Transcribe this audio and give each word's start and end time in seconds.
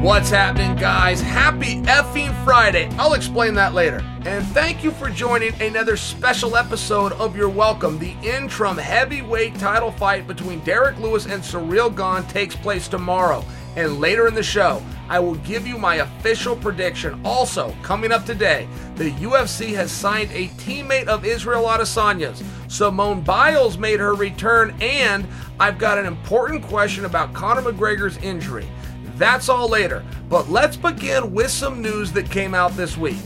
What's 0.00 0.30
happening, 0.30 0.76
guys? 0.76 1.20
Happy 1.20 1.82
effing 1.82 2.32
Friday. 2.42 2.88
I'll 2.96 3.12
explain 3.12 3.52
that 3.56 3.74
later. 3.74 4.02
And 4.24 4.46
thank 4.46 4.82
you 4.82 4.92
for 4.92 5.10
joining 5.10 5.52
another 5.60 5.98
special 5.98 6.56
episode 6.56 7.12
of 7.12 7.36
You're 7.36 7.50
Welcome. 7.50 7.98
The 7.98 8.14
interim 8.22 8.78
heavyweight 8.78 9.56
title 9.56 9.92
fight 9.92 10.26
between 10.26 10.60
Derrick 10.60 10.98
Lewis 10.98 11.26
and 11.26 11.42
Ciryl 11.42 11.94
Gane 11.94 12.26
takes 12.30 12.56
place 12.56 12.88
tomorrow. 12.88 13.44
And 13.76 14.00
later 14.00 14.26
in 14.26 14.34
the 14.34 14.42
show, 14.42 14.82
I 15.10 15.20
will 15.20 15.34
give 15.34 15.66
you 15.66 15.76
my 15.76 15.96
official 15.96 16.56
prediction. 16.56 17.20
Also, 17.22 17.76
coming 17.82 18.10
up 18.10 18.24
today, 18.24 18.66
the 18.96 19.10
UFC 19.10 19.74
has 19.74 19.92
signed 19.92 20.30
a 20.32 20.48
teammate 20.48 21.08
of 21.08 21.26
Israel 21.26 21.64
Adesanya's. 21.64 22.42
Simone 22.68 23.20
Biles 23.20 23.76
made 23.76 24.00
her 24.00 24.14
return, 24.14 24.74
and 24.80 25.28
I've 25.58 25.78
got 25.78 25.98
an 25.98 26.06
important 26.06 26.62
question 26.62 27.04
about 27.04 27.34
Conor 27.34 27.70
McGregor's 27.70 28.16
injury. 28.18 28.66
That's 29.20 29.50
all 29.50 29.68
later, 29.68 30.02
but 30.30 30.48
let's 30.48 30.78
begin 30.78 31.34
with 31.34 31.50
some 31.50 31.82
news 31.82 32.10
that 32.12 32.30
came 32.30 32.54
out 32.54 32.74
this 32.74 32.96
week. 32.96 33.18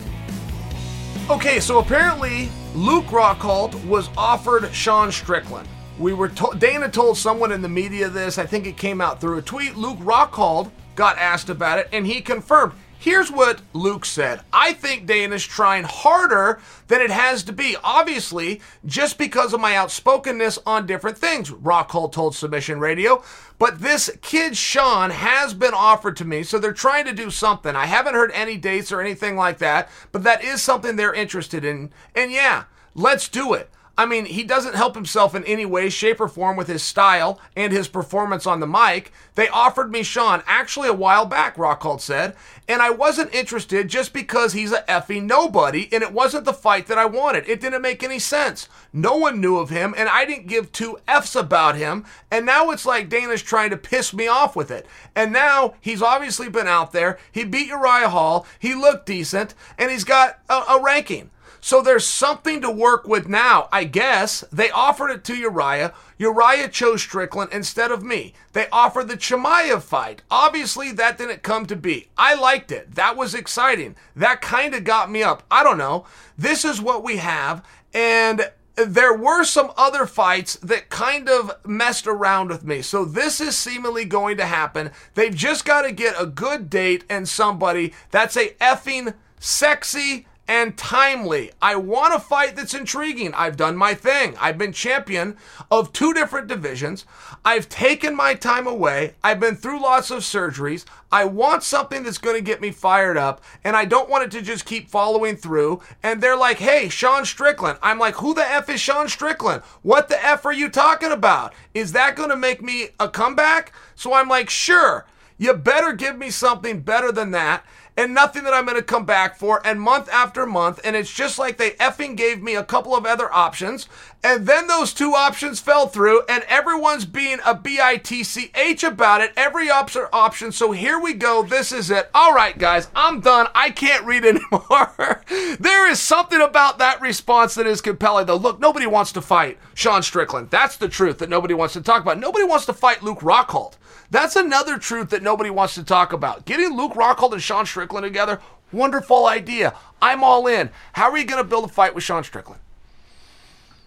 Okay, 1.31 1.61
so 1.61 1.79
apparently 1.79 2.49
Luke 2.75 3.05
Rockhold 3.05 3.87
was 3.87 4.11
offered 4.17 4.75
Sean 4.75 5.13
Strickland. 5.13 5.69
We 6.01 6.13
were 6.13 6.31
to- 6.31 6.57
Dana 6.59 6.89
told 6.89 7.17
someone 7.17 7.53
in 7.53 7.63
the 7.63 7.69
media 7.69 8.09
this. 8.09 8.39
I 8.39 8.45
think 8.45 8.67
it 8.67 8.77
came 8.77 9.01
out 9.01 9.21
through 9.21 9.39
a 9.39 9.43
tweet. 9.43 9.77
Luke 9.77 9.99
Rockhold 10.01 10.73
got 10.97 11.17
asked 11.17 11.49
about 11.49 11.79
it, 11.79 11.89
and 11.93 12.05
he 12.05 12.21
confirmed. 12.21 12.73
Here's 13.05 13.31
what 13.31 13.61
Luke 13.75 14.07
said. 14.07 14.41
I 14.51 14.73
think 14.73 15.05
Dana's 15.05 15.45
trying 15.45 15.85
harder 15.85 16.59
than 16.89 17.03
it 17.03 17.11
has 17.11 17.43
to 17.43 17.53
be. 17.53 17.77
Obviously, 17.85 18.63
just 18.87 19.19
because 19.19 19.53
of 19.53 19.61
my 19.61 19.77
outspokenness 19.77 20.59
on 20.65 20.87
different 20.87 21.19
things, 21.19 21.51
Rockhold 21.51 22.13
told 22.13 22.35
Submission 22.35 22.81
Radio. 22.81 23.23
But 23.59 23.81
this 23.81 24.09
kid, 24.23 24.57
Sean, 24.57 25.11
has 25.11 25.53
been 25.53 25.75
offered 25.75 26.17
to 26.17 26.25
me, 26.25 26.45
so 26.45 26.59
they're 26.59 26.73
trying 26.73 27.05
to 27.05 27.13
do 27.13 27.29
something. 27.29 27.77
I 27.77 27.85
haven't 27.85 28.15
heard 28.15 28.31
any 28.33 28.57
dates 28.57 28.91
or 28.91 29.03
anything 29.03 29.37
like 29.37 29.59
that, 29.59 29.91
but 30.11 30.23
that 30.23 30.43
is 30.43 30.63
something 30.63 30.97
they're 30.97 31.13
interested 31.13 31.63
in. 31.63 31.91
And 32.15 32.33
yeah, 32.33 32.65
let's 32.95 33.29
do 33.29 33.53
it. 33.53 33.71
I 33.97 34.07
mean, 34.07 34.25
he 34.25 34.43
doesn't 34.43 34.75
help 34.75 34.97
himself 34.97 35.35
in 35.35 35.45
any 35.45 35.65
way, 35.65 35.89
shape, 35.89 36.21
or 36.21 36.27
form 36.27 36.57
with 36.57 36.67
his 36.67 36.83
style 36.83 37.41
and 37.55 37.73
his 37.73 37.87
performance 37.87 38.47
on 38.47 38.59
the 38.59 38.67
mic. 38.67 39.13
They 39.37 39.49
offered 39.49 39.93
me 39.93 40.03
Sean 40.03 40.43
actually 40.47 40.89
a 40.89 40.93
while 40.95 41.27
back, 41.27 41.57
Rockhold 41.57 42.01
said, 42.01 42.35
and 42.69 42.83
I 42.83 42.91
wasn't 42.91 43.35
interested 43.35 43.89
just 43.89 44.13
because 44.13 44.53
he's 44.53 44.73
a 44.73 44.83
effing 44.83 45.25
nobody 45.25 45.89
and 45.93 46.03
it 46.03 46.13
wasn't 46.13 46.45
the 46.45 46.53
fight 46.53 46.87
that 46.89 46.99
I 46.99 47.05
wanted. 47.05 47.49
It 47.49 47.61
didn't 47.61 47.83
make 47.83 48.03
any 48.03 48.19
sense. 48.19 48.69
No 48.93 49.17
one 49.17 49.41
knew 49.41 49.59
of 49.59 49.71
him 49.71 49.95
and 49.97 50.09
I 50.09 50.25
didn't 50.25 50.49
give 50.49 50.73
two 50.73 50.99
F's 51.07 51.37
about 51.37 51.77
him. 51.77 52.05
And 52.31 52.47
now 52.47 52.71
it's 52.71 52.87
like 52.87 53.09
Dana's 53.09 53.43
trying 53.43 53.71
to 53.71 53.77
piss 53.77 54.13
me 54.15 54.27
off 54.27 54.57
with 54.57 54.71
it. 54.71 54.87
And 55.15 55.33
now 55.33 55.75
he's 55.81 56.03
obviously 56.03 56.49
been 56.49 56.67
out 56.67 56.93
there. 56.93 57.19
He 57.31 57.45
beat 57.45 57.69
Uriah 57.69 58.09
Hall. 58.09 58.47
He 58.59 58.75
looked 58.75 59.07
decent 59.07 59.55
and 59.79 59.91
he's 59.91 60.05
got 60.05 60.39
a, 60.49 60.55
a 60.55 60.83
ranking. 60.83 61.31
So 61.65 61.81
there's 61.81 62.07
something 62.07 62.61
to 62.61 62.71
work 62.71 63.09
with 63.09 63.27
now, 63.27 63.71
I 63.73 63.85
guess. 63.85 64.45
They 64.53 64.71
offered 64.71 65.09
it 65.09 65.25
to 65.25 65.35
Uriah. 65.35 65.95
Uriah 66.19 66.69
chose 66.69 67.01
Strickland 67.01 67.55
instead 67.55 67.91
of 67.91 68.05
me. 68.05 68.35
They 68.53 68.69
offered 68.71 69.09
the 69.09 69.17
Chimaev 69.17 69.81
fight. 69.81 70.21
Obviously, 70.31 70.93
that 70.93 71.17
didn't 71.17 71.43
come 71.43 71.65
to 71.65 71.75
be. 71.75 72.11
I 72.19 72.35
liked 72.35 72.71
it. 72.71 72.97
That 72.97 73.17
was 73.17 73.35
exciting. 73.35 73.97
That 74.15 74.43
kind 74.43 74.75
of 74.75 74.85
got 74.85 75.11
me 75.11 75.23
up. 75.23 75.43
I 75.51 75.65
don't 75.65 75.79
know. 75.79 76.05
This 76.37 76.67
is 76.67 76.83
what 76.83 77.03
we 77.03 77.17
have. 77.17 77.65
And 77.95 78.51
there 78.77 79.17
were 79.17 79.43
some 79.43 79.73
other 79.79 80.05
fights 80.05 80.57
that 80.57 80.91
kind 80.91 81.31
of 81.31 81.51
messed 81.65 82.07
around 82.07 82.51
with 82.51 82.63
me. 82.63 82.83
So 82.83 83.07
this 83.07 83.41
is 83.41 83.57
seemingly 83.57 84.05
going 84.05 84.37
to 84.37 84.45
happen. 84.45 84.91
They've 85.15 85.35
just 85.35 85.65
got 85.65 85.83
to 85.83 85.93
get 85.93 86.15
a 86.21 86.27
good 86.27 86.69
date 86.69 87.05
and 87.09 87.27
somebody 87.27 87.95
that's 88.11 88.37
a 88.37 88.51
effing 88.61 89.15
sexy 89.41 90.27
and 90.47 90.77
timely. 90.77 91.51
I 91.63 91.77
want 91.77 92.15
a 92.15 92.21
fight 92.21 92.57
that's 92.57 92.75
intriguing. 92.75 93.33
I've 93.35 93.57
done 93.57 93.77
my 93.77 93.95
thing. 93.95 94.37
I've 94.39 94.59
been 94.59 94.73
champion 94.73 95.37
of 95.71 95.93
two 95.93 96.13
different 96.13 96.49
divisions. 96.49 97.07
I've 97.45 97.69
taken 97.69 98.15
my 98.15 98.35
time 98.35 98.67
away. 98.67 99.15
I've 99.23 99.41
been 99.41 99.57
through 99.57 99.81
lots 99.83 100.11
of 100.11 100.21
surgeries. 100.21 100.85
I 101.11 101.25
want 101.25 101.63
something 101.63 102.03
that's 102.03 102.19
going 102.19 102.37
to 102.37 102.43
get 102.43 102.61
me 102.61 102.71
fired 102.73 103.17
up, 103.17 103.43
and 103.63 103.77
I 103.77 103.85
don't 103.85 104.11
want 104.11 104.25
it 104.25 104.31
to 104.33 104.43
just 104.43 104.67
keep 104.67 104.91
following 104.91 105.37
through. 105.37 105.81
And 106.03 106.21
they're 106.21 106.37
like, 106.37 106.59
hey, 106.59 106.89
Sean 106.89 107.25
Strickland. 107.25 107.79
I'm 107.83 107.99
like, 107.99 108.17
who 108.17 108.35
the 108.35 108.49
F 108.49 108.69
is 108.69 108.81
Sean 108.81 109.09
Strickland? 109.09 109.63
What 109.83 110.09
the 110.09 110.23
F 110.23 110.45
are 110.45 110.53
you 110.53 110.69
talking 110.69 111.13
about? 111.13 111.55
Is 111.73 111.93
that 111.93 112.17
going 112.17 112.31
to 112.31 112.37
make 112.37 112.63
me 112.63 112.89
a 113.01 113.09
comeback? 113.09 113.73
So 113.95 114.13
I'm 114.13 114.29
like, 114.29 114.51
sure. 114.51 115.07
You 115.37 115.53
better 115.55 115.93
give 115.93 116.17
me 116.17 116.31
something 116.31 116.81
better 116.81 117.11
than 117.11 117.33
that 117.33 117.65
and 117.97 118.15
nothing 118.15 118.45
that 118.45 118.55
I'm 118.55 118.65
going 118.65 118.77
to 118.77 118.83
come 118.83 119.05
back 119.05 119.37
for, 119.37 119.61
and 119.65 119.81
month 119.81 120.09
after 120.11 120.47
month. 120.47 120.81
And 120.85 120.97
it's 120.97 121.13
just 121.13 121.39
like 121.39 121.57
they 121.57 121.73
effing 121.73 122.17
gave 122.17 122.43
me 122.43 122.55
a 122.55 122.65
couple 122.65 122.95
of 122.97 123.07
other 123.07 123.33
options, 123.33 123.89
and 124.23 124.47
then 124.47 124.67
those 124.67 124.93
two 124.93 125.13
options 125.15 125.61
fell 125.61 125.87
through, 125.87 126.23
and 126.29 126.45
everyone's 126.49 127.05
being 127.05 127.39
a 127.45 127.55
bitch 127.55 128.87
about 128.87 129.21
it. 129.21 129.33
Every 129.37 129.71
option. 129.71 130.53
So 130.53 130.73
here 130.73 130.99
we 130.99 131.15
go. 131.15 131.43
This 131.43 131.73
is 131.73 131.91
it. 131.91 132.11
All 132.15 132.33
right, 132.35 132.57
guys, 132.57 132.89
I'm 132.97 133.21
done. 133.21 133.49
I 133.55 133.71
can't 133.71 134.05
read 134.05 134.25
anymore. 134.25 135.23
there 135.59 135.89
is 135.91 136.01
something 136.01 136.41
about 136.41 136.79
that 136.79 137.01
response 137.01 137.55
that 137.55 137.67
is 137.67 137.81
compelling, 137.81 138.27
though. 138.27 138.37
Look, 138.37 138.61
nobody 138.61 138.87
wants 138.87 139.13
to 139.13 139.21
fight 139.21 139.59
Sean 139.75 140.03
Strickland. 140.03 140.51
That's 140.51 140.77
the 140.77 140.89
truth 140.89 141.19
that 141.19 141.29
nobody 141.29 141.55
wants 141.55 141.75
to 141.75 141.83
talk 141.83 142.03
about. 142.03 142.19
Nobody 142.19 142.45
wants 142.45 142.67
to 142.67 142.73
fight 142.73 143.03
Luke 143.03 143.21
Rockhold. 143.21 143.75
That's 144.15 144.37
another 144.37 144.79
truth 144.79 145.11
that 145.11 145.25
nobody 145.25 145.51
wants 145.51 145.75
to 145.75 145.83
talk 145.83 146.13
about. 146.13 146.45
Getting 146.45 146.77
Luke 146.77 146.93
Rockhold 146.93 147.33
and 147.33 147.43
Sean 147.43 147.67
Strickland 147.67 148.05
together, 148.05 148.39
wonderful 148.71 149.27
idea. 149.27 149.75
I'm 150.01 150.23
all 150.23 150.47
in. 150.47 150.71
How 150.93 151.11
are 151.11 151.19
you 151.19 151.25
going 151.25 151.43
to 151.43 151.49
build 151.49 151.65
a 151.65 151.69
fight 151.69 151.97
with 151.97 152.05
Sean 152.05 152.23
Strickland? 152.23 152.61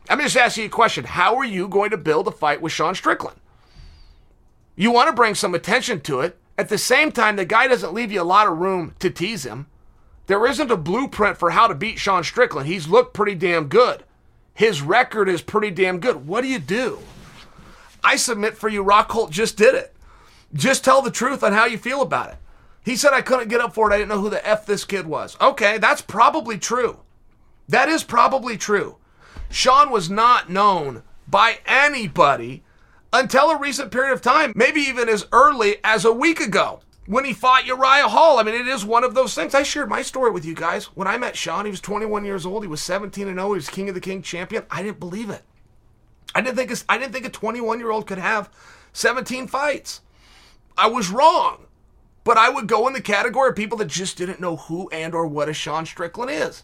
I'm 0.10 0.20
just 0.20 0.36
asking 0.36 0.64
you 0.64 0.68
a 0.68 0.70
question. 0.70 1.06
How 1.06 1.38
are 1.38 1.46
you 1.46 1.70
going 1.70 1.92
to 1.92 1.98
build 1.98 2.28
a 2.28 2.32
fight 2.32 2.62
with 2.62 2.74
Sean 2.74 2.94
Strickland? 2.94 3.38
You 4.76 4.92
want 4.92 5.08
to 5.08 5.16
bring 5.16 5.34
some 5.34 5.56
attention 5.56 6.02
to 6.02 6.20
it. 6.20 6.38
At 6.58 6.68
the 6.68 6.78
same 6.78 7.14
time, 7.14 7.38
the 7.38 7.46
guy 7.46 7.68
doesn't 7.68 7.94
leave 7.94 8.12
you 8.12 8.22
a 8.22 8.24
lot 8.24 8.48
of 8.48 8.58
room 8.58 8.96
to 9.00 9.10
tease 9.10 9.46
him. 9.46 9.68
There 10.26 10.46
isn't 10.46 10.70
a 10.70 10.76
blueprint 10.76 11.38
for 11.38 11.52
how 11.52 11.68
to 11.68 11.74
beat 11.74 12.00
Sean 12.00 12.26
Strickland. 12.26 12.68
He's 12.68 12.90
looked 12.90 13.14
pretty 13.14 13.36
damn 13.36 13.70
good. 13.70 14.04
His 14.54 14.82
record 14.82 15.30
is 15.30 15.42
pretty 15.42 15.72
damn 15.72 16.02
good. 16.02 16.28
What 16.28 16.42
do 16.42 16.50
you 16.50 16.60
do? 16.60 17.00
I 18.04 18.18
submit 18.18 18.58
for 18.58 18.68
you, 18.68 18.84
Rockhold 18.84 19.30
just 19.30 19.56
did 19.56 19.74
it. 19.74 19.94
Just 20.54 20.84
tell 20.84 21.02
the 21.02 21.12
truth 21.12 21.44
on 21.44 21.54
how 21.54 21.66
you 21.66 21.78
feel 21.78 22.02
about 22.02 22.30
it. 22.30 22.38
He 22.84 22.96
said 22.96 23.14
I 23.14 23.22
couldn't 23.22 23.50
get 23.50 23.62
up 23.62 23.74
for 23.74 23.90
it. 23.90 23.94
I 23.94 23.98
didn't 23.98 24.10
know 24.10 24.22
who 24.22 24.30
the 24.30 24.48
F 24.48 24.66
this 24.66 24.86
kid 24.86 25.06
was. 25.06 25.36
Okay, 25.42 25.78
that's 25.78 26.02
probably 26.02 26.58
true. 26.58 27.00
That 27.68 27.90
is 27.90 28.04
probably 28.04 28.58
true. 28.58 28.98
Sean 29.50 29.92
was 29.92 30.10
not 30.10 30.50
known 30.50 31.04
by 31.28 31.60
anybody 31.66 32.64
until 33.12 33.50
a 33.50 33.60
recent 33.60 33.92
period 33.92 34.14
of 34.14 34.22
time, 34.22 34.54
maybe 34.56 34.82
even 34.82 35.10
as 35.10 35.28
early 35.32 35.78
as 35.84 36.06
a 36.06 36.14
week 36.14 36.40
ago 36.40 36.80
when 37.08 37.26
he 37.26 37.34
fought 37.34 37.66
Uriah 37.66 38.08
Hall. 38.08 38.38
I 38.38 38.44
mean, 38.44 38.56
it 38.56 38.68
is 38.68 38.86
one 38.86 39.04
of 39.04 39.16
those 39.16 39.34
things. 39.34 39.56
I 39.56 39.64
shared 39.64 39.90
my 39.90 40.02
story 40.02 40.32
with 40.32 40.46
you 40.46 40.54
guys. 40.54 40.86
When 40.96 41.08
I 41.08 41.18
met 41.18 41.36
Sean, 41.36 41.66
he 41.66 41.72
was 41.72 41.82
21 41.82 42.26
years 42.26 42.46
old. 42.46 42.64
He 42.64 42.70
was 42.70 42.82
17 42.82 43.28
and 43.28 43.38
0. 43.38 43.48
He 43.50 43.56
was 43.56 43.70
King 43.70 43.90
of 43.90 43.96
the 43.96 44.02
King 44.02 44.22
champion. 44.22 44.66
I 44.70 44.84
didn't 44.84 45.00
believe 45.00 45.30
it. 45.30 45.42
I 46.36 46.42
didn't 46.42 46.58
think 46.58 46.72
I 46.88 46.98
didn't 46.98 47.14
think 47.14 47.26
a 47.26 47.30
21 47.30 47.80
year 47.80 47.92
old 47.92 48.06
could 48.06 48.18
have 48.18 48.50
17 48.94 49.48
fights. 49.48 50.02
I 50.78 50.88
was 50.88 51.10
wrong. 51.10 51.66
But 52.24 52.38
I 52.38 52.50
would 52.50 52.68
go 52.68 52.88
in 52.88 52.94
the 52.94 53.02
category 53.02 53.50
of 53.50 53.56
people 53.56 53.78
that 53.78 53.88
just 53.88 54.18
didn't 54.18 54.42
know 54.42 54.58
who 54.58 54.90
and 54.90 55.16
or 55.16 55.26
what 55.26 55.48
a 55.48 55.54
Sean 55.54 55.86
Strickland 55.86 56.30
is. 56.30 56.64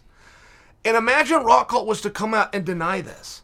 And 0.84 0.96
imagine 0.96 1.42
Rock 1.42 1.70
Rockhold 1.70 1.86
was 1.86 2.02
to 2.02 2.10
come 2.10 2.34
out 2.34 2.54
and 2.54 2.66
deny 2.66 3.00
this. 3.00 3.42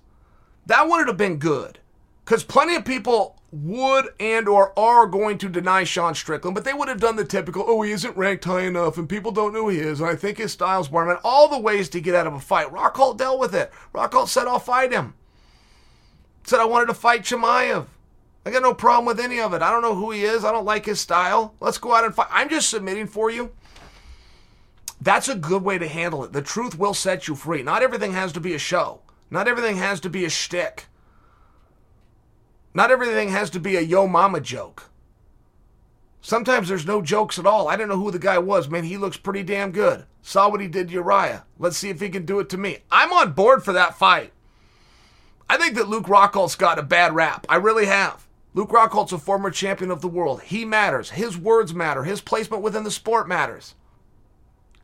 That 0.66 0.86
wouldn't 0.86 1.08
have 1.08 1.16
been 1.16 1.38
good. 1.38 1.78
Because 2.24 2.44
plenty 2.44 2.76
of 2.76 2.84
people 2.84 3.40
would 3.50 4.10
and 4.20 4.46
or 4.48 4.78
are 4.78 5.06
going 5.06 5.38
to 5.38 5.48
deny 5.48 5.82
Sean 5.84 6.14
Strickland, 6.14 6.54
but 6.54 6.64
they 6.64 6.74
would 6.74 6.88
have 6.88 7.00
done 7.00 7.16
the 7.16 7.24
typical, 7.24 7.64
oh, 7.66 7.82
he 7.82 7.90
isn't 7.92 8.16
ranked 8.16 8.44
high 8.44 8.62
enough 8.62 8.98
and 8.98 9.08
people 9.08 9.32
don't 9.32 9.52
know 9.52 9.62
who 9.62 9.70
he 9.70 9.78
is, 9.78 10.00
and 10.00 10.08
I 10.08 10.14
think 10.14 10.38
his 10.38 10.52
style's 10.52 10.88
boring. 10.88 11.18
all 11.24 11.48
the 11.48 11.58
ways 11.58 11.88
to 11.88 12.00
get 12.00 12.14
out 12.14 12.26
of 12.26 12.34
a 12.34 12.40
fight. 12.40 12.68
Rockhold 12.68 13.16
dealt 13.16 13.40
with 13.40 13.54
it. 13.54 13.72
Rockhold 13.94 14.28
said, 14.28 14.46
I'll 14.46 14.58
fight 14.58 14.92
him. 14.92 15.14
Said 16.44 16.60
I 16.60 16.66
wanted 16.66 16.86
to 16.86 16.94
fight 16.94 17.22
Chimaev. 17.22 17.86
I 18.44 18.50
got 18.50 18.62
no 18.62 18.74
problem 18.74 19.04
with 19.04 19.20
any 19.20 19.40
of 19.40 19.52
it. 19.52 19.62
I 19.62 19.70
don't 19.70 19.82
know 19.82 19.94
who 19.94 20.10
he 20.12 20.24
is. 20.24 20.44
I 20.44 20.52
don't 20.52 20.64
like 20.64 20.86
his 20.86 21.00
style. 21.00 21.54
Let's 21.60 21.78
go 21.78 21.94
out 21.94 22.04
and 22.04 22.14
fight. 22.14 22.28
I'm 22.30 22.48
just 22.48 22.70
submitting 22.70 23.06
for 23.06 23.30
you. 23.30 23.52
That's 25.00 25.28
a 25.28 25.34
good 25.34 25.62
way 25.62 25.78
to 25.78 25.88
handle 25.88 26.24
it. 26.24 26.32
The 26.32 26.42
truth 26.42 26.78
will 26.78 26.94
set 26.94 27.28
you 27.28 27.34
free. 27.34 27.62
Not 27.62 27.82
everything 27.82 28.12
has 28.12 28.32
to 28.32 28.40
be 28.40 28.54
a 28.54 28.58
show. 28.58 29.00
Not 29.30 29.48
everything 29.48 29.76
has 29.76 30.00
to 30.00 30.10
be 30.10 30.24
a 30.24 30.30
shtick. 30.30 30.86
Not 32.74 32.90
everything 32.90 33.30
has 33.30 33.50
to 33.50 33.60
be 33.60 33.76
a 33.76 33.80
yo 33.80 34.06
mama 34.06 34.40
joke. 34.40 34.90
Sometimes 36.20 36.68
there's 36.68 36.86
no 36.86 37.00
jokes 37.00 37.38
at 37.38 37.46
all. 37.46 37.68
I 37.68 37.76
don't 37.76 37.88
know 37.88 37.96
who 37.96 38.10
the 38.10 38.18
guy 38.18 38.38
was. 38.38 38.68
Man, 38.68 38.84
he 38.84 38.96
looks 38.96 39.16
pretty 39.16 39.42
damn 39.42 39.72
good. 39.72 40.04
Saw 40.22 40.50
what 40.50 40.60
he 40.60 40.68
did 40.68 40.88
to 40.88 40.94
Uriah. 40.94 41.44
Let's 41.58 41.78
see 41.78 41.88
if 41.88 42.00
he 42.00 42.10
can 42.10 42.26
do 42.26 42.40
it 42.40 42.48
to 42.50 42.58
me. 42.58 42.78
I'm 42.90 43.12
on 43.12 43.32
board 43.32 43.64
for 43.64 43.72
that 43.72 43.98
fight. 43.98 44.32
I 45.48 45.56
think 45.56 45.74
that 45.76 45.88
Luke 45.88 46.06
Rockhold's 46.08 46.56
got 46.56 46.78
a 46.78 46.82
bad 46.82 47.14
rap. 47.14 47.46
I 47.48 47.56
really 47.56 47.86
have. 47.86 48.26
Luke 48.52 48.70
Rockhold's 48.70 49.12
a 49.12 49.18
former 49.18 49.50
champion 49.50 49.90
of 49.90 50.00
the 50.00 50.08
world. 50.08 50.42
He 50.42 50.64
matters. 50.64 51.10
His 51.10 51.38
words 51.38 51.72
matter. 51.72 52.02
His 52.02 52.20
placement 52.20 52.62
within 52.62 52.82
the 52.82 52.90
sport 52.90 53.28
matters. 53.28 53.74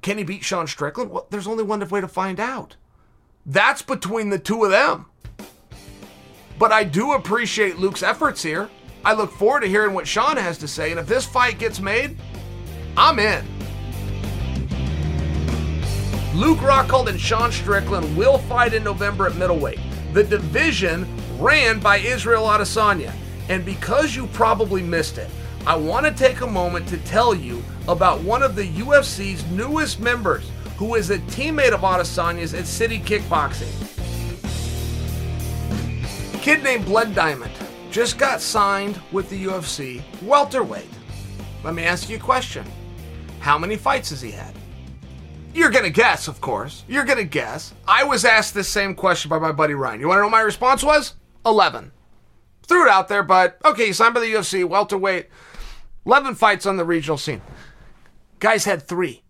Can 0.03 0.19
he 0.19 0.25
beat 0.25 0.45
Sean 0.45 0.69
Strickland? 0.69 1.11
Well, 1.11 1.27
there's 1.31 1.49
only 1.49 1.65
one 1.65 1.87
way 1.89 2.01
to 2.01 2.07
find 2.07 2.39
out. 2.39 2.77
That's 3.45 3.83
between 3.83 4.31
the 4.31 4.39
two 4.39 4.65
of 4.65 4.71
them. 4.71 5.07
But 6.59 6.73
I 6.73 6.85
do 6.85 7.13
appreciate 7.13 7.79
Luke's 7.79 8.03
efforts 8.03 8.43
here. 8.43 8.71
I 9.05 9.15
look 9.15 9.33
forward 9.33 9.61
to 9.61 9.69
hearing 9.69 9.95
what 9.95 10.07
Sean 10.07 10.37
has 10.37 10.59
to 10.59 10.69
say. 10.69 10.91
And 10.91 11.01
if 11.01 11.07
this 11.07 11.27
fight 11.27 11.59
gets 11.59 11.81
made, 11.81 12.17
I'm 12.97 13.19
in. 13.19 13.45
Luke 16.35 16.59
Rockhold 16.59 17.09
and 17.09 17.21
Sean 17.21 17.51
Strickland 17.51 18.17
will 18.17 18.39
fight 18.39 18.75
in 18.75 18.85
November 18.85 19.27
at 19.27 19.37
middleweight. 19.37 19.81
The 20.13 20.23
division 20.23 21.07
ran 21.39 21.81
by 21.81 21.99
Israel 21.99 22.45
Adesanya. 22.45 23.13
And 23.49 23.65
because 23.65 24.17
you 24.17 24.27
probably 24.29 24.83
missed 24.83 25.19
it, 25.19 25.31
I 25.67 25.77
want 25.77 26.07
to 26.07 26.13
take 26.13 26.41
a 26.41 26.47
moment 26.47 26.87
to 26.89 26.99
tell 26.99 27.35
you 27.35 27.63
about 27.89 28.21
one 28.21 28.43
of 28.43 28.55
the 28.55 28.69
UFC's 28.69 29.45
newest 29.51 30.01
members 30.01 30.51
who 30.77 30.95
is 30.95 31.11
a 31.11 31.19
teammate 31.19 31.73
of 31.73 31.81
Adesanya's 31.81 32.55
at 32.55 32.67
City 32.67 32.99
Kickboxing. 32.99 33.73
Kid 36.43 36.63
named 36.63 36.85
Blood 36.85 37.15
Diamond 37.15 37.53
just 37.91 38.19
got 38.19 38.41
signed 38.41 39.01
with 39.11 39.29
the 39.31 39.47
UFC 39.47 40.03
welterweight. 40.23 40.87
Let 41.65 41.75
me 41.75 41.83
ask 41.85 42.09
you 42.09 42.17
a 42.17 42.21
question. 42.21 42.65
How 43.41 43.59
many 43.59 43.77
fights 43.77 44.11
has 44.11 44.21
he 44.21 44.31
had? 44.31 44.55
You're 45.55 45.71
gonna 45.71 45.91
guess, 45.91 46.29
of 46.29 46.41
course. 46.41 46.85
You're 46.87 47.05
gonna 47.05 47.25
guess. 47.25 47.73
I 47.89 48.05
was 48.05 48.25
asked 48.25 48.55
this 48.55 48.69
same 48.69 48.95
question 48.95 49.31
by 49.31 49.39
my 49.39 49.51
buddy 49.51 49.75
Ryan. 49.75 50.01
You 50.01 50.09
wanna 50.09 50.21
know 50.21 50.27
what 50.27 50.33
my 50.33 50.41
response 50.43 50.85
was? 50.85 51.15
11. 51.47 51.91
Threw 52.67 52.85
it 52.85 52.91
out 52.91 53.09
there, 53.09 53.23
but 53.23 53.59
okay, 53.65 53.93
signed 53.93 54.15
by 54.15 54.21
the 54.21 54.33
UFC, 54.33 54.65
welterweight, 54.65 55.29
11 56.05 56.35
fights 56.35 56.67
on 56.67 56.77
the 56.77 56.85
regional 56.85 57.19
scene. 57.19 57.43
Guys 58.39 58.65
had 58.65 58.83
three. 58.83 59.23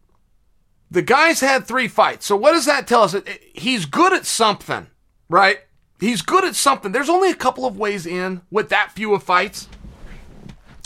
The 0.91 1.03
guys 1.03 1.41
had 1.41 1.67
three 1.67 1.89
fights. 1.89 2.27
So 2.27 2.37
what 2.37 2.53
does 2.53 2.67
that 2.67 2.87
tell 2.87 3.03
us? 3.03 3.15
He's 3.55 3.87
good 3.87 4.13
at 4.13 4.25
something, 4.27 4.87
right? 5.29 5.59
He's 6.01 6.23
good 6.23 6.45
at 6.45 6.55
something. 6.55 6.93
There's 6.93 7.09
only 7.09 7.31
a 7.31 7.35
couple 7.35 7.67
of 7.67 7.79
ways 7.79 8.07
in 8.07 8.43
with 8.51 8.69
that 8.69 8.93
few 8.93 9.15
of 9.15 9.23
fights. 9.23 9.69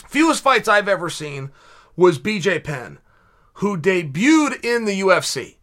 Fewest 0.09 0.42
fights 0.42 0.69
I've 0.69 0.88
ever 0.88 1.11
seen 1.11 1.50
was 1.97 2.19
BJ 2.19 2.62
Penn, 2.64 2.99
who 3.54 3.76
debuted 3.76 4.64
in 4.64 4.85
the 4.85 5.00
UFC. 5.00 5.57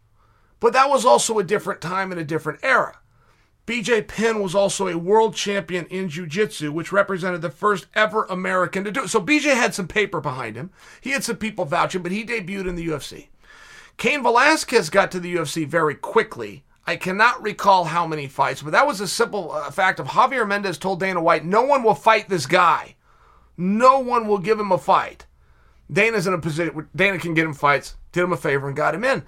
But 0.60 0.72
that 0.72 0.88
was 0.88 1.04
also 1.04 1.38
a 1.38 1.44
different 1.44 1.80
time 1.80 2.12
and 2.12 2.20
a 2.20 2.24
different 2.24 2.60
era. 2.62 2.98
BJ 3.68 4.08
Penn 4.08 4.40
was 4.40 4.54
also 4.54 4.88
a 4.88 4.96
world 4.96 5.34
champion 5.34 5.84
in 5.88 6.08
Jiu 6.08 6.26
Jitsu, 6.26 6.72
which 6.72 6.90
represented 6.90 7.42
the 7.42 7.50
first 7.50 7.86
ever 7.94 8.24
American 8.24 8.82
to 8.84 8.90
do 8.90 9.04
it. 9.04 9.08
So 9.08 9.20
BJ 9.20 9.52
had 9.52 9.74
some 9.74 9.86
paper 9.86 10.22
behind 10.22 10.56
him. 10.56 10.70
He 11.02 11.10
had 11.10 11.22
some 11.22 11.36
people 11.36 11.66
vouching, 11.66 12.02
but 12.02 12.10
he 12.10 12.24
debuted 12.24 12.66
in 12.66 12.76
the 12.76 12.88
UFC. 12.88 13.26
Cain 13.98 14.22
Velasquez 14.22 14.88
got 14.88 15.10
to 15.10 15.20
the 15.20 15.34
UFC 15.34 15.66
very 15.66 15.94
quickly. 15.94 16.64
I 16.86 16.96
cannot 16.96 17.42
recall 17.42 17.84
how 17.84 18.06
many 18.06 18.26
fights, 18.26 18.62
but 18.62 18.70
that 18.70 18.86
was 18.86 19.02
a 19.02 19.06
simple 19.06 19.52
uh, 19.52 19.70
fact 19.70 20.00
of 20.00 20.06
Javier 20.06 20.48
Mendez 20.48 20.78
told 20.78 21.00
Dana 21.00 21.20
White, 21.20 21.44
no 21.44 21.62
one 21.62 21.82
will 21.82 21.94
fight 21.94 22.30
this 22.30 22.46
guy. 22.46 22.94
No 23.58 23.98
one 23.98 24.26
will 24.26 24.38
give 24.38 24.58
him 24.58 24.72
a 24.72 24.78
fight. 24.78 25.26
Dana's 25.92 26.26
in 26.26 26.32
a 26.32 26.38
position 26.38 26.74
where 26.74 26.88
Dana 26.96 27.18
can 27.18 27.34
get 27.34 27.44
him 27.44 27.52
fights, 27.52 27.96
did 28.12 28.24
him 28.24 28.32
a 28.32 28.38
favor, 28.38 28.66
and 28.66 28.74
got 28.74 28.94
him 28.94 29.04
in. 29.04 29.24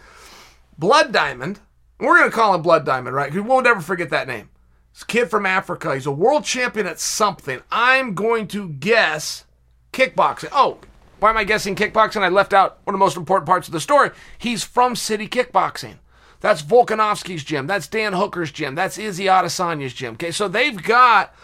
Blood 0.78 1.12
Diamond 1.12 1.60
we're 2.00 2.18
going 2.18 2.30
to 2.30 2.36
call 2.36 2.54
him 2.54 2.62
Blood 2.62 2.84
Diamond, 2.84 3.14
right? 3.14 3.32
We 3.32 3.40
won't 3.40 3.66
ever 3.66 3.80
forget 3.80 4.10
that 4.10 4.28
name. 4.28 4.50
This 4.92 5.04
kid 5.04 5.30
from 5.30 5.46
Africa. 5.46 5.94
He's 5.94 6.06
a 6.06 6.10
world 6.10 6.44
champion 6.44 6.86
at 6.86 7.00
something. 7.00 7.60
I'm 7.70 8.14
going 8.14 8.48
to 8.48 8.68
guess 8.68 9.44
kickboxing. 9.92 10.48
Oh, 10.52 10.78
why 11.20 11.30
am 11.30 11.36
I 11.36 11.44
guessing 11.44 11.76
kickboxing? 11.76 12.22
I 12.22 12.28
left 12.28 12.52
out 12.52 12.80
one 12.84 12.94
of 12.94 12.98
the 12.98 13.04
most 13.04 13.16
important 13.16 13.46
parts 13.46 13.68
of 13.68 13.72
the 13.72 13.80
story. 13.80 14.10
He's 14.38 14.64
from 14.64 14.96
City 14.96 15.28
Kickboxing. 15.28 15.96
That's 16.40 16.62
Volkanovski's 16.62 17.44
gym. 17.44 17.66
That's 17.66 17.86
Dan 17.86 18.14
Hooker's 18.14 18.50
gym. 18.50 18.74
That's 18.74 18.96
Izzy 18.96 19.24
Adesanya's 19.24 19.92
gym. 19.92 20.14
Okay, 20.14 20.30
so 20.30 20.48
they've 20.48 20.82
got 20.82 21.34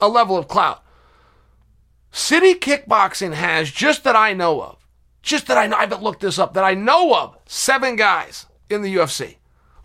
a 0.00 0.08
level 0.08 0.36
of 0.36 0.46
clout. 0.46 0.84
City 2.12 2.54
Kickboxing 2.54 3.34
has, 3.34 3.70
just 3.70 4.04
that 4.04 4.14
I 4.16 4.32
know 4.32 4.62
of, 4.62 4.86
just 5.22 5.48
that 5.48 5.58
I 5.58 5.66
know, 5.66 5.76
I 5.76 5.80
haven't 5.80 6.02
looked 6.02 6.20
this 6.20 6.38
up, 6.38 6.54
that 6.54 6.64
I 6.64 6.74
know 6.74 7.14
of, 7.14 7.36
seven 7.46 7.96
guys 7.96 8.46
in 8.70 8.82
the 8.82 8.94
UFC. 8.94 9.36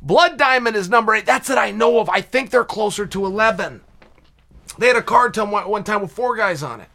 Blood 0.02 0.38
Diamond 0.38 0.76
is 0.76 0.90
number 0.90 1.14
eight. 1.14 1.26
That's 1.26 1.50
it 1.50 1.58
I 1.58 1.72
know 1.72 2.00
of. 2.00 2.10
I 2.10 2.22
think 2.22 2.50
they're 2.50 2.64
closer 2.64 3.06
to 3.06 3.26
11. 3.26 3.82
They 4.80 4.88
had 4.88 4.96
a 4.96 5.04
card 5.04 5.34
to 5.36 5.46
one 5.46 5.84
time 5.84 6.02
with 6.02 6.12
four 6.12 6.36
guys 6.36 6.64
on 6.64 6.82
it. 6.82 6.90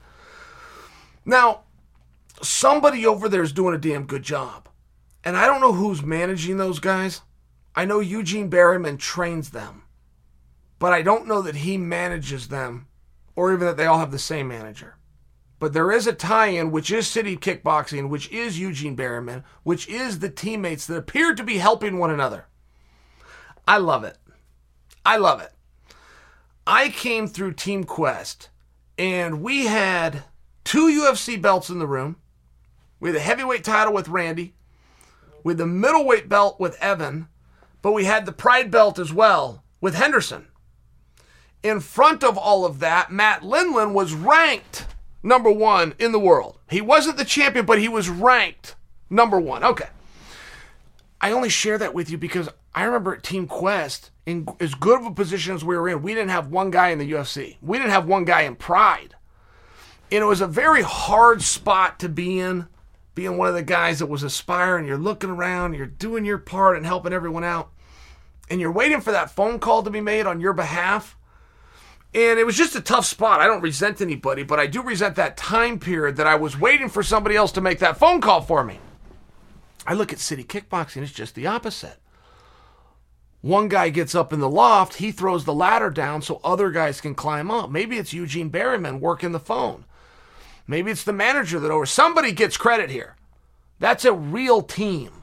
Now, 1.25 1.61
somebody 2.43 3.07
over 3.07 3.29
there 3.29 3.43
is 3.43 3.53
doing 3.53 3.75
a 3.75 3.79
damn 3.79 4.07
good 4.07 4.23
job. 4.23 4.69
And 5.23 5.37
I 5.37 5.47
don't 5.47 5.61
know 5.61 5.73
who's 5.73 6.03
managing 6.03 6.57
those 6.57 6.79
guys. 6.79 7.23
I 7.75 7.85
know 7.85 8.01
Eugene 8.01 8.51
Bareman 8.51 8.99
trains 8.99 9.51
them. 9.51 9.83
But 10.79 10.93
I 10.93 11.03
don't 11.03 11.27
know 11.27 11.43
that 11.43 11.57
he 11.57 11.77
manages 11.77 12.49
them 12.49 12.87
or 13.35 13.53
even 13.53 13.67
that 13.67 13.77
they 13.77 13.87
all 13.87 13.99
have 13.99 14.13
the 14.13 14.19
same 14.19 14.49
manager. 14.49 14.97
But 15.59 15.73
there 15.73 15.91
is 15.91 16.07
a 16.07 16.13
tie 16.13 16.49
in, 16.49 16.71
which 16.71 16.91
is 16.91 17.07
City 17.07 17.37
Kickboxing, 17.37 18.09
which 18.09 18.31
is 18.31 18.59
Eugene 18.59 18.97
Bareman, 18.97 19.43
which 19.63 19.89
is 19.89 20.19
the 20.19 20.29
teammates 20.29 20.87
that 20.87 20.97
appear 20.97 21.35
to 21.35 21.45
be 21.45 21.59
helping 21.59 21.99
one 21.99 22.11
another. 22.11 22.47
I 23.67 23.79
love 23.79 24.05
it. 24.05 24.17
I 25.05 25.17
love 25.17 25.41
it. 25.41 25.53
I 26.67 26.89
came 26.89 27.27
through 27.27 27.55
Team 27.55 27.85
Quest 27.85 28.49
and 28.99 29.43
we 29.43 29.67
had 29.67 30.25
two 30.65 30.87
UFC 30.89 31.41
belts 31.41 31.69
in 31.69 31.79
the 31.79 31.87
room. 31.87 32.17
We 33.01 33.11
had 33.11 33.17
the 33.17 33.21
heavyweight 33.21 33.65
title 33.65 33.93
with 33.93 34.09
Randy, 34.09 34.55
we 35.45 35.53
had 35.53 35.59
the 35.59 35.67
middleweight 35.67 36.29
belt 36.29 36.59
with 36.59 36.77
Evan, 36.83 37.29
but 37.81 37.93
we 37.93 38.05
had 38.05 38.27
the 38.27 38.33
pride 38.33 38.69
belt 38.71 38.99
as 38.99 39.13
well 39.13 39.63
with 39.81 39.95
Henderson. 39.95 40.49
In 41.63 41.79
front 41.79 42.25
of 42.25 42.37
all 42.37 42.65
of 42.65 42.81
that, 42.81 43.13
Matt 43.13 43.43
Lindland 43.43 43.93
was 43.93 44.13
ranked 44.13 44.87
number 45.23 45.51
one 45.51 45.95
in 45.99 46.11
the 46.11 46.19
world. 46.19 46.59
He 46.69 46.81
wasn't 46.81 47.17
the 47.17 47.25
champion, 47.25 47.65
but 47.65 47.79
he 47.79 47.89
was 47.89 48.09
ranked 48.09 48.75
number 49.09 49.39
one. 49.39 49.63
Okay. 49.63 49.89
I 51.21 51.33
only 51.33 51.49
share 51.49 51.79
that 51.79 51.95
with 51.95 52.11
you 52.11 52.19
because 52.19 52.49
I 52.75 52.85
remember 52.85 53.15
at 53.15 53.23
Team 53.23 53.47
Quest, 53.47 54.11
in 54.27 54.47
as 54.61 54.75
good 54.75 55.01
of 55.01 55.07
a 55.07 55.11
position 55.11 55.55
as 55.55 55.65
we 55.65 55.77
were 55.77 55.89
in, 55.89 56.03
we 56.03 56.15
didn't 56.15 56.31
have 56.31 56.49
one 56.49 56.71
guy 56.71 56.91
in 56.91 56.99
the 56.99 57.11
UFC. 57.11 57.57
We 57.63 57.79
didn't 57.79 57.93
have 57.93 58.07
one 58.07 58.25
guy 58.25 58.43
in 58.43 58.57
Pride. 58.57 59.15
And 60.11 60.23
it 60.23 60.27
was 60.27 60.41
a 60.41 60.47
very 60.47 60.83
hard 60.83 61.43
spot 61.43 61.99
to 62.01 62.09
be 62.09 62.39
in, 62.39 62.69
being 63.15 63.39
one 63.39 63.49
of 63.49 63.55
the 63.55 63.63
guys 63.63 63.99
that 63.99 64.07
was 64.07 64.23
aspiring. 64.23 64.87
You're 64.87 64.99
looking 64.99 65.31
around, 65.31 65.75
you're 65.75 65.87
doing 65.87 66.25
your 66.25 66.39
part 66.39 66.77
and 66.77 66.85
helping 66.85 67.13
everyone 67.13 67.45
out. 67.45 67.71
And 68.49 68.61
you're 68.61 68.71
waiting 68.71 69.01
for 69.01 69.11
that 69.11 69.31
phone 69.31 69.59
call 69.59 69.83
to 69.83 69.91
be 69.91 70.01
made 70.01 70.27
on 70.27 70.41
your 70.41 70.53
behalf. 70.53 71.17
And 72.15 72.39
it 72.39 72.47
was 72.47 72.57
just 72.57 72.77
a 72.77 72.81
tough 72.81 73.05
spot. 73.05 73.41
I 73.41 73.47
don't 73.47 73.63
resent 73.63 74.01
anybody, 74.01 74.43
but 74.43 74.61
I 74.61 74.67
do 74.67 74.83
resent 74.83 75.17
that 75.17 75.37
time 75.37 75.79
period 75.79 76.17
that 76.17 76.27
I 76.27 76.37
was 76.37 76.59
waiting 76.59 76.89
for 76.89 77.03
somebody 77.03 77.37
else 77.37 77.53
to 77.53 77.61
make 77.61 77.79
that 77.81 77.99
phone 77.99 78.21
call 78.21 78.43
for 78.43 78.63
me. 78.63 78.79
I 79.87 79.95
look 79.95 80.13
at 80.13 80.19
city 80.19 80.45
kickboxing, 80.45 81.03
it's 81.03 81.13
just 81.13 81.35
the 81.35 81.47
opposite. 81.47 81.99
One 83.41 83.69
guy 83.69 83.91
gets 83.91 84.15
up 84.15 84.33
in 84.33 84.41
the 84.41 84.49
loft, 84.49 84.95
he 84.95 85.13
throws 85.13 85.45
the 85.45 85.55
ladder 85.55 85.91
down 85.91 86.23
so 86.23 86.41
other 86.43 86.71
guys 86.71 87.01
can 87.01 87.15
climb 87.15 87.51
up. 87.51 87.71
Maybe 87.71 87.99
it's 87.99 88.13
Eugene 88.13 88.51
Bareman 88.51 88.99
working 89.01 89.33
the 89.33 89.39
phone. 89.39 89.85
Maybe 90.67 90.91
it's 90.91 91.05
the 91.05 91.13
manager 91.13 91.61
that 91.61 91.71
over 91.71 91.87
somebody 91.87 92.33
gets 92.33 92.57
credit 92.57 92.91
here. 92.91 93.15
That's 93.79 94.05
a 94.05 94.13
real 94.13 94.63
team. 94.63 95.23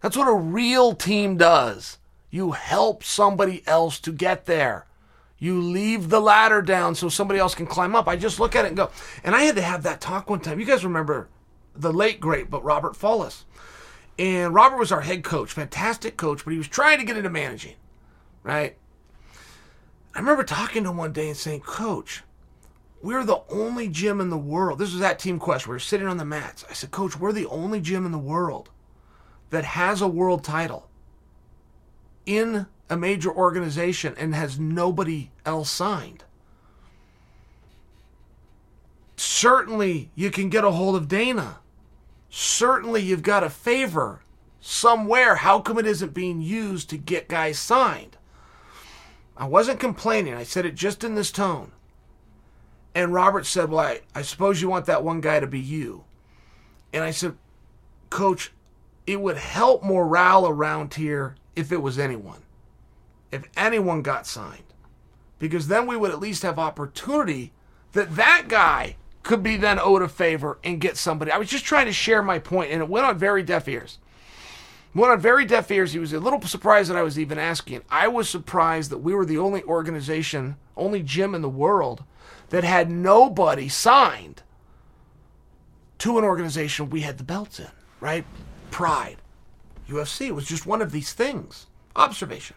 That's 0.00 0.16
what 0.16 0.28
a 0.28 0.34
real 0.34 0.94
team 0.94 1.36
does. 1.36 1.98
You 2.30 2.52
help 2.52 3.02
somebody 3.02 3.62
else 3.66 3.98
to 4.00 4.12
get 4.12 4.46
there. 4.46 4.86
You 5.38 5.60
leave 5.60 6.10
the 6.10 6.20
ladder 6.20 6.62
down 6.62 6.94
so 6.94 7.08
somebody 7.08 7.40
else 7.40 7.54
can 7.54 7.66
climb 7.66 7.96
up. 7.96 8.06
I 8.06 8.16
just 8.16 8.38
look 8.38 8.54
at 8.54 8.64
it 8.64 8.68
and 8.68 8.76
go. 8.76 8.90
And 9.24 9.34
I 9.34 9.42
had 9.42 9.56
to 9.56 9.62
have 9.62 9.82
that 9.82 10.00
talk 10.00 10.30
one 10.30 10.40
time. 10.40 10.60
You 10.60 10.66
guys 10.66 10.84
remember 10.84 11.28
the 11.74 11.92
late 11.92 12.20
great, 12.20 12.50
but 12.50 12.64
Robert 12.64 12.94
Follis. 12.94 13.44
And 14.18 14.54
Robert 14.54 14.78
was 14.78 14.92
our 14.92 15.00
head 15.00 15.24
coach, 15.24 15.52
fantastic 15.52 16.16
coach, 16.16 16.44
but 16.44 16.52
he 16.52 16.58
was 16.58 16.68
trying 16.68 16.98
to 16.98 17.04
get 17.04 17.16
into 17.16 17.30
managing, 17.30 17.74
right? 18.42 18.76
I 20.14 20.18
remember 20.20 20.44
talking 20.44 20.84
to 20.84 20.90
him 20.90 20.96
one 20.96 21.12
day 21.12 21.28
and 21.28 21.36
saying, 21.36 21.60
Coach, 21.60 22.22
we're 23.02 23.24
the 23.24 23.42
only 23.50 23.88
gym 23.88 24.20
in 24.20 24.30
the 24.30 24.38
world. 24.38 24.78
This 24.78 24.92
was 24.92 25.02
at 25.02 25.18
Team 25.18 25.40
Quest. 25.40 25.66
We 25.66 25.72
were 25.72 25.80
sitting 25.80 26.06
on 26.06 26.16
the 26.16 26.24
mats. 26.24 26.64
I 26.70 26.74
said, 26.74 26.92
Coach, 26.92 27.18
we're 27.18 27.32
the 27.32 27.46
only 27.46 27.80
gym 27.80 28.06
in 28.06 28.12
the 28.12 28.18
world 28.18 28.70
that 29.50 29.64
has 29.64 30.00
a 30.00 30.08
world 30.08 30.44
title 30.44 30.88
in 32.24 32.66
a 32.88 32.96
major 32.96 33.32
organization 33.32 34.14
and 34.16 34.34
has 34.34 34.58
nobody 34.58 35.30
else 35.44 35.70
signed. 35.70 36.22
Certainly, 39.16 40.10
you 40.14 40.30
can 40.30 40.48
get 40.48 40.64
a 40.64 40.70
hold 40.70 40.96
of 40.96 41.08
Dana 41.08 41.58
certainly 42.34 43.00
you've 43.00 43.22
got 43.22 43.44
a 43.44 43.50
favor 43.50 44.20
somewhere. 44.60 45.36
How 45.36 45.60
come 45.60 45.78
it 45.78 45.86
isn't 45.86 46.12
being 46.12 46.42
used 46.42 46.90
to 46.90 46.96
get 46.96 47.28
guys 47.28 47.58
signed? 47.60 48.16
I 49.36 49.46
wasn't 49.46 49.78
complaining. 49.78 50.34
I 50.34 50.42
said 50.42 50.66
it 50.66 50.74
just 50.74 51.04
in 51.04 51.14
this 51.14 51.30
tone. 51.30 51.70
And 52.92 53.14
Robert 53.14 53.46
said, 53.46 53.70
Well, 53.70 53.86
I, 53.86 54.00
I 54.14 54.22
suppose 54.22 54.60
you 54.60 54.68
want 54.68 54.86
that 54.86 55.04
one 55.04 55.20
guy 55.20 55.38
to 55.38 55.46
be 55.46 55.60
you. 55.60 56.04
And 56.92 57.04
I 57.04 57.12
said, 57.12 57.36
Coach, 58.10 58.52
it 59.06 59.20
would 59.20 59.36
help 59.36 59.84
morale 59.84 60.46
around 60.46 60.94
here 60.94 61.36
if 61.54 61.70
it 61.70 61.82
was 61.82 61.98
anyone. 61.98 62.42
If 63.30 63.44
anyone 63.56 64.02
got 64.02 64.26
signed. 64.26 64.62
Because 65.38 65.68
then 65.68 65.86
we 65.86 65.96
would 65.96 66.10
at 66.10 66.20
least 66.20 66.42
have 66.42 66.58
opportunity 66.58 67.52
that 67.92 68.16
that 68.16 68.46
guy 68.48 68.96
could 69.24 69.42
be 69.42 69.56
then 69.56 69.78
owed 69.80 70.02
a 70.02 70.08
favor 70.08 70.58
and 70.62 70.80
get 70.80 70.96
somebody. 70.96 71.30
I 71.30 71.38
was 71.38 71.48
just 71.48 71.64
trying 71.64 71.86
to 71.86 71.92
share 71.92 72.22
my 72.22 72.38
point, 72.38 72.70
and 72.70 72.80
it 72.82 72.88
went 72.88 73.06
on 73.06 73.18
very 73.18 73.42
deaf 73.42 73.66
ears. 73.66 73.98
Went 74.94 75.10
on 75.10 75.20
very 75.20 75.44
deaf 75.44 75.70
ears. 75.70 75.92
He 75.92 75.98
was 75.98 76.12
a 76.12 76.20
little 76.20 76.40
surprised 76.42 76.88
that 76.88 76.96
I 76.96 77.02
was 77.02 77.18
even 77.18 77.38
asking. 77.38 77.82
I 77.90 78.06
was 78.06 78.28
surprised 78.28 78.90
that 78.90 78.98
we 78.98 79.14
were 79.14 79.26
the 79.26 79.38
only 79.38 79.64
organization, 79.64 80.56
only 80.76 81.02
gym 81.02 81.34
in 81.34 81.42
the 81.42 81.48
world 81.48 82.04
that 82.50 82.62
had 82.62 82.90
nobody 82.90 83.68
signed 83.68 84.42
to 85.98 86.18
an 86.18 86.24
organization 86.24 86.90
we 86.90 87.00
had 87.00 87.18
the 87.18 87.24
belts 87.24 87.58
in, 87.58 87.70
right? 87.98 88.24
Pride. 88.70 89.16
UFC 89.88 90.30
was 90.30 90.46
just 90.46 90.66
one 90.66 90.82
of 90.82 90.92
these 90.92 91.12
things. 91.12 91.66
Observation. 91.96 92.56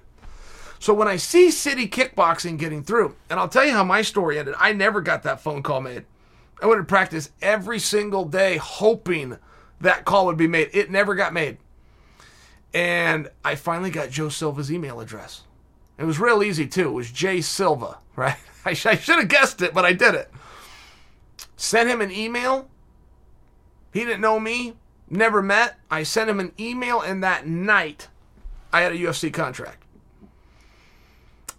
So 0.80 0.94
when 0.94 1.08
I 1.08 1.16
see 1.16 1.50
City 1.50 1.88
Kickboxing 1.88 2.60
getting 2.60 2.84
through, 2.84 3.16
and 3.30 3.40
I'll 3.40 3.50
tell 3.50 3.66
you 3.66 3.72
how 3.72 3.84
my 3.84 4.02
story 4.02 4.38
ended, 4.38 4.56
I 4.60 4.74
never 4.74 5.02
got 5.02 5.24
that 5.24 5.42
phone 5.42 5.64
call 5.64 5.82
made. 5.82 6.06
I 6.62 6.66
went 6.66 6.80
to 6.80 6.86
practice 6.86 7.30
every 7.42 7.80
single 7.80 8.26
day 8.26 8.58
hoping 8.58 9.38
that 9.82 10.06
call 10.06 10.26
would 10.26 10.38
be 10.38 10.48
made. 10.48 10.70
It 10.74 10.90
never 10.90 11.16
got 11.16 11.34
made. 11.34 11.58
And 12.74 13.30
I 13.46 13.56
finally 13.56 13.92
got 13.92 14.10
Joe 14.10 14.30
Silva's 14.30 14.72
email 14.72 15.00
address. 15.00 15.44
It 15.98 16.04
was 16.04 16.20
real 16.20 16.44
easy 16.44 16.68
too. 16.68 16.90
It 16.90 16.94
was 16.94 17.12
Jay 17.12 17.42
Silva, 17.42 17.98
right? 18.16 18.38
I, 18.66 18.74
sh- 18.74 18.86
I 18.88 18.96
should 18.96 19.20
have 19.20 19.28
guessed 19.28 19.62
it, 19.62 19.74
but 19.74 19.86
I 19.86 19.94
did 19.94 20.16
it. 20.16 20.32
Sent 21.56 21.90
him 21.90 22.02
an 22.02 22.12
email. 22.12 22.70
He 23.94 24.02
didn't 24.02 24.22
know 24.22 24.40
me, 24.40 24.74
never 25.10 25.42
met. 25.42 25.78
I 25.90 26.04
sent 26.04 26.30
him 26.30 26.40
an 26.40 26.52
email, 26.60 27.02
and 27.02 27.24
that 27.24 27.48
night 27.48 28.10
I 28.72 28.82
had 28.82 28.92
a 28.92 28.98
UFC 28.98 29.34
contract. 29.34 29.84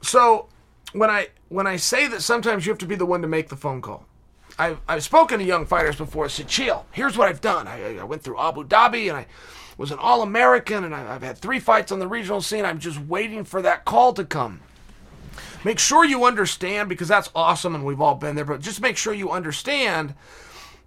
So 0.02 0.48
when 0.92 1.10
I 1.10 1.28
when 1.48 1.66
I 1.66 1.76
say 1.76 2.06
that 2.08 2.22
sometimes 2.22 2.66
you 2.66 2.70
have 2.70 2.78
to 2.78 2.86
be 2.86 2.94
the 2.94 3.06
one 3.06 3.22
to 3.22 3.28
make 3.28 3.48
the 3.48 3.56
phone 3.56 3.80
call. 3.80 4.06
I've, 4.58 4.80
I've 4.88 5.04
spoken 5.04 5.38
to 5.38 5.44
young 5.44 5.66
fighters 5.66 5.96
before. 5.96 6.24
I 6.24 6.28
said, 6.28 6.48
chill, 6.48 6.84
here's 6.90 7.16
what 7.16 7.28
I've 7.28 7.40
done. 7.40 7.68
I, 7.68 7.98
I 7.98 8.04
went 8.04 8.22
through 8.22 8.40
Abu 8.40 8.64
Dhabi 8.64 9.08
and 9.08 9.16
I 9.16 9.26
was 9.76 9.92
an 9.92 9.98
All 9.98 10.22
American 10.22 10.84
and 10.84 10.94
I, 10.94 11.14
I've 11.14 11.22
had 11.22 11.38
three 11.38 11.60
fights 11.60 11.92
on 11.92 12.00
the 12.00 12.08
regional 12.08 12.40
scene. 12.40 12.64
I'm 12.64 12.80
just 12.80 12.98
waiting 13.00 13.44
for 13.44 13.62
that 13.62 13.84
call 13.84 14.12
to 14.14 14.24
come. 14.24 14.60
Make 15.64 15.78
sure 15.78 16.04
you 16.04 16.24
understand 16.24 16.88
because 16.88 17.08
that's 17.08 17.30
awesome 17.34 17.74
and 17.74 17.84
we've 17.84 18.00
all 18.00 18.16
been 18.16 18.34
there, 18.34 18.44
but 18.44 18.60
just 18.60 18.80
make 18.80 18.96
sure 18.96 19.12
you 19.14 19.30
understand 19.30 20.14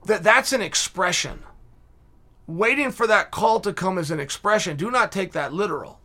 that 0.05 0.23
that's 0.23 0.51
an 0.53 0.61
expression. 0.61 1.43
Waiting 2.47 2.91
for 2.91 3.07
that 3.07 3.31
call 3.31 3.59
to 3.61 3.71
come 3.71 3.97
is 3.97 4.11
an 4.11 4.19
expression. 4.19 4.75
Do 4.75 4.91
not 4.91 5.11
take 5.11 5.31
that 5.33 5.53
literal. 5.53 5.99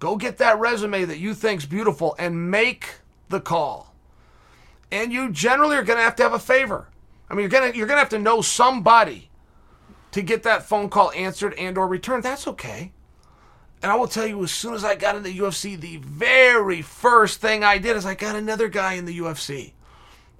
Go 0.00 0.16
get 0.16 0.38
that 0.38 0.58
resume 0.58 1.04
that 1.04 1.18
you 1.18 1.34
think's 1.34 1.66
beautiful 1.66 2.16
and 2.18 2.50
make 2.50 3.00
the 3.28 3.40
call. 3.40 3.89
And 4.92 5.12
you 5.12 5.30
generally 5.30 5.76
are 5.76 5.84
going 5.84 5.98
to 5.98 6.02
have 6.02 6.16
to 6.16 6.22
have 6.22 6.32
a 6.32 6.38
favor. 6.38 6.88
I 7.28 7.34
mean, 7.34 7.42
you're 7.42 7.50
going 7.50 7.72
to 7.72 7.78
you're 7.78 7.86
going 7.86 7.96
to 7.96 8.02
have 8.02 8.08
to 8.10 8.18
know 8.18 8.42
somebody 8.42 9.30
to 10.10 10.22
get 10.22 10.42
that 10.42 10.64
phone 10.64 10.88
call 10.88 11.12
answered 11.12 11.54
and 11.54 11.78
or 11.78 11.86
returned. 11.86 12.24
That's 12.24 12.48
okay. 12.48 12.92
And 13.82 13.90
I 13.90 13.94
will 13.94 14.08
tell 14.08 14.26
you, 14.26 14.42
as 14.42 14.50
soon 14.50 14.74
as 14.74 14.84
I 14.84 14.94
got 14.94 15.16
in 15.16 15.22
the 15.22 15.38
UFC, 15.38 15.80
the 15.80 15.96
very 15.98 16.82
first 16.82 17.40
thing 17.40 17.64
I 17.64 17.78
did 17.78 17.96
is 17.96 18.04
I 18.04 18.14
got 18.14 18.36
another 18.36 18.68
guy 18.68 18.94
in 18.94 19.06
the 19.06 19.18
UFC. 19.18 19.72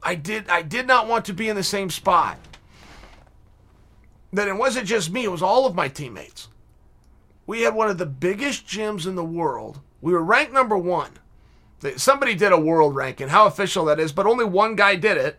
I 0.02 0.14
did 0.14 0.48
I 0.48 0.62
did 0.62 0.86
not 0.86 1.08
want 1.08 1.24
to 1.26 1.32
be 1.32 1.48
in 1.48 1.56
the 1.56 1.62
same 1.62 1.90
spot. 1.90 2.38
That 4.32 4.48
it 4.48 4.56
wasn't 4.56 4.86
just 4.86 5.10
me, 5.10 5.24
it 5.24 5.30
was 5.30 5.42
all 5.42 5.66
of 5.66 5.74
my 5.74 5.88
teammates. 5.88 6.48
We 7.46 7.62
had 7.62 7.74
one 7.74 7.90
of 7.90 7.98
the 7.98 8.06
biggest 8.06 8.66
gyms 8.66 9.06
in 9.06 9.16
the 9.16 9.24
world. 9.24 9.80
We 10.00 10.12
were 10.12 10.22
ranked 10.22 10.52
number 10.52 10.78
one. 10.78 11.10
Somebody 11.96 12.34
did 12.34 12.52
a 12.52 12.60
world 12.60 12.94
ranking, 12.94 13.28
how 13.28 13.46
official 13.46 13.86
that 13.86 14.00
is, 14.00 14.12
but 14.12 14.26
only 14.26 14.44
one 14.44 14.76
guy 14.76 14.96
did 14.96 15.16
it. 15.16 15.38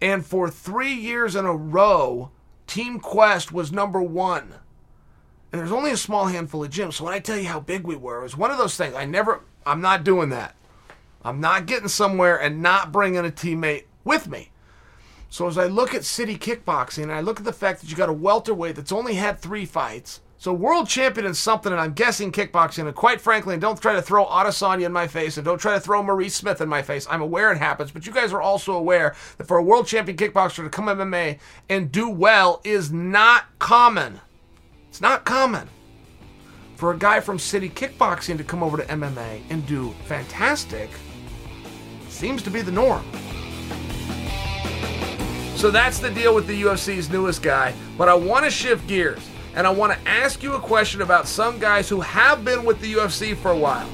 And 0.00 0.26
for 0.26 0.50
three 0.50 0.92
years 0.92 1.36
in 1.36 1.46
a 1.46 1.54
row, 1.54 2.30
Team 2.66 2.98
Quest 2.98 3.52
was 3.52 3.72
number 3.72 4.02
one. 4.02 4.54
And 5.52 5.60
there's 5.60 5.72
only 5.72 5.92
a 5.92 5.96
small 5.96 6.26
handful 6.26 6.64
of 6.64 6.70
gyms. 6.70 6.94
So 6.94 7.04
when 7.04 7.14
I 7.14 7.20
tell 7.20 7.38
you 7.38 7.46
how 7.46 7.60
big 7.60 7.84
we 7.84 7.96
were, 7.96 8.18
it 8.18 8.24
was 8.24 8.36
one 8.36 8.50
of 8.50 8.58
those 8.58 8.76
things. 8.76 8.94
I 8.94 9.04
never, 9.04 9.42
I'm 9.64 9.80
not 9.80 10.04
doing 10.04 10.30
that. 10.30 10.54
I'm 11.24 11.40
not 11.40 11.66
getting 11.66 11.88
somewhere 11.88 12.36
and 12.36 12.62
not 12.62 12.92
bringing 12.92 13.24
a 13.24 13.30
teammate 13.30 13.84
with 14.04 14.28
me. 14.28 14.50
So 15.28 15.46
as 15.48 15.58
I 15.58 15.66
look 15.66 15.94
at 15.94 16.04
city 16.04 16.36
kickboxing, 16.36 17.04
and 17.04 17.12
I 17.12 17.20
look 17.20 17.38
at 17.38 17.44
the 17.44 17.52
fact 17.52 17.80
that 17.80 17.90
you 17.90 17.96
got 17.96 18.08
a 18.08 18.12
welterweight 18.12 18.76
that's 18.76 18.92
only 18.92 19.14
had 19.14 19.40
three 19.40 19.66
fights, 19.66 20.20
so 20.38 20.52
world 20.52 20.86
champion 20.86 21.26
in 21.26 21.34
something, 21.34 21.72
and 21.72 21.80
I'm 21.80 21.94
guessing 21.94 22.30
kickboxing, 22.30 22.86
and 22.86 22.94
quite 22.94 23.20
frankly, 23.20 23.54
and 23.54 23.60
don't 23.60 23.80
try 23.80 23.94
to 23.94 24.02
throw 24.02 24.26
Adesanya 24.26 24.84
in 24.84 24.92
my 24.92 25.06
face, 25.06 25.38
and 25.38 25.44
don't 25.44 25.58
try 25.58 25.74
to 25.74 25.80
throw 25.80 26.02
Maurice 26.02 26.34
Smith 26.34 26.60
in 26.60 26.68
my 26.68 26.82
face. 26.82 27.06
I'm 27.10 27.22
aware 27.22 27.50
it 27.52 27.58
happens, 27.58 27.90
but 27.90 28.06
you 28.06 28.12
guys 28.12 28.32
are 28.32 28.42
also 28.42 28.74
aware 28.74 29.14
that 29.38 29.46
for 29.46 29.56
a 29.56 29.62
world 29.62 29.86
champion 29.86 30.16
kickboxer 30.18 30.62
to 30.62 30.68
come 30.68 30.86
MMA 30.86 31.38
and 31.70 31.90
do 31.90 32.08
well 32.08 32.60
is 32.64 32.92
not 32.92 33.44
common. 33.58 34.20
It's 34.88 35.00
not 35.00 35.24
common. 35.24 35.68
For 36.76 36.92
a 36.92 36.98
guy 36.98 37.20
from 37.20 37.38
city 37.38 37.70
kickboxing 37.70 38.36
to 38.36 38.44
come 38.44 38.62
over 38.62 38.76
to 38.76 38.84
MMA 38.84 39.40
and 39.48 39.66
do 39.66 39.94
fantastic 40.04 40.90
seems 42.10 42.42
to 42.42 42.50
be 42.50 42.60
the 42.60 42.72
norm. 42.72 43.04
So 45.54 45.70
that's 45.70 45.98
the 45.98 46.10
deal 46.10 46.34
with 46.34 46.46
the 46.46 46.62
UFC's 46.62 47.08
newest 47.08 47.42
guy. 47.42 47.74
But 47.96 48.10
I 48.10 48.14
want 48.14 48.44
to 48.44 48.50
shift 48.50 48.86
gears 48.86 49.26
and 49.56 49.66
I 49.66 49.70
want 49.70 49.94
to 49.94 50.08
ask 50.08 50.42
you 50.42 50.52
a 50.52 50.60
question 50.60 51.00
about 51.00 51.26
some 51.26 51.58
guys 51.58 51.88
who 51.88 52.02
have 52.02 52.44
been 52.44 52.64
with 52.64 52.78
the 52.80 52.92
UFC 52.92 53.34
for 53.34 53.52
a 53.52 53.56
while. 53.56 53.88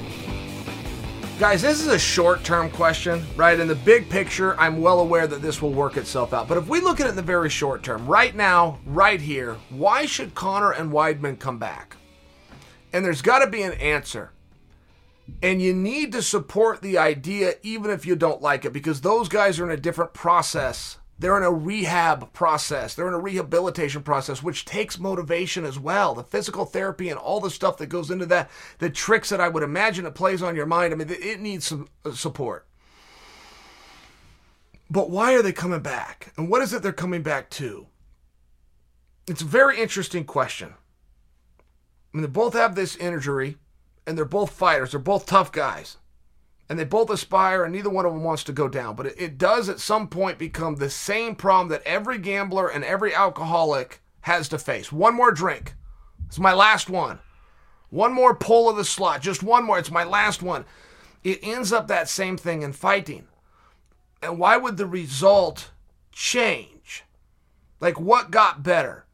Guys, 1.39 1.61
this 1.61 1.79
is 1.79 1.87
a 1.87 1.97
short 1.97 2.43
term 2.43 2.69
question, 2.69 3.25
right? 3.37 3.57
In 3.57 3.69
the 3.69 3.75
big 3.75 4.09
picture, 4.09 4.59
I'm 4.59 4.81
well 4.81 4.99
aware 4.99 5.25
that 5.25 5.41
this 5.41 5.61
will 5.61 5.71
work 5.71 5.95
itself 5.95 6.33
out. 6.33 6.49
But 6.49 6.57
if 6.57 6.67
we 6.67 6.81
look 6.81 6.99
at 6.99 7.07
it 7.07 7.11
in 7.11 7.15
the 7.15 7.21
very 7.21 7.49
short 7.49 7.81
term, 7.81 8.05
right 8.05 8.35
now, 8.35 8.79
right 8.85 9.21
here, 9.21 9.55
why 9.69 10.05
should 10.05 10.35
Conor 10.35 10.71
and 10.71 10.91
Weidman 10.91 11.39
come 11.39 11.59
back? 11.59 11.95
And 12.91 13.03
there's 13.03 13.21
got 13.21 13.39
to 13.39 13.49
be 13.49 13.63
an 13.63 13.73
answer. 13.73 14.31
And 15.41 15.61
you 15.61 15.73
need 15.73 16.11
to 16.11 16.21
support 16.21 16.81
the 16.81 16.97
idea 16.97 17.55
even 17.63 17.89
if 17.89 18.05
you 18.05 18.17
don't 18.17 18.41
like 18.41 18.65
it 18.65 18.73
because 18.73 18.99
those 18.99 19.29
guys 19.29 19.59
are 19.59 19.65
in 19.65 19.71
a 19.71 19.81
different 19.81 20.13
process 20.13 20.97
they're 21.23 21.37
in 21.37 21.43
a 21.43 21.51
rehab 21.51 22.33
process. 22.33 22.93
They're 22.93 23.07
in 23.07 23.13
a 23.13 23.19
rehabilitation 23.19 24.03
process, 24.03 24.43
which 24.43 24.65
takes 24.65 24.99
motivation 24.99 25.63
as 25.63 25.79
well. 25.79 26.13
The 26.13 26.21
physical 26.21 26.65
therapy 26.65 27.07
and 27.07 27.17
all 27.17 27.39
the 27.39 27.49
stuff 27.49 27.77
that 27.77 27.85
goes 27.85 28.11
into 28.11 28.25
that, 28.25 28.51
the 28.79 28.89
tricks 28.89 29.29
that 29.29 29.39
I 29.39 29.47
would 29.47 29.63
imagine 29.63 30.05
it 30.05 30.15
plays 30.15 30.43
on 30.43 30.53
your 30.53 30.65
mind. 30.65 30.91
I 30.91 30.97
mean, 30.97 31.09
it 31.09 31.39
needs 31.39 31.65
some 31.65 31.87
uh, 32.03 32.11
support. 32.11 32.67
But 34.89 35.11
why 35.11 35.33
are 35.33 35.41
they 35.41 35.53
coming 35.53 35.79
back? 35.79 36.33
And 36.35 36.49
what 36.49 36.61
is 36.61 36.73
it 36.73 36.83
they're 36.83 36.91
coming 36.91 37.23
back 37.23 37.49
to? 37.51 37.87
It's 39.25 39.41
a 39.41 39.45
very 39.45 39.79
interesting 39.79 40.25
question. 40.25 40.73
I 42.13 42.17
mean, 42.17 42.23
they 42.23 42.27
both 42.27 42.53
have 42.53 42.75
this 42.75 42.97
injury, 42.97 43.55
and 44.05 44.17
they're 44.17 44.25
both 44.25 44.51
fighters. 44.51 44.91
They're 44.91 44.99
both 44.99 45.25
tough 45.25 45.53
guys 45.53 45.95
and 46.73 46.79
they 46.79 46.85
both 46.85 47.11
aspire, 47.11 47.63
and 47.63 47.71
neither 47.71 47.91
one 47.91 48.03
of 48.03 48.13
them 48.13 48.23
wants 48.23 48.43
to 48.45 48.51
go 48.51 48.67
down. 48.67 48.95
But 48.95 49.05
it, 49.05 49.15
it 49.19 49.37
does 49.37 49.69
at 49.69 49.79
some 49.79 50.07
point 50.07 50.39
become 50.39 50.77
the 50.77 50.89
same 50.89 51.35
problem 51.35 51.67
that 51.67 51.83
every 51.85 52.17
gambler 52.17 52.67
and 52.67 52.83
every 52.83 53.13
alcoholic 53.13 54.01
has 54.21 54.49
to 54.49 54.57
face. 54.57 54.91
One 54.91 55.13
more 55.13 55.31
drink. 55.31 55.75
It's 56.25 56.39
my 56.39 56.51
last 56.51 56.89
one. 56.89 57.19
One 57.91 58.11
more 58.11 58.33
pull 58.33 58.71
of 58.71 58.75
the 58.75 58.85
slot. 58.85 59.21
Just 59.21 59.43
one 59.43 59.65
more. 59.65 59.77
It's 59.77 59.91
my 59.91 60.03
last 60.03 60.41
one. 60.41 60.65
It 61.23 61.41
ends 61.43 61.71
up 61.71 61.87
that 61.89 62.09
same 62.09 62.37
thing 62.37 62.63
in 62.63 62.73
fighting. 62.73 63.27
And 64.23 64.39
why 64.39 64.57
would 64.57 64.77
the 64.77 64.87
result 64.87 65.69
change? 66.11 67.03
Like, 67.79 67.99
what 67.99 68.31
got 68.31 68.63
better? 68.63 69.05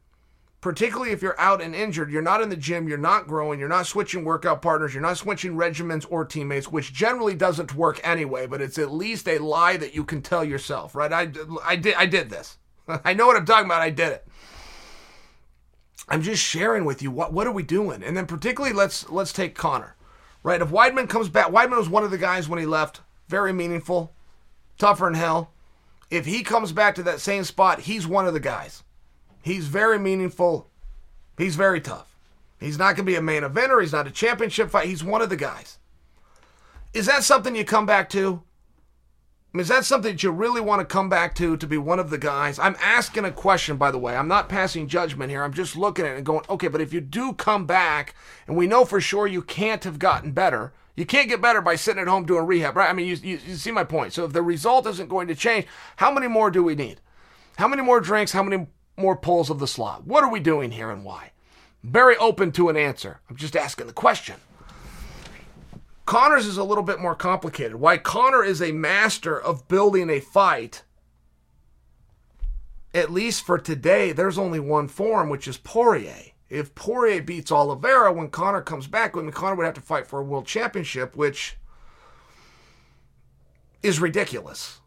Particularly 0.60 1.12
if 1.12 1.22
you're 1.22 1.40
out 1.40 1.62
and 1.62 1.74
injured, 1.74 2.10
you're 2.10 2.20
not 2.20 2.42
in 2.42 2.50
the 2.50 2.56
gym, 2.56 2.86
you're 2.86 2.98
not 2.98 3.26
growing, 3.26 3.58
you're 3.58 3.68
not 3.68 3.86
switching 3.86 4.24
workout 4.24 4.60
partners, 4.60 4.92
you're 4.92 5.02
not 5.02 5.16
switching 5.16 5.54
regimens 5.54 6.04
or 6.10 6.24
teammates, 6.24 6.68
which 6.68 6.92
generally 6.92 7.34
doesn't 7.34 7.74
work 7.74 7.98
anyway, 8.04 8.46
but 8.46 8.60
it's 8.60 8.78
at 8.78 8.92
least 8.92 9.26
a 9.26 9.38
lie 9.38 9.78
that 9.78 9.94
you 9.94 10.04
can 10.04 10.20
tell 10.20 10.44
yourself, 10.44 10.94
right? 10.94 11.12
I, 11.12 11.32
I, 11.64 11.76
did, 11.76 11.94
I 11.94 12.04
did 12.04 12.28
this. 12.28 12.58
I 13.04 13.14
know 13.14 13.26
what 13.26 13.36
I'm 13.36 13.46
talking 13.46 13.66
about. 13.66 13.80
I 13.80 13.88
did 13.88 14.12
it. 14.12 14.26
I'm 16.10 16.22
just 16.22 16.42
sharing 16.42 16.84
with 16.84 17.02
you 17.02 17.10
what 17.10 17.32
what 17.32 17.46
are 17.46 17.52
we 17.52 17.62
doing? 17.62 18.02
And 18.02 18.16
then 18.16 18.26
particularly 18.26 18.74
let's 18.74 19.08
let's 19.10 19.32
take 19.32 19.54
Conor. 19.54 19.94
Right? 20.42 20.60
If 20.60 20.70
Weidman 20.70 21.08
comes 21.08 21.28
back, 21.28 21.48
Weidman 21.48 21.78
was 21.78 21.88
one 21.88 22.02
of 22.02 22.10
the 22.10 22.18
guys 22.18 22.48
when 22.48 22.58
he 22.58 22.66
left, 22.66 23.02
very 23.28 23.52
meaningful, 23.52 24.12
tougher 24.78 25.04
than 25.04 25.14
hell. 25.14 25.52
If 26.10 26.26
he 26.26 26.42
comes 26.42 26.72
back 26.72 26.96
to 26.96 27.02
that 27.04 27.20
same 27.20 27.44
spot, 27.44 27.80
he's 27.80 28.06
one 28.06 28.26
of 28.26 28.34
the 28.34 28.40
guys. 28.40 28.82
He's 29.42 29.66
very 29.66 29.98
meaningful. 29.98 30.68
He's 31.38 31.56
very 31.56 31.80
tough. 31.80 32.16
He's 32.58 32.78
not 32.78 32.96
going 32.96 33.06
to 33.06 33.12
be 33.12 33.16
a 33.16 33.22
main 33.22 33.42
eventer. 33.42 33.80
He's 33.80 33.92
not 33.92 34.06
a 34.06 34.10
championship 34.10 34.70
fight. 34.70 34.86
He's 34.86 35.02
one 35.02 35.22
of 35.22 35.30
the 35.30 35.36
guys. 35.36 35.78
Is 36.92 37.06
that 37.06 37.24
something 37.24 37.56
you 37.56 37.64
come 37.64 37.86
back 37.86 38.10
to? 38.10 38.42
I 39.52 39.56
mean, 39.56 39.62
is 39.62 39.68
that 39.68 39.84
something 39.84 40.12
that 40.12 40.22
you 40.22 40.30
really 40.30 40.60
want 40.60 40.80
to 40.80 40.84
come 40.84 41.08
back 41.08 41.34
to 41.36 41.56
to 41.56 41.66
be 41.66 41.78
one 41.78 41.98
of 41.98 42.10
the 42.10 42.18
guys? 42.18 42.58
I'm 42.58 42.76
asking 42.80 43.24
a 43.24 43.32
question, 43.32 43.78
by 43.78 43.90
the 43.90 43.98
way. 43.98 44.14
I'm 44.14 44.28
not 44.28 44.48
passing 44.48 44.86
judgment 44.86 45.30
here. 45.30 45.42
I'm 45.42 45.54
just 45.54 45.74
looking 45.74 46.04
at 46.04 46.12
it 46.12 46.16
and 46.18 46.26
going, 46.26 46.44
okay, 46.48 46.68
but 46.68 46.80
if 46.80 46.92
you 46.92 47.00
do 47.00 47.32
come 47.32 47.66
back, 47.66 48.14
and 48.46 48.56
we 48.56 48.68
know 48.68 48.84
for 48.84 49.00
sure 49.00 49.26
you 49.26 49.42
can't 49.42 49.82
have 49.82 49.98
gotten 49.98 50.30
better, 50.32 50.72
you 50.94 51.06
can't 51.06 51.28
get 51.28 51.40
better 51.40 51.60
by 51.60 51.74
sitting 51.74 52.00
at 52.00 52.08
home 52.08 52.26
doing 52.26 52.46
rehab, 52.46 52.76
right? 52.76 52.90
I 52.90 52.92
mean, 52.92 53.08
you, 53.08 53.16
you, 53.16 53.40
you 53.44 53.56
see 53.56 53.72
my 53.72 53.84
point. 53.84 54.12
So 54.12 54.24
if 54.24 54.32
the 54.32 54.42
result 54.42 54.86
isn't 54.86 55.08
going 55.08 55.26
to 55.28 55.34
change, 55.34 55.66
how 55.96 56.12
many 56.12 56.28
more 56.28 56.50
do 56.50 56.62
we 56.62 56.74
need? 56.74 57.00
How 57.56 57.66
many 57.66 57.82
more 57.82 58.00
drinks? 58.00 58.32
How 58.32 58.42
many 58.42 58.68
more 59.00 59.16
pulls 59.16 59.50
of 59.50 59.58
the 59.58 59.66
slot? 59.66 60.06
What 60.06 60.22
are 60.22 60.30
we 60.30 60.40
doing 60.40 60.70
here 60.70 60.90
and 60.90 61.04
why? 61.04 61.32
Very 61.82 62.16
open 62.18 62.52
to 62.52 62.68
an 62.68 62.76
answer. 62.76 63.20
I'm 63.28 63.36
just 63.36 63.56
asking 63.56 63.86
the 63.86 63.92
question. 63.92 64.36
Conor's 66.04 66.46
is 66.46 66.56
a 66.56 66.64
little 66.64 66.82
bit 66.82 67.00
more 67.00 67.14
complicated. 67.14 67.76
Why 67.76 67.96
Conor 67.96 68.42
is 68.42 68.60
a 68.60 68.72
master 68.72 69.40
of 69.40 69.68
building 69.68 70.10
a 70.10 70.20
fight, 70.20 70.82
at 72.92 73.12
least 73.12 73.44
for 73.44 73.58
today, 73.58 74.12
there's 74.12 74.36
only 74.36 74.58
one 74.58 74.88
form, 74.88 75.28
which 75.28 75.46
is 75.46 75.56
Poirier. 75.56 76.32
If 76.48 76.74
Poirier 76.74 77.22
beats 77.22 77.52
Oliveira 77.52 78.12
when 78.12 78.28
Conor 78.28 78.60
comes 78.60 78.88
back, 78.88 79.14
when 79.14 79.30
Conor 79.30 79.54
would 79.54 79.66
have 79.66 79.74
to 79.74 79.80
fight 79.80 80.08
for 80.08 80.18
a 80.18 80.24
world 80.24 80.46
championship, 80.46 81.14
which 81.14 81.56
is 83.82 84.00
ridiculous. 84.00 84.80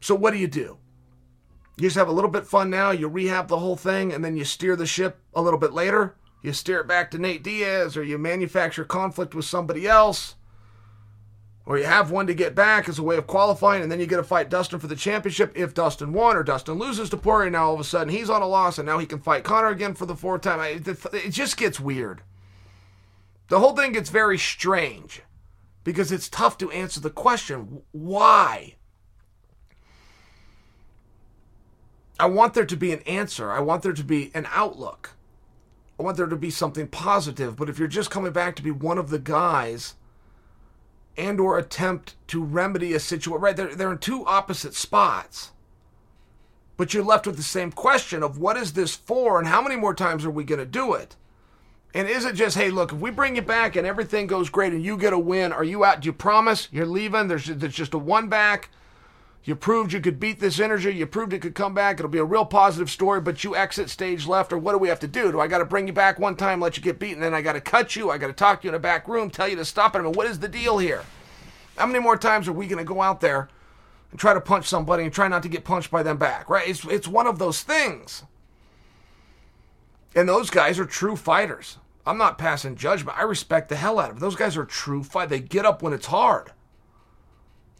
So 0.00 0.16
what 0.16 0.32
do 0.32 0.38
you 0.38 0.48
do? 0.48 0.78
You 1.80 1.86
just 1.86 1.96
have 1.96 2.08
a 2.08 2.12
little 2.12 2.30
bit 2.30 2.46
fun 2.46 2.68
now, 2.68 2.90
you 2.90 3.08
rehab 3.08 3.48
the 3.48 3.58
whole 3.58 3.74
thing, 3.74 4.12
and 4.12 4.22
then 4.22 4.36
you 4.36 4.44
steer 4.44 4.76
the 4.76 4.84
ship 4.84 5.18
a 5.32 5.40
little 5.40 5.58
bit 5.58 5.72
later. 5.72 6.14
You 6.42 6.52
steer 6.52 6.80
it 6.80 6.86
back 6.86 7.10
to 7.10 7.18
Nate 7.18 7.42
Diaz, 7.42 7.96
or 7.96 8.04
you 8.04 8.18
manufacture 8.18 8.84
conflict 8.84 9.34
with 9.34 9.46
somebody 9.46 9.88
else, 9.88 10.34
or 11.64 11.78
you 11.78 11.84
have 11.84 12.10
one 12.10 12.26
to 12.26 12.34
get 12.34 12.54
back 12.54 12.86
as 12.86 12.98
a 12.98 13.02
way 13.02 13.16
of 13.16 13.26
qualifying, 13.26 13.82
and 13.82 13.90
then 13.90 13.98
you 13.98 14.06
get 14.06 14.18
to 14.18 14.22
fight 14.22 14.50
Dustin 14.50 14.78
for 14.78 14.88
the 14.88 14.94
championship 14.94 15.52
if 15.54 15.72
Dustin 15.72 16.12
won, 16.12 16.36
or 16.36 16.42
Dustin 16.42 16.74
loses 16.74 17.08
to 17.08 17.16
Poirier. 17.16 17.48
Now 17.48 17.68
all 17.68 17.74
of 17.74 17.80
a 17.80 17.84
sudden 17.84 18.12
he's 18.12 18.28
on 18.28 18.42
a 18.42 18.46
loss, 18.46 18.76
and 18.76 18.84
now 18.84 18.98
he 18.98 19.06
can 19.06 19.18
fight 19.18 19.44
Conor 19.44 19.68
again 19.68 19.94
for 19.94 20.04
the 20.04 20.14
fourth 20.14 20.42
time. 20.42 20.60
It 20.60 21.30
just 21.30 21.56
gets 21.56 21.80
weird. 21.80 22.20
The 23.48 23.58
whole 23.58 23.74
thing 23.74 23.92
gets 23.92 24.10
very 24.10 24.36
strange 24.36 25.22
because 25.82 26.12
it's 26.12 26.28
tough 26.28 26.58
to 26.58 26.70
answer 26.72 27.00
the 27.00 27.08
question 27.08 27.80
why? 27.92 28.74
I 32.20 32.26
want 32.26 32.52
there 32.54 32.66
to 32.66 32.76
be 32.76 32.92
an 32.92 33.00
answer. 33.00 33.50
I 33.50 33.60
want 33.60 33.82
there 33.82 33.94
to 33.94 34.04
be 34.04 34.30
an 34.34 34.46
outlook. 34.52 35.14
I 35.98 36.02
want 36.02 36.18
there 36.18 36.26
to 36.26 36.36
be 36.36 36.50
something 36.50 36.86
positive. 36.86 37.56
But 37.56 37.68
if 37.70 37.78
you're 37.78 37.88
just 37.88 38.10
coming 38.10 38.32
back 38.32 38.56
to 38.56 38.62
be 38.62 38.70
one 38.70 38.98
of 38.98 39.10
the 39.10 39.18
guys 39.18 39.94
and 41.16 41.40
or 41.40 41.58
attempt 41.58 42.16
to 42.28 42.42
remedy 42.42 42.92
a 42.92 43.00
situation, 43.00 43.40
right, 43.40 43.56
they're, 43.56 43.74
they're 43.74 43.92
in 43.92 43.98
two 43.98 44.24
opposite 44.26 44.74
spots. 44.74 45.52
But 46.76 46.92
you're 46.94 47.04
left 47.04 47.26
with 47.26 47.36
the 47.36 47.42
same 47.42 47.72
question 47.72 48.22
of 48.22 48.38
what 48.38 48.56
is 48.56 48.74
this 48.74 48.94
for 48.94 49.38
and 49.38 49.48
how 49.48 49.62
many 49.62 49.76
more 49.76 49.94
times 49.94 50.24
are 50.24 50.30
we 50.30 50.44
going 50.44 50.60
to 50.60 50.66
do 50.66 50.94
it? 50.94 51.16
And 51.94 52.08
is 52.08 52.24
it 52.24 52.34
just, 52.34 52.56
hey, 52.56 52.70
look, 52.70 52.92
if 52.92 52.98
we 52.98 53.10
bring 53.10 53.36
you 53.36 53.42
back 53.42 53.76
and 53.76 53.86
everything 53.86 54.26
goes 54.26 54.48
great 54.48 54.72
and 54.72 54.84
you 54.84 54.96
get 54.96 55.12
a 55.12 55.18
win, 55.18 55.52
are 55.52 55.64
you 55.64 55.84
out? 55.84 56.00
Do 56.00 56.06
you 56.06 56.12
promise 56.12 56.68
you're 56.70 56.86
leaving? 56.86 57.28
There's, 57.28 57.46
there's 57.46 57.74
just 57.74 57.94
a 57.94 57.98
one 57.98 58.28
back. 58.28 58.68
You 59.42 59.56
proved 59.56 59.92
you 59.92 60.00
could 60.00 60.20
beat 60.20 60.38
this 60.38 60.60
energy. 60.60 60.94
You 60.94 61.06
proved 61.06 61.32
it 61.32 61.40
could 61.40 61.54
come 61.54 61.72
back. 61.72 61.98
It'll 61.98 62.10
be 62.10 62.18
a 62.18 62.24
real 62.24 62.44
positive 62.44 62.90
story, 62.90 63.20
but 63.20 63.42
you 63.42 63.56
exit 63.56 63.88
stage 63.88 64.26
left. 64.26 64.52
Or 64.52 64.58
what 64.58 64.72
do 64.72 64.78
we 64.78 64.88
have 64.88 65.00
to 65.00 65.08
do? 65.08 65.32
Do 65.32 65.40
I 65.40 65.48
got 65.48 65.58
to 65.58 65.64
bring 65.64 65.86
you 65.86 65.92
back 65.94 66.18
one 66.18 66.36
time, 66.36 66.60
let 66.60 66.76
you 66.76 66.82
get 66.82 66.98
beaten, 66.98 67.20
then 67.20 67.32
I 67.32 67.40
got 67.40 67.54
to 67.54 67.60
cut 67.60 67.96
you? 67.96 68.10
I 68.10 68.18
got 68.18 68.26
to 68.26 68.32
talk 68.34 68.60
to 68.60 68.66
you 68.66 68.70
in 68.70 68.74
a 68.74 68.78
back 68.80 69.08
room, 69.08 69.30
tell 69.30 69.48
you 69.48 69.56
to 69.56 69.64
stop 69.64 69.94
it? 69.94 70.00
I 70.00 70.02
mean, 70.02 70.12
what 70.12 70.26
is 70.26 70.40
the 70.40 70.48
deal 70.48 70.78
here? 70.78 71.04
How 71.78 71.86
many 71.86 72.00
more 72.00 72.18
times 72.18 72.48
are 72.48 72.52
we 72.52 72.66
going 72.66 72.84
to 72.84 72.84
go 72.84 73.00
out 73.00 73.22
there 73.22 73.48
and 74.10 74.20
try 74.20 74.34
to 74.34 74.40
punch 74.40 74.66
somebody 74.66 75.04
and 75.04 75.12
try 75.12 75.28
not 75.28 75.42
to 75.44 75.48
get 75.48 75.64
punched 75.64 75.90
by 75.90 76.02
them 76.02 76.18
back, 76.18 76.50
right? 76.50 76.68
It's, 76.68 76.84
it's 76.84 77.08
one 77.08 77.26
of 77.26 77.38
those 77.38 77.62
things. 77.62 78.24
And 80.14 80.28
those 80.28 80.50
guys 80.50 80.78
are 80.78 80.84
true 80.84 81.16
fighters. 81.16 81.78
I'm 82.04 82.18
not 82.18 82.36
passing 82.36 82.76
judgment. 82.76 83.18
I 83.18 83.22
respect 83.22 83.68
the 83.68 83.76
hell 83.76 83.98
out 83.98 84.10
of 84.10 84.16
them. 84.16 84.20
Those 84.20 84.36
guys 84.36 84.56
are 84.56 84.64
true 84.64 85.02
fight. 85.02 85.28
They 85.28 85.40
get 85.40 85.64
up 85.64 85.82
when 85.82 85.92
it's 85.92 86.06
hard. 86.06 86.52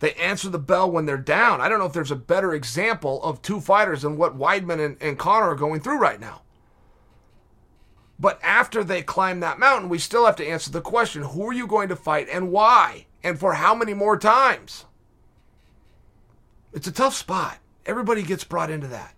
They 0.00 0.14
answer 0.14 0.48
the 0.48 0.58
bell 0.58 0.90
when 0.90 1.04
they're 1.06 1.18
down. 1.18 1.60
I 1.60 1.68
don't 1.68 1.78
know 1.78 1.84
if 1.84 1.92
there's 1.92 2.10
a 2.10 2.16
better 2.16 2.54
example 2.54 3.22
of 3.22 3.42
two 3.42 3.60
fighters 3.60 4.02
than 4.02 4.16
what 4.16 4.38
Weidman 4.38 4.84
and, 4.84 4.96
and 5.00 5.18
Conor 5.18 5.50
are 5.50 5.54
going 5.54 5.80
through 5.80 5.98
right 5.98 6.18
now. 6.18 6.40
But 8.18 8.40
after 8.42 8.82
they 8.82 9.02
climb 9.02 9.40
that 9.40 9.58
mountain, 9.58 9.88
we 9.88 9.98
still 9.98 10.26
have 10.26 10.36
to 10.36 10.46
answer 10.46 10.70
the 10.70 10.80
question 10.80 11.22
who 11.22 11.48
are 11.48 11.52
you 11.52 11.66
going 11.66 11.88
to 11.88 11.96
fight 11.96 12.28
and 12.30 12.50
why? 12.50 13.06
And 13.22 13.38
for 13.38 13.54
how 13.54 13.74
many 13.74 13.94
more 13.94 14.18
times? 14.18 14.86
It's 16.72 16.86
a 16.86 16.92
tough 16.92 17.14
spot. 17.14 17.58
Everybody 17.84 18.22
gets 18.22 18.44
brought 18.44 18.70
into 18.70 18.86
that. 18.88 19.14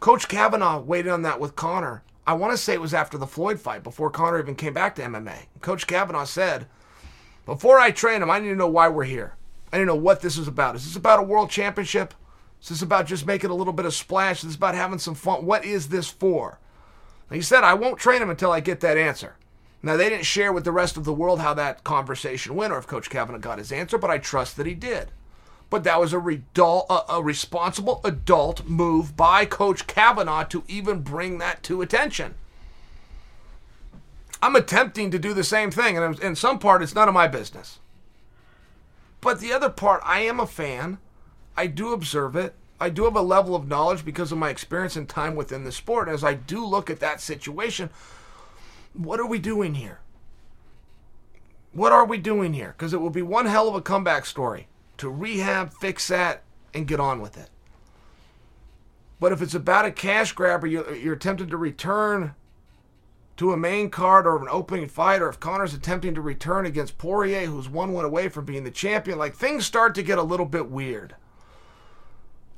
Coach 0.00 0.28
Kavanagh 0.28 0.80
waited 0.80 1.10
on 1.10 1.22
that 1.22 1.38
with 1.38 1.56
Conor. 1.56 2.02
I 2.26 2.34
want 2.34 2.52
to 2.52 2.56
say 2.56 2.72
it 2.72 2.80
was 2.80 2.94
after 2.94 3.18
the 3.18 3.26
Floyd 3.26 3.60
fight, 3.60 3.82
before 3.82 4.10
Conor 4.10 4.40
even 4.40 4.54
came 4.54 4.72
back 4.72 4.94
to 4.96 5.02
MMA. 5.02 5.46
Coach 5.60 5.86
Kavanagh 5.86 6.24
said, 6.24 6.66
Before 7.46 7.78
I 7.78 7.90
train 7.90 8.22
him, 8.22 8.30
I 8.30 8.40
need 8.40 8.48
to 8.48 8.56
know 8.56 8.68
why 8.68 8.88
we're 8.88 9.04
here. 9.04 9.36
I 9.74 9.78
to 9.78 9.84
know 9.86 9.96
what 9.96 10.20
this 10.20 10.38
is 10.38 10.46
about. 10.46 10.76
Is 10.76 10.84
this 10.84 10.94
about 10.94 11.18
a 11.18 11.24
world 11.24 11.50
championship? 11.50 12.14
Is 12.62 12.68
this 12.68 12.82
about 12.82 13.08
just 13.08 13.26
making 13.26 13.50
a 13.50 13.54
little 13.54 13.72
bit 13.72 13.86
of 13.86 13.92
splash? 13.92 14.36
Is 14.38 14.50
this 14.50 14.56
about 14.56 14.76
having 14.76 15.00
some 15.00 15.16
fun? 15.16 15.44
What 15.44 15.64
is 15.64 15.88
this 15.88 16.08
for? 16.08 16.60
He 17.32 17.42
said, 17.42 17.64
I 17.64 17.74
won't 17.74 17.98
train 17.98 18.22
him 18.22 18.30
until 18.30 18.52
I 18.52 18.60
get 18.60 18.78
that 18.80 18.96
answer. 18.96 19.34
Now, 19.82 19.96
they 19.96 20.08
didn't 20.08 20.26
share 20.26 20.52
with 20.52 20.62
the 20.62 20.70
rest 20.70 20.96
of 20.96 21.04
the 21.04 21.12
world 21.12 21.40
how 21.40 21.54
that 21.54 21.82
conversation 21.82 22.54
went 22.54 22.72
or 22.72 22.78
if 22.78 22.86
Coach 22.86 23.10
Kavanagh 23.10 23.40
got 23.40 23.58
his 23.58 23.72
answer, 23.72 23.98
but 23.98 24.10
I 24.10 24.18
trust 24.18 24.56
that 24.56 24.66
he 24.66 24.74
did. 24.74 25.10
But 25.70 25.82
that 25.82 25.98
was 26.00 26.12
a, 26.12 26.18
redul- 26.18 26.86
a, 26.88 27.14
a 27.14 27.22
responsible 27.22 28.00
adult 28.04 28.68
move 28.68 29.16
by 29.16 29.44
Coach 29.44 29.88
Kavanagh 29.88 30.44
to 30.50 30.62
even 30.68 31.00
bring 31.00 31.38
that 31.38 31.64
to 31.64 31.82
attention. 31.82 32.36
I'm 34.40 34.54
attempting 34.54 35.10
to 35.10 35.18
do 35.18 35.34
the 35.34 35.42
same 35.42 35.72
thing, 35.72 35.98
and 35.98 36.16
in 36.20 36.36
some 36.36 36.60
part, 36.60 36.80
it's 36.80 36.94
none 36.94 37.08
of 37.08 37.14
my 37.14 37.26
business. 37.26 37.80
But 39.24 39.40
the 39.40 39.54
other 39.54 39.70
part, 39.70 40.02
I 40.04 40.20
am 40.20 40.38
a 40.38 40.46
fan. 40.46 40.98
I 41.56 41.66
do 41.66 41.94
observe 41.94 42.36
it. 42.36 42.54
I 42.78 42.90
do 42.90 43.04
have 43.04 43.16
a 43.16 43.22
level 43.22 43.56
of 43.56 43.66
knowledge 43.66 44.04
because 44.04 44.30
of 44.30 44.36
my 44.36 44.50
experience 44.50 44.96
and 44.96 45.08
time 45.08 45.34
within 45.34 45.64
the 45.64 45.72
sport. 45.72 46.10
As 46.10 46.22
I 46.22 46.34
do 46.34 46.62
look 46.62 46.90
at 46.90 47.00
that 47.00 47.22
situation, 47.22 47.88
what 48.92 49.18
are 49.18 49.26
we 49.26 49.38
doing 49.38 49.76
here? 49.76 50.00
What 51.72 51.90
are 51.90 52.04
we 52.04 52.18
doing 52.18 52.52
here? 52.52 52.74
Because 52.76 52.92
it 52.92 53.00
will 53.00 53.08
be 53.08 53.22
one 53.22 53.46
hell 53.46 53.66
of 53.66 53.74
a 53.74 53.80
comeback 53.80 54.26
story 54.26 54.68
to 54.98 55.08
rehab, 55.08 55.72
fix 55.72 56.08
that, 56.08 56.42
and 56.74 56.86
get 56.86 57.00
on 57.00 57.22
with 57.22 57.38
it. 57.38 57.48
But 59.20 59.32
if 59.32 59.40
it's 59.40 59.54
about 59.54 59.86
a 59.86 59.90
cash 59.90 60.32
grab 60.32 60.64
or 60.64 60.66
you're, 60.66 60.94
you're 60.94 61.14
attempting 61.14 61.48
to 61.48 61.56
return 61.56 62.34
to 63.36 63.52
a 63.52 63.56
main 63.56 63.90
card 63.90 64.26
or 64.26 64.40
an 64.40 64.48
opening 64.48 64.88
fight, 64.88 65.20
or 65.20 65.28
if 65.28 65.40
Conor's 65.40 65.74
attempting 65.74 66.14
to 66.14 66.20
return 66.20 66.66
against 66.66 66.98
Poirier, 66.98 67.46
who's 67.46 67.68
one 67.68 67.92
win 67.92 68.04
away 68.04 68.28
from 68.28 68.44
being 68.44 68.64
the 68.64 68.70
champion, 68.70 69.18
like 69.18 69.34
things 69.34 69.66
start 69.66 69.94
to 69.96 70.02
get 70.02 70.18
a 70.18 70.22
little 70.22 70.46
bit 70.46 70.70
weird. 70.70 71.16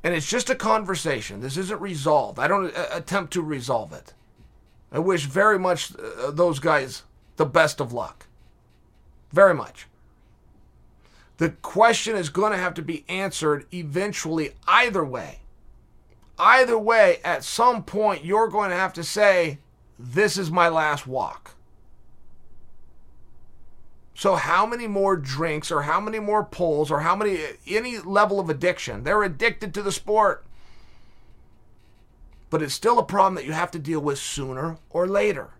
And 0.04 0.14
it's 0.14 0.28
just 0.28 0.50
a 0.50 0.54
conversation. 0.54 1.40
This 1.40 1.56
isn't 1.56 1.80
resolved. 1.80 2.38
I 2.38 2.46
don't 2.46 2.76
uh, 2.76 2.86
attempt 2.92 3.32
to 3.32 3.42
resolve 3.42 3.92
it. 3.92 4.12
I 4.92 4.98
wish 4.98 5.24
very 5.24 5.58
much 5.58 5.92
uh, 5.96 6.30
those 6.30 6.58
guys 6.58 7.02
the 7.36 7.46
best 7.46 7.80
of 7.80 7.92
luck. 7.92 8.26
Very 9.32 9.54
much. 9.54 9.86
The 11.38 11.50
question 11.50 12.16
is 12.16 12.28
going 12.28 12.52
to 12.52 12.58
have 12.58 12.74
to 12.74 12.82
be 12.82 13.04
answered 13.08 13.66
eventually, 13.72 14.52
either 14.66 15.04
way. 15.04 15.40
Either 16.38 16.78
way, 16.78 17.18
at 17.24 17.44
some 17.44 17.82
point, 17.82 18.24
you're 18.24 18.48
going 18.48 18.70
to 18.70 18.76
have 18.76 18.92
to 18.94 19.02
say, 19.02 19.58
This 19.98 20.36
is 20.36 20.50
my 20.50 20.68
last 20.68 21.06
walk. 21.06 21.54
So, 24.14 24.34
how 24.36 24.64
many 24.64 24.86
more 24.86 25.16
drinks, 25.16 25.70
or 25.70 25.82
how 25.82 26.00
many 26.00 26.18
more 26.18 26.42
pulls, 26.42 26.90
or 26.90 27.00
how 27.00 27.14
many, 27.14 27.38
any 27.66 27.98
level 27.98 28.40
of 28.40 28.48
addiction? 28.48 29.04
They're 29.04 29.22
addicted 29.22 29.74
to 29.74 29.82
the 29.82 29.92
sport. 29.92 30.42
But 32.48 32.62
it's 32.62 32.72
still 32.72 32.98
a 32.98 33.04
problem 33.04 33.34
that 33.34 33.44
you 33.44 33.52
have 33.52 33.70
to 33.72 33.78
deal 33.78 34.00
with 34.00 34.18
sooner 34.18 34.78
or 34.88 35.06
later. 35.06 35.50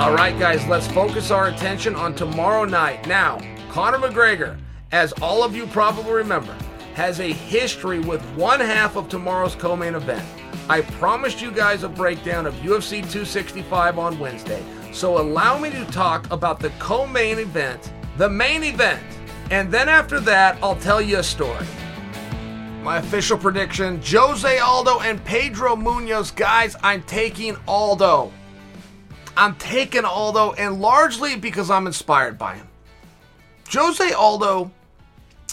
All 0.00 0.14
right, 0.14 0.38
guys, 0.38 0.66
let's 0.66 0.86
focus 0.86 1.30
our 1.30 1.48
attention 1.48 1.94
on 1.94 2.14
tomorrow 2.14 2.64
night. 2.64 3.06
Now, 3.06 3.38
Conor 3.68 3.98
McGregor, 3.98 4.58
as 4.92 5.12
all 5.20 5.42
of 5.42 5.54
you 5.54 5.66
probably 5.66 6.12
remember, 6.12 6.56
has 6.94 7.20
a 7.20 7.32
history 7.32 8.00
with 8.00 8.22
one 8.36 8.60
half 8.60 8.96
of 8.96 9.08
tomorrow's 9.08 9.54
co 9.54 9.76
main 9.76 9.94
event. 9.94 10.26
I 10.68 10.82
promised 10.82 11.40
you 11.40 11.50
guys 11.50 11.82
a 11.82 11.88
breakdown 11.88 12.46
of 12.46 12.54
UFC 12.54 13.00
265 13.00 13.98
on 13.98 14.18
Wednesday, 14.18 14.62
so 14.92 15.20
allow 15.20 15.58
me 15.58 15.70
to 15.70 15.84
talk 15.86 16.30
about 16.30 16.60
the 16.60 16.70
co 16.78 17.06
main 17.06 17.38
event, 17.38 17.92
the 18.16 18.28
main 18.28 18.62
event, 18.64 19.02
and 19.50 19.72
then 19.72 19.88
after 19.88 20.20
that, 20.20 20.58
I'll 20.62 20.76
tell 20.76 21.00
you 21.02 21.18
a 21.18 21.22
story. 21.22 21.66
My 22.82 22.98
official 22.98 23.36
prediction 23.36 24.00
Jose 24.02 24.58
Aldo 24.58 25.00
and 25.00 25.22
Pedro 25.24 25.76
Munhoz. 25.76 26.34
Guys, 26.34 26.76
I'm 26.82 27.02
taking 27.02 27.56
Aldo. 27.66 28.32
I'm 29.36 29.54
taking 29.56 30.04
Aldo, 30.04 30.52
and 30.52 30.80
largely 30.80 31.36
because 31.36 31.70
I'm 31.70 31.86
inspired 31.86 32.38
by 32.38 32.56
him. 32.56 32.68
Jose 33.72 34.12
Aldo, 34.12 34.70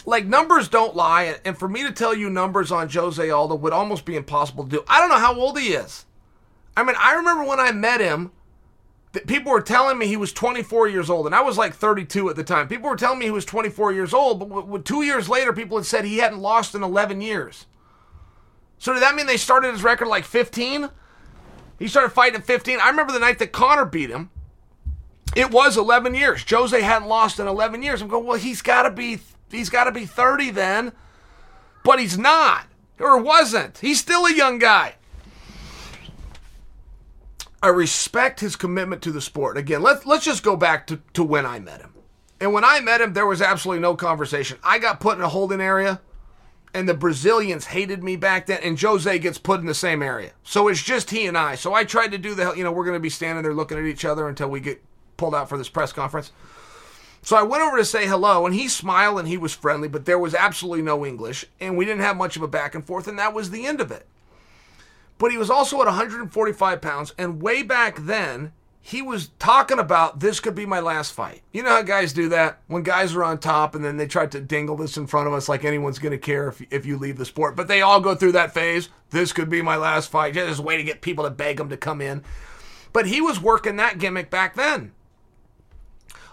like 0.08 0.26
numbers 0.26 0.70
don't 0.70 0.96
lie, 0.96 1.38
and 1.44 1.58
for 1.58 1.68
me 1.68 1.84
to 1.84 1.92
tell 1.92 2.16
you 2.16 2.30
numbers 2.30 2.72
on 2.72 2.90
Jose 2.90 3.30
Aldo 3.30 3.56
would 3.56 3.74
almost 3.74 4.06
be 4.06 4.16
impossible 4.16 4.64
to 4.64 4.70
do. 4.70 4.84
I 4.88 5.02
don't 5.02 5.10
know 5.10 5.20
how 5.20 5.36
old 5.38 5.60
he 5.60 5.74
is. 5.74 6.06
I 6.78 6.84
mean, 6.84 6.96
I 6.98 7.16
remember 7.16 7.44
when 7.44 7.60
I 7.60 7.74
met 7.74 8.00
him, 8.00 8.32
people 9.28 9.52
were 9.52 9.62
telling 9.62 9.98
me 9.98 10.08
he 10.08 10.16
was 10.16 10.32
24 10.32 10.88
years 10.88 11.10
old, 11.10 11.26
and 11.26 11.36
I 11.36 11.42
was 11.42 11.58
like 11.58 11.76
32 11.76 12.30
at 12.30 12.38
the 12.38 12.44
time. 12.46 12.70
People 12.70 12.90
were 12.90 12.96
telling 12.96 13.20
me 13.20 13.26
he 13.26 13.32
was 13.32 13.44
24 13.44 13.92
years 13.92 14.14
old, 14.14 14.50
but 14.72 14.86
two 14.86 15.04
years 15.04 15.28
later, 15.28 15.52
people 15.52 15.76
had 15.76 15.86
said 15.86 16.06
he 16.06 16.20
hadn't 16.20 16.40
lost 16.40 16.74
in 16.74 16.84
11 16.84 17.20
years. 17.20 17.66
So 18.78 18.94
did 18.94 19.04
that 19.04 19.14
mean 19.14 19.26
they 19.26 19.36
started 19.36 19.74
his 19.74 19.84
record 19.84 20.08
like 20.08 20.24
15? 20.24 20.90
He 21.80 21.88
started 21.90 22.12
fighting 22.12 22.40
at 22.40 22.46
15. 22.46 22.80
I 22.80 22.88
remember 22.90 23.12
the 23.12 23.20
night 23.20 23.40
that 23.40 23.52
Conor 23.52 23.84
beat 23.84 24.10
him. 24.10 24.30
It 25.36 25.52
was 25.52 25.76
11 25.76 26.16
years. 26.16 26.46
Jose 26.50 26.80
hadn't 26.80 27.10
lost 27.10 27.42
in 27.42 27.48
11 27.48 27.84
years. 27.84 28.02
I'm 28.02 28.08
going, 28.08 28.26
well, 28.26 28.40
he's 28.40 28.62
got 28.62 28.84
to 28.84 28.90
be 28.90 29.20
he's 29.52 29.70
got 29.70 29.86
to 29.86 29.92
be 29.92 30.06
30 30.06 30.52
then. 30.52 30.92
But 31.84 32.00
he's 32.00 32.18
not 32.18 32.66
or 33.00 33.18
wasn't. 33.18 33.78
He's 33.78 34.00
still 34.00 34.26
a 34.26 34.34
young 34.34 34.60
guy. 34.60 34.96
I 37.62 37.70
respect 37.70 38.40
his 38.40 38.56
commitment 38.56 39.02
to 39.04 39.12
the 39.12 39.22
sport. 39.22 39.58
Again, 39.58 39.82
let's 39.82 40.06
let's 40.06 40.26
just 40.26 40.44
go 40.44 40.56
back 40.56 40.86
to, 40.88 41.00
to 41.14 41.24
when 41.24 41.46
I 41.46 41.60
met 41.60 41.82
him. 41.82 41.94
And 42.40 42.54
when 42.54 42.64
I 42.64 42.82
met 42.82 43.02
him, 43.02 43.14
there 43.14 43.26
was 43.26 43.42
absolutely 43.42 43.82
no 43.82 43.96
conversation. 43.96 44.60
I 44.64 44.80
got 44.80 45.00
put 45.00 45.18
in 45.18 45.24
a 45.24 45.30
holding 45.30 45.62
area 45.62 46.02
and 46.74 46.88
the 46.88 46.94
Brazilians 46.94 47.66
hated 47.66 48.04
me 48.04 48.16
back 48.16 48.46
then, 48.46 48.60
and 48.62 48.80
Jose 48.80 49.18
gets 49.20 49.40
put 49.40 49.60
in 49.60 49.66
the 49.66 49.74
same 49.74 50.04
area. 50.04 50.32
So 50.44 50.68
it's 50.68 50.84
just 50.84 51.10
he 51.10 51.26
and 51.26 51.38
I. 51.38 51.56
So 51.56 51.74
I 51.74 51.84
tried 51.84 52.12
to 52.12 52.20
do 52.20 52.36
the, 52.36 52.54
you 52.54 52.64
know, 52.64 52.72
we're 52.72 52.86
going 52.86 52.96
to 52.96 53.02
be 53.02 53.10
standing 53.10 53.42
there 53.42 53.54
looking 53.54 53.80
at 53.80 53.86
each 53.86 54.06
other 54.06 54.28
until 54.28 54.50
we 54.50 54.60
get 54.60 54.84
pulled 55.18 55.34
out 55.34 55.50
for 55.50 55.58
this 55.58 55.70
press 55.70 55.92
conference. 55.92 56.32
So 57.28 57.36
I 57.36 57.44
went 57.44 57.62
over 57.62 57.76
to 57.76 57.84
say 57.84 58.08
hello, 58.08 58.46
and 58.46 58.56
he 58.56 58.70
smiled 58.70 59.20
and 59.20 59.28
he 59.28 59.36
was 59.36 59.54
friendly, 59.54 59.90
but 59.90 60.06
there 60.06 60.18
was 60.18 60.34
absolutely 60.34 60.82
no 60.82 61.06
English, 61.06 61.44
and 61.60 61.76
we 61.76 61.84
didn't 61.84 62.04
have 62.04 62.16
much 62.16 62.38
of 62.38 62.42
a 62.42 62.48
back 62.48 62.74
and 62.74 62.86
forth, 62.86 63.06
and 63.06 63.20
that 63.20 63.34
was 63.34 63.50
the 63.50 63.66
end 63.66 63.82
of 63.82 63.92
it. 63.92 64.08
but 65.18 65.30
he 65.32 65.38
was 65.38 65.50
also 65.50 65.82
at 65.82 65.88
145 65.88 66.82
pounds. 66.82 67.14
And 67.18 67.42
way 67.42 67.64
back 67.64 67.98
then, 67.98 68.54
he 68.80 69.02
was 69.02 69.32
talking 69.40 69.78
about 69.78 70.22
this 70.22 70.40
could 70.40 70.56
be 70.56 70.66
my 70.66 70.80
last 70.80 71.12
fight. 71.12 71.42
You 71.52 71.64
know 71.64 71.72
how 71.72 71.82
guys 71.82 72.14
do 72.14 72.30
that? 72.30 72.62
When 72.68 72.84
guys 72.84 73.14
are 73.14 73.26
on 73.26 73.40
top 73.40 73.76
and 73.76 73.84
then 73.84 73.98
they 73.98 74.08
try 74.08 74.28
to 74.28 74.40
dingle 74.40 74.78
this 74.78 74.96
in 74.96 75.06
front 75.06 75.28
of 75.28 75.34
us 75.34 75.50
like 75.50 75.66
anyone's 75.66 76.00
going 76.00 76.14
to 76.14 76.18
care 76.18 76.48
if, 76.48 76.62
if 76.72 76.86
you 76.86 76.98
leave 76.98 77.18
the 77.18 77.26
sport. 77.26 77.58
But 77.58 77.68
they 77.68 77.82
all 77.82 78.00
go 78.00 78.16
through 78.16 78.32
that 78.34 78.54
phase. 78.54 78.88
This 79.10 79.34
could 79.34 79.50
be 79.50 79.62
my 79.62 79.76
last 79.76 80.10
fight. 80.10 80.34
Just 80.34 80.62
a 80.62 80.64
way 80.64 80.78
to 80.78 80.84
get 80.84 81.02
people 81.02 81.26
to 81.26 81.30
beg 81.30 81.60
him 81.60 81.68
to 81.68 81.76
come 81.76 82.00
in. 82.00 82.24
But 82.94 83.08
he 83.08 83.20
was 83.20 83.42
working 83.42 83.76
that 83.76 83.98
gimmick 83.98 84.30
back 84.30 84.56
then. 84.56 84.94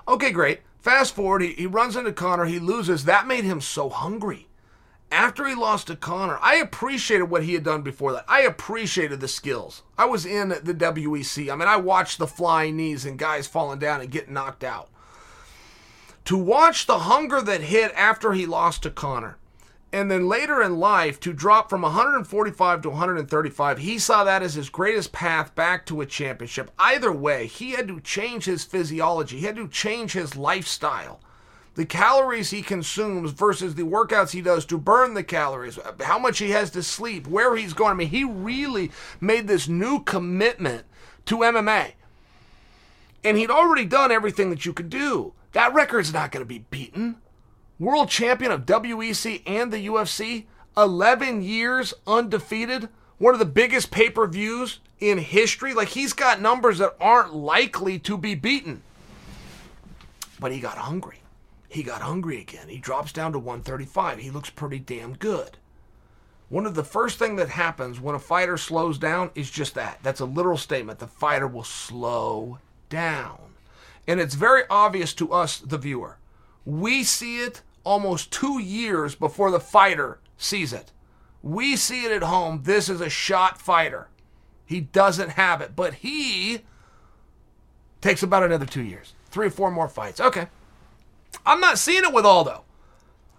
Okay, 0.06 0.30
great. 0.30 0.60
Fast 0.84 1.14
forward, 1.14 1.42
he, 1.42 1.54
he 1.54 1.66
runs 1.66 1.96
into 1.96 2.12
Conor, 2.12 2.44
he 2.44 2.60
loses. 2.60 3.04
That 3.04 3.26
made 3.26 3.44
him 3.44 3.60
so 3.60 3.88
hungry 3.88 4.46
after 5.14 5.46
he 5.46 5.54
lost 5.54 5.86
to 5.86 5.96
Conor, 5.96 6.38
I 6.42 6.56
appreciated 6.56 7.24
what 7.24 7.44
he 7.44 7.54
had 7.54 7.62
done 7.62 7.82
before 7.82 8.12
that. 8.12 8.24
I 8.26 8.40
appreciated 8.40 9.20
the 9.20 9.28
skills. 9.28 9.82
I 9.96 10.06
was 10.06 10.26
in 10.26 10.48
the 10.48 10.74
WEC. 10.74 11.50
I 11.52 11.54
mean, 11.54 11.68
I 11.68 11.76
watched 11.76 12.18
the 12.18 12.26
flying 12.26 12.76
knees 12.76 13.06
and 13.06 13.18
guys 13.18 13.46
falling 13.46 13.78
down 13.78 14.00
and 14.00 14.10
getting 14.10 14.34
knocked 14.34 14.64
out. 14.64 14.88
To 16.26 16.36
watch 16.36 16.86
the 16.86 17.00
hunger 17.00 17.40
that 17.40 17.60
hit 17.60 17.92
after 17.94 18.32
he 18.32 18.44
lost 18.44 18.82
to 18.82 18.90
Conor, 18.90 19.36
and 19.94 20.10
then 20.10 20.28
later 20.28 20.60
in 20.60 20.80
life 20.80 21.20
to 21.20 21.32
drop 21.32 21.70
from 21.70 21.82
145 21.82 22.82
to 22.82 22.90
135, 22.90 23.78
he 23.78 23.98
saw 23.98 24.24
that 24.24 24.42
as 24.42 24.54
his 24.54 24.68
greatest 24.68 25.12
path 25.12 25.54
back 25.54 25.86
to 25.86 26.00
a 26.00 26.06
championship. 26.06 26.72
Either 26.78 27.12
way, 27.12 27.46
he 27.46 27.70
had 27.70 27.86
to 27.86 28.00
change 28.00 28.44
his 28.44 28.64
physiology, 28.64 29.38
he 29.38 29.46
had 29.46 29.56
to 29.56 29.68
change 29.68 30.12
his 30.12 30.36
lifestyle 30.36 31.20
the 31.74 31.84
calories 31.84 32.50
he 32.50 32.62
consumes 32.62 33.32
versus 33.32 33.74
the 33.74 33.82
workouts 33.82 34.30
he 34.30 34.40
does 34.40 34.64
to 34.66 34.78
burn 34.78 35.14
the 35.14 35.24
calories, 35.24 35.78
how 36.00 36.18
much 36.18 36.38
he 36.38 36.50
has 36.50 36.70
to 36.70 36.82
sleep, 36.82 37.26
where 37.26 37.56
he's 37.56 37.72
going. 37.72 37.90
I 37.90 37.94
mean, 37.94 38.08
he 38.08 38.24
really 38.24 38.92
made 39.20 39.48
this 39.48 39.68
new 39.68 40.00
commitment 40.00 40.84
to 41.26 41.38
MMA. 41.38 41.92
And 43.24 43.36
he'd 43.36 43.50
already 43.50 43.86
done 43.86 44.12
everything 44.12 44.50
that 44.50 44.64
you 44.64 44.72
could 44.72 44.90
do. 44.90 45.32
That 45.52 45.74
record's 45.74 46.12
not 46.12 46.30
going 46.30 46.42
to 46.42 46.48
be 46.48 46.64
beaten. 46.70 47.16
World 47.78 48.08
champion 48.08 48.52
of 48.52 48.66
WEC 48.66 49.42
and 49.46 49.72
the 49.72 49.86
UFC, 49.86 50.44
11 50.76 51.42
years 51.42 51.92
undefeated, 52.06 52.88
one 53.18 53.34
of 53.34 53.40
the 53.40 53.46
biggest 53.46 53.90
pay 53.90 54.10
per 54.10 54.26
views 54.26 54.78
in 55.00 55.18
history. 55.18 55.74
Like, 55.74 55.88
he's 55.88 56.12
got 56.12 56.40
numbers 56.40 56.78
that 56.78 56.96
aren't 57.00 57.34
likely 57.34 57.98
to 58.00 58.16
be 58.16 58.34
beaten. 58.34 58.82
But 60.38 60.52
he 60.52 60.60
got 60.60 60.78
hungry. 60.78 61.18
He 61.68 61.82
got 61.82 62.02
hungry 62.02 62.40
again. 62.40 62.68
He 62.68 62.78
drops 62.78 63.12
down 63.12 63.32
to 63.32 63.38
135. 63.38 64.18
He 64.18 64.30
looks 64.30 64.50
pretty 64.50 64.78
damn 64.78 65.14
good. 65.14 65.56
One 66.48 66.66
of 66.66 66.76
the 66.76 66.84
first 66.84 67.18
thing 67.18 67.36
that 67.36 67.48
happens 67.48 68.00
when 68.00 68.14
a 68.14 68.20
fighter 68.20 68.56
slows 68.56 68.98
down 68.98 69.30
is 69.34 69.50
just 69.50 69.74
that. 69.74 69.98
That's 70.02 70.20
a 70.20 70.24
literal 70.24 70.58
statement. 70.58 71.00
The 71.00 71.08
fighter 71.08 71.48
will 71.48 71.64
slow 71.64 72.58
down. 72.88 73.38
And 74.06 74.20
it's 74.20 74.34
very 74.34 74.62
obvious 74.70 75.14
to 75.14 75.32
us, 75.32 75.58
the 75.58 75.78
viewer. 75.78 76.18
We 76.64 77.04
see 77.04 77.40
it 77.40 77.62
almost 77.84 78.32
two 78.32 78.58
years 78.58 79.14
before 79.14 79.50
the 79.50 79.60
fighter 79.60 80.20
sees 80.36 80.72
it. 80.72 80.92
We 81.42 81.76
see 81.76 82.04
it 82.04 82.12
at 82.12 82.22
home. 82.22 82.62
This 82.64 82.88
is 82.88 83.00
a 83.00 83.10
shot 83.10 83.60
fighter. 83.60 84.08
He 84.64 84.80
doesn't 84.80 85.30
have 85.30 85.60
it, 85.60 85.76
but 85.76 85.94
he 85.94 86.62
takes 88.00 88.22
about 88.22 88.42
another 88.42 88.66
two 88.66 88.82
years, 88.82 89.14
three 89.30 89.48
or 89.48 89.50
four 89.50 89.70
more 89.70 89.88
fights. 89.88 90.20
Okay. 90.20 90.48
I'm 91.44 91.60
not 91.60 91.78
seeing 91.78 92.04
it 92.04 92.14
with 92.14 92.24
Aldo. 92.24 92.64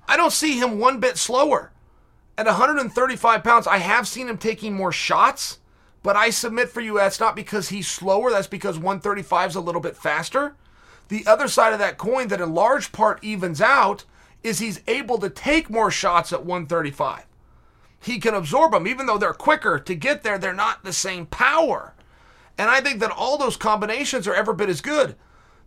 I 0.08 0.18
don't 0.18 0.34
see 0.34 0.60
him 0.60 0.80
one 0.80 1.00
bit 1.00 1.18
slower. 1.18 1.72
At 2.38 2.46
135 2.46 3.44
pounds, 3.44 3.66
I 3.66 3.78
have 3.78 4.08
seen 4.08 4.28
him 4.28 4.38
taking 4.38 4.74
more 4.74 4.92
shots, 4.92 5.60
but 6.04 6.16
I 6.16 6.30
submit 6.30 6.70
for 6.70 6.82
you 6.82 6.96
that's 6.98 7.20
not 7.20 7.36
because 7.36 7.70
he's 7.70 7.88
slower, 7.88 8.30
that's 8.30 8.48
because 8.48 8.78
135 8.78 9.52
is 9.52 9.56
a 9.56 9.62
little 9.62 9.82
bit 9.82 9.96
faster. 9.96 10.56
The 11.08 11.26
other 11.28 11.48
side 11.48 11.74
of 11.74 11.80
that 11.80 11.98
coin 11.98 12.30
that 12.30 12.42
in 12.42 12.54
large 12.54 12.92
part 12.92 13.24
evens 13.24 13.62
out 13.62 14.06
is 14.44 14.60
he's 14.60 14.82
able 14.88 15.18
to 15.20 15.30
take 15.30 15.70
more 15.70 15.92
shots 15.92 16.32
at 16.32 16.46
135. 16.46 17.26
He 18.00 18.20
can 18.20 18.36
absorb 18.36 18.72
them, 18.72 18.88
even 18.88 19.06
though 19.06 19.18
they're 19.18 19.34
quicker 19.34 19.80
to 19.80 19.96
get 19.96 20.24
there, 20.24 20.38
they're 20.38 20.54
not 20.54 20.84
the 20.84 20.94
same 20.94 21.26
power. 21.26 21.94
And 22.58 22.70
I 22.70 22.80
think 22.80 23.00
that 23.00 23.12
all 23.12 23.38
those 23.38 23.58
combinations 23.58 24.28
are 24.28 24.36
every 24.36 24.54
bit 24.54 24.70
as 24.70 24.82
good. 24.82 25.16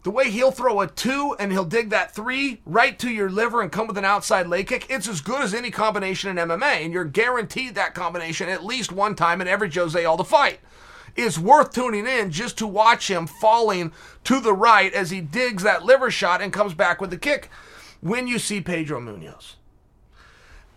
The 0.05 0.11
way 0.13 0.31
he'll 0.31 0.53
throw 0.53 0.81
a 0.81 0.87
two 0.87 1.35
and 1.41 1.51
he'll 1.51 1.65
dig 1.65 1.91
that 1.91 2.15
three 2.15 2.61
right 2.65 2.97
to 3.01 3.11
your 3.11 3.29
liver 3.29 3.61
and 3.61 3.73
come 3.73 3.89
with 3.89 3.99
an 3.99 4.05
outside 4.05 4.47
leg 4.47 4.69
kick, 4.69 4.87
it's 4.89 5.09
as 5.09 5.21
good 5.21 5.43
as 5.43 5.53
any 5.53 5.73
combination 5.73 6.31
in 6.31 6.49
MMA. 6.49 6.85
And 6.85 6.93
you're 6.93 7.05
guaranteed 7.05 7.75
that 7.75 7.95
combination 7.95 8.49
at 8.49 8.65
least 8.65 8.93
one 8.93 9.17
time 9.17 9.41
in 9.41 9.49
every 9.49 9.71
Jose 9.71 10.03
Aldo 10.03 10.23
fight. 10.23 10.61
It's 11.19 11.37
worth 11.37 11.73
tuning 11.73 12.07
in 12.07 12.31
just 12.31 12.57
to 12.59 12.67
watch 12.69 13.11
him 13.11 13.27
falling 13.27 13.91
to 14.23 14.39
the 14.39 14.53
right 14.53 14.95
as 14.95 15.11
he 15.11 15.21
digs 15.21 15.65
that 15.65 15.85
liver 15.85 16.13
shot 16.13 16.41
and 16.41 16.53
comes 16.53 16.75
back 16.75 17.01
with 17.01 17.11
the 17.11 17.19
kick 17.19 17.51
when 18.01 18.29
you 18.29 18.39
see 18.39 18.61
Pedro 18.61 19.01
Munhoz. 19.01 19.55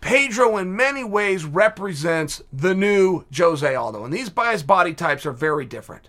Pedro, 0.00 0.56
in 0.56 0.74
many 0.74 1.04
ways, 1.04 1.44
represents 1.44 2.42
the 2.52 2.74
new 2.74 3.24
Jose 3.32 3.72
Aldo. 3.72 4.04
And 4.04 4.12
these 4.12 4.30
guys' 4.30 4.64
body 4.64 4.94
types 4.94 5.24
are 5.26 5.32
very 5.32 5.64
different. 5.64 6.08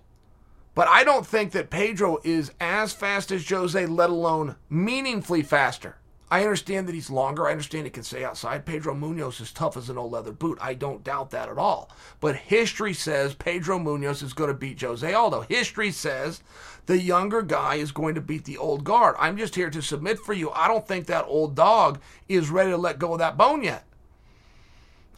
But 0.73 0.87
I 0.87 1.03
don't 1.03 1.27
think 1.27 1.51
that 1.51 1.69
Pedro 1.69 2.17
is 2.23 2.51
as 2.59 2.91
fast 2.91 3.31
as 3.31 3.47
Jose, 3.47 3.85
let 3.85 4.09
alone 4.09 4.55
meaningfully 4.67 5.43
faster. 5.43 5.97
I 6.33 6.41
understand 6.41 6.87
that 6.87 6.95
he's 6.95 7.11
longer. 7.11 7.45
I 7.45 7.51
understand 7.51 7.85
he 7.85 7.91
can 7.91 8.01
stay 8.01 8.23
outside. 8.23 8.65
Pedro 8.65 8.95
Munhoz 8.95 9.39
is 9.39 9.51
tough 9.51 9.77
as 9.77 9.87
an 9.91 9.99
old 9.99 10.13
leather 10.13 10.31
boot. 10.31 10.57
I 10.59 10.73
don't 10.73 11.03
doubt 11.03 11.29
that 11.29 11.47
at 11.47 11.59
all. 11.59 11.91
But 12.19 12.35
history 12.35 12.95
says 12.95 13.35
Pedro 13.35 13.77
Munhoz 13.77 14.23
is 14.23 14.33
going 14.33 14.47
to 14.47 14.55
beat 14.55 14.81
Jose 14.81 15.13
Aldo. 15.13 15.41
History 15.41 15.91
says 15.91 16.41
the 16.87 16.99
younger 16.99 17.43
guy 17.43 17.75
is 17.75 17.91
going 17.91 18.15
to 18.15 18.21
beat 18.21 18.45
the 18.45 18.57
old 18.57 18.83
guard. 18.83 19.15
I'm 19.19 19.37
just 19.37 19.53
here 19.53 19.69
to 19.69 19.81
submit 19.83 20.17
for 20.17 20.33
you. 20.33 20.49
I 20.49 20.67
don't 20.67 20.87
think 20.87 21.05
that 21.05 21.25
old 21.27 21.53
dog 21.53 22.01
is 22.27 22.49
ready 22.49 22.71
to 22.71 22.77
let 22.77 22.97
go 22.97 23.13
of 23.13 23.19
that 23.19 23.37
bone 23.37 23.61
yet. 23.61 23.85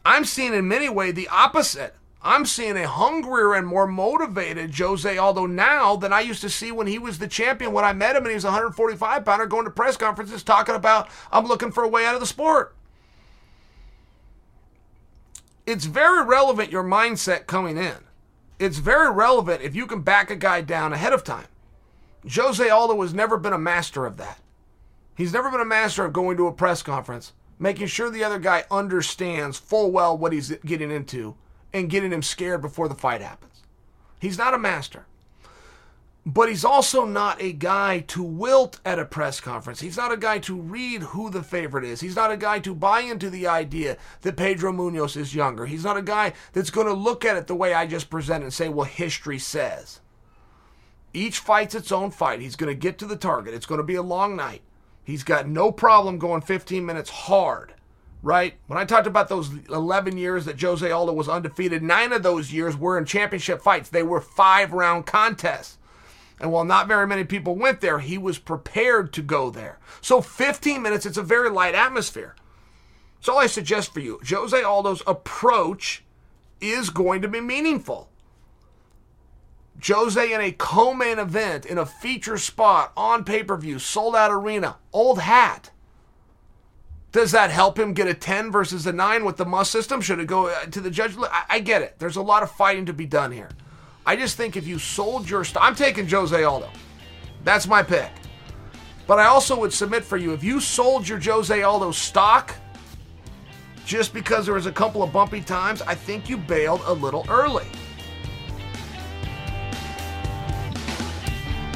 I'm 0.06 0.26
seeing 0.26 0.54
in 0.54 0.68
many 0.68 0.90
ways 0.90 1.14
the 1.14 1.30
opposite. 1.30 1.96
I'm 2.26 2.48
seeing 2.48 2.76
a 2.76 2.88
hungrier 2.88 3.54
and 3.54 3.68
more 3.68 3.86
motivated 3.86 4.76
Jose 4.76 5.16
Aldo 5.16 5.46
now 5.46 5.96
than 5.96 6.12
I 6.12 6.22
used 6.22 6.42
to 6.42 6.50
see 6.50 6.72
when 6.72 6.88
he 6.88 6.98
was 6.98 7.20
the 7.20 7.28
champion. 7.28 7.72
When 7.72 7.86
I 7.86 7.94
met 7.94 8.16
him 8.16 8.24
and 8.24 8.30
he 8.30 8.34
was 8.34 8.46
a 8.46 8.48
145 8.48 9.24
pounder 9.24 9.46
going 9.46 9.66
to 9.66 9.70
press 9.70 9.96
conferences 9.96 10.42
talking 10.42 10.74
about, 10.74 11.08
I'm 11.32 11.46
looking 11.46 11.72
for 11.72 11.84
a 11.84 11.88
way 11.88 12.04
out 12.04 12.16
of 12.16 12.20
the 12.20 12.26
sport. 12.26 12.76
It's 15.68 15.86
very 15.86 16.26
relevant 16.26 16.72
your 16.72 16.84
mindset 16.84 17.46
coming 17.46 17.78
in. 17.78 17.98
It's 18.58 18.80
very 18.80 19.12
relevant 19.12 19.62
if 19.62 19.76
you 19.76 19.86
can 19.86 20.02
back 20.02 20.32
a 20.32 20.36
guy 20.36 20.62
down 20.62 20.94
ahead 20.94 21.14
of 21.14 21.24
time. 21.24 21.48
Jose 22.28 22.68
Aldo 22.68 23.00
has 23.04 23.14
never 23.14 23.38
been 23.38 23.54
a 23.54 23.60
master 23.60 24.04
of 24.04 24.18
that. 24.18 24.40
He's 25.16 25.34
never 25.34 25.52
been 25.52 25.62
a 25.62 25.66
master 25.66 26.06
of 26.06 26.14
going 26.14 26.38
to 26.38 26.48
a 26.48 26.54
press 26.54 26.82
conference, 26.82 27.34
making 27.60 27.86
sure 27.86 28.10
the 28.10 28.24
other 28.24 28.40
guy 28.40 28.64
understands 28.72 29.60
full 29.60 29.92
well 29.92 30.18
what 30.18 30.34
he's 30.34 30.50
getting 30.66 30.90
into 30.90 31.36
and 31.76 31.90
getting 31.90 32.14
him 32.14 32.24
scared 32.24 32.62
before 32.62 32.88
the 32.88 32.96
fight 32.96 33.20
happens. 33.20 33.62
He's 34.22 34.38
not 34.38 34.54
a 34.54 34.58
master. 34.58 35.06
But 36.26 36.48
he's 36.48 36.64
also 36.66 37.06
not 37.06 37.40
a 37.42 37.52
guy 37.52 38.00
to 38.08 38.24
wilt 38.24 38.80
at 38.86 38.98
a 38.98 39.06
press 39.06 39.42
conference. 39.42 39.82
He's 39.82 39.98
not 39.98 40.12
a 40.12 40.18
guy 40.18 40.40
to 40.40 40.56
read 40.56 41.04
who 41.04 41.30
the 41.30 41.44
favorite 41.44 41.84
is. 41.84 42.00
He's 42.00 42.16
not 42.16 42.32
a 42.32 42.38
guy 42.38 42.60
to 42.60 42.74
buy 42.74 43.02
into 43.02 43.30
the 43.30 43.46
idea 43.46 43.98
that 44.22 44.38
Pedro 44.38 44.72
Munhoz 44.72 45.18
is 45.18 45.36
younger. 45.36 45.66
He's 45.66 45.84
not 45.84 45.98
a 45.98 46.02
guy 46.02 46.34
that's 46.54 46.72
going 46.72 46.88
to 46.88 46.94
look 46.94 47.26
at 47.26 47.38
it 47.38 47.46
the 47.46 47.54
way 47.54 47.74
I 47.74 47.86
just 47.86 48.10
presented 48.10 48.46
and 48.46 48.54
say, 48.54 48.70
well, 48.70 48.86
history 48.86 49.38
says. 49.38 50.00
Each 51.14 51.40
fight's 51.40 51.76
its 51.76 51.92
own 51.92 52.10
fight. 52.10 52.40
He's 52.40 52.56
going 52.56 52.74
to 52.74 52.80
get 52.80 52.98
to 53.00 53.06
the 53.06 53.18
target. 53.18 53.54
It's 53.54 53.68
going 53.68 53.80
to 53.80 53.84
be 53.84 53.96
a 53.96 54.02
long 54.02 54.36
night. 54.36 54.62
He's 55.04 55.24
got 55.24 55.48
no 55.48 55.72
problem 55.72 56.18
going 56.18 56.42
15 56.42 56.84
minutes 56.86 57.10
hard 57.10 57.75
right? 58.26 58.56
When 58.66 58.80
I 58.80 58.86
talked 58.86 59.06
about 59.06 59.30
those 59.30 59.52
11 59.70 60.18
years 60.18 60.46
that 60.46 60.60
Jose 60.60 60.90
Aldo 60.90 61.14
was 61.14 61.30
undefeated, 61.30 61.84
nine 61.84 62.12
of 62.12 62.24
those 62.24 62.52
years 62.52 62.76
were 62.76 62.98
in 62.98 63.06
championship 63.06 63.62
fights. 63.62 63.88
They 63.88 64.02
were 64.02 64.20
five 64.20 64.74
round 64.74 65.06
contests. 65.06 65.78
And 66.40 66.52
while 66.52 66.66
not 66.66 66.88
very 66.88 67.06
many 67.06 67.24
people 67.24 67.56
went 67.56 67.82
there, 67.82 68.00
he 68.00 68.18
was 68.18 68.40
prepared 68.40 69.14
to 69.14 69.22
go 69.22 69.52
there. 69.52 69.78
So 70.02 70.22
15 70.22 70.82
minutes, 70.82 71.06
it's 71.06 71.20
a 71.20 71.24
very 71.24 71.52
light 71.52 71.76
atmosphere. 71.76 72.36
So 73.22 73.38
I 73.38 73.46
suggest 73.46 73.94
for 73.94 74.00
you, 74.00 74.20
Jose 74.28 74.60
Aldo's 74.60 75.04
approach 75.06 76.04
is 76.60 76.90
going 76.90 77.22
to 77.22 77.28
be 77.28 77.42
meaningful. 77.42 78.10
Jose 79.86 80.34
in 80.34 80.42
a 80.42 80.52
co-main 80.52 81.20
event 81.20 81.64
in 81.64 81.78
a 81.78 81.86
feature 81.86 82.40
spot 82.40 82.92
on 82.98 83.24
pay-per-view, 83.24 83.78
sold 83.78 84.16
out 84.16 84.32
arena, 84.32 84.78
old 84.92 85.20
hat. 85.20 85.70
Does 87.16 87.32
that 87.32 87.50
help 87.50 87.80
him 87.80 87.94
get 87.94 88.10
a 88.10 88.14
10 88.14 88.52
versus 88.52 88.86
a 88.86 88.92
9 88.92 89.24
with 89.24 89.38
the 89.38 89.46
must 89.46 89.72
system? 89.72 90.02
Should 90.02 90.20
it 90.20 90.28
go 90.28 90.48
uh, 90.48 90.66
to 90.66 90.82
the 90.82 90.92
judge? 90.92 91.16
I, 91.18 91.44
I 91.48 91.60
get 91.60 91.82
it. 91.82 91.96
There's 91.98 92.18
a 92.18 92.22
lot 92.22 92.44
of 92.44 92.52
fighting 92.52 92.88
to 92.88 92.94
be 92.94 93.06
done 93.06 93.32
here. 93.32 93.48
I 94.06 94.18
just 94.18 94.36
think 94.36 94.58
if 94.58 94.68
you 94.68 94.78
sold 94.78 95.30
your 95.30 95.46
stock, 95.46 95.64
I'm 95.64 95.76
taking 95.76 96.10
Jose 96.10 96.44
Aldo. 96.44 96.70
That's 97.46 97.68
my 97.68 97.84
pick. 97.84 98.12
But 99.08 99.20
I 99.20 99.28
also 99.28 99.58
would 99.58 99.72
submit 99.72 100.04
for 100.04 100.18
you 100.18 100.34
if 100.34 100.44
you 100.44 100.60
sold 100.60 101.08
your 101.08 101.18
Jose 101.18 101.64
Aldo 101.64 101.92
stock, 101.92 102.54
just 103.86 104.14
because 104.14 104.46
there 104.46 104.56
was 104.56 104.66
a 104.66 104.72
couple 104.74 105.02
of 105.02 105.14
bumpy 105.14 105.40
times, 105.40 105.82
I 105.84 105.96
think 105.96 106.28
you 106.28 106.36
bailed 106.36 106.82
a 106.84 106.92
little 106.92 107.26
early. 107.30 107.68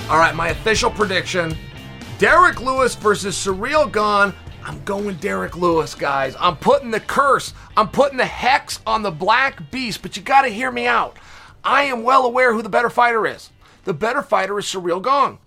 All 0.10 0.20
right, 0.20 0.36
my 0.36 0.50
official 0.50 0.92
prediction 0.92 1.56
Derrick 2.18 2.60
Lewis 2.60 2.96
versus 2.96 3.38
Ciryl 3.38 3.90
Gane. 3.90 4.36
I'm 4.64 4.84
going 4.84 5.16
Derrick 5.18 5.56
Lewis, 5.56 5.96
guys. 5.96 6.36
I'm 6.40 6.58
putting 6.58 6.92
the 6.92 7.00
curse, 7.00 7.54
I'm 7.76 7.90
putting 7.90 8.18
the 8.18 8.26
hex 8.26 8.80
on 8.86 9.02
the 9.02 9.12
Black 9.12 9.72
Beast, 9.72 10.02
but 10.02 10.16
you 10.16 10.24
got 10.24 10.42
to 10.42 10.50
hear 10.50 10.72
me 10.72 10.86
out. 10.86 11.18
I 11.64 11.84
am 11.84 12.04
well 12.04 12.26
aware 12.26 12.54
who 12.54 12.62
the 12.62 12.70
better 12.70 12.90
fighter 12.90 13.26
is. 13.26 13.50
The 13.86 13.94
better 13.94 14.22
fighter 14.22 14.60
is 14.60 14.66
Ciryl 14.66 15.04
Gane. 15.04 15.40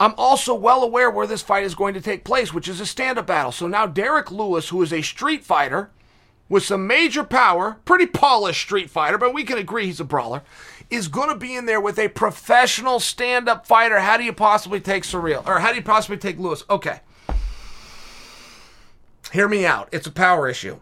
I'm 0.00 0.14
also 0.16 0.54
well 0.54 0.82
aware 0.82 1.10
where 1.10 1.26
this 1.26 1.42
fight 1.42 1.64
is 1.64 1.74
going 1.74 1.94
to 1.94 2.00
take 2.00 2.24
place, 2.24 2.52
which 2.52 2.66
is 2.66 2.80
a 2.80 2.86
stand 2.86 3.18
up 3.18 3.26
battle. 3.26 3.52
So 3.52 3.66
now 3.66 3.86
Derrick 3.86 4.30
Lewis, 4.30 4.70
who 4.70 4.82
is 4.82 4.92
a 4.92 5.02
street 5.02 5.44
fighter 5.44 5.90
with 6.48 6.64
some 6.64 6.86
major 6.86 7.24
power, 7.24 7.78
pretty 7.84 8.06
polished 8.06 8.62
street 8.62 8.90
fighter, 8.90 9.18
but 9.18 9.34
we 9.34 9.44
can 9.44 9.58
agree 9.58 9.86
he's 9.86 10.00
a 10.00 10.04
brawler, 10.04 10.42
is 10.90 11.08
going 11.08 11.28
to 11.28 11.36
be 11.36 11.54
in 11.54 11.66
there 11.66 11.80
with 11.80 11.98
a 11.98 12.08
professional 12.08 13.00
stand 13.00 13.48
up 13.48 13.66
fighter. 13.66 14.00
How 14.00 14.16
do 14.16 14.24
you 14.24 14.32
possibly 14.32 14.80
take 14.80 15.04
Surreal? 15.04 15.46
Or 15.46 15.60
how 15.60 15.70
do 15.70 15.76
you 15.76 15.82
possibly 15.82 16.16
take 16.16 16.38
Lewis? 16.38 16.64
Okay. 16.68 17.00
Hear 19.32 19.48
me 19.48 19.64
out. 19.64 19.88
It's 19.92 20.06
a 20.06 20.12
power 20.12 20.46
issue. 20.46 20.80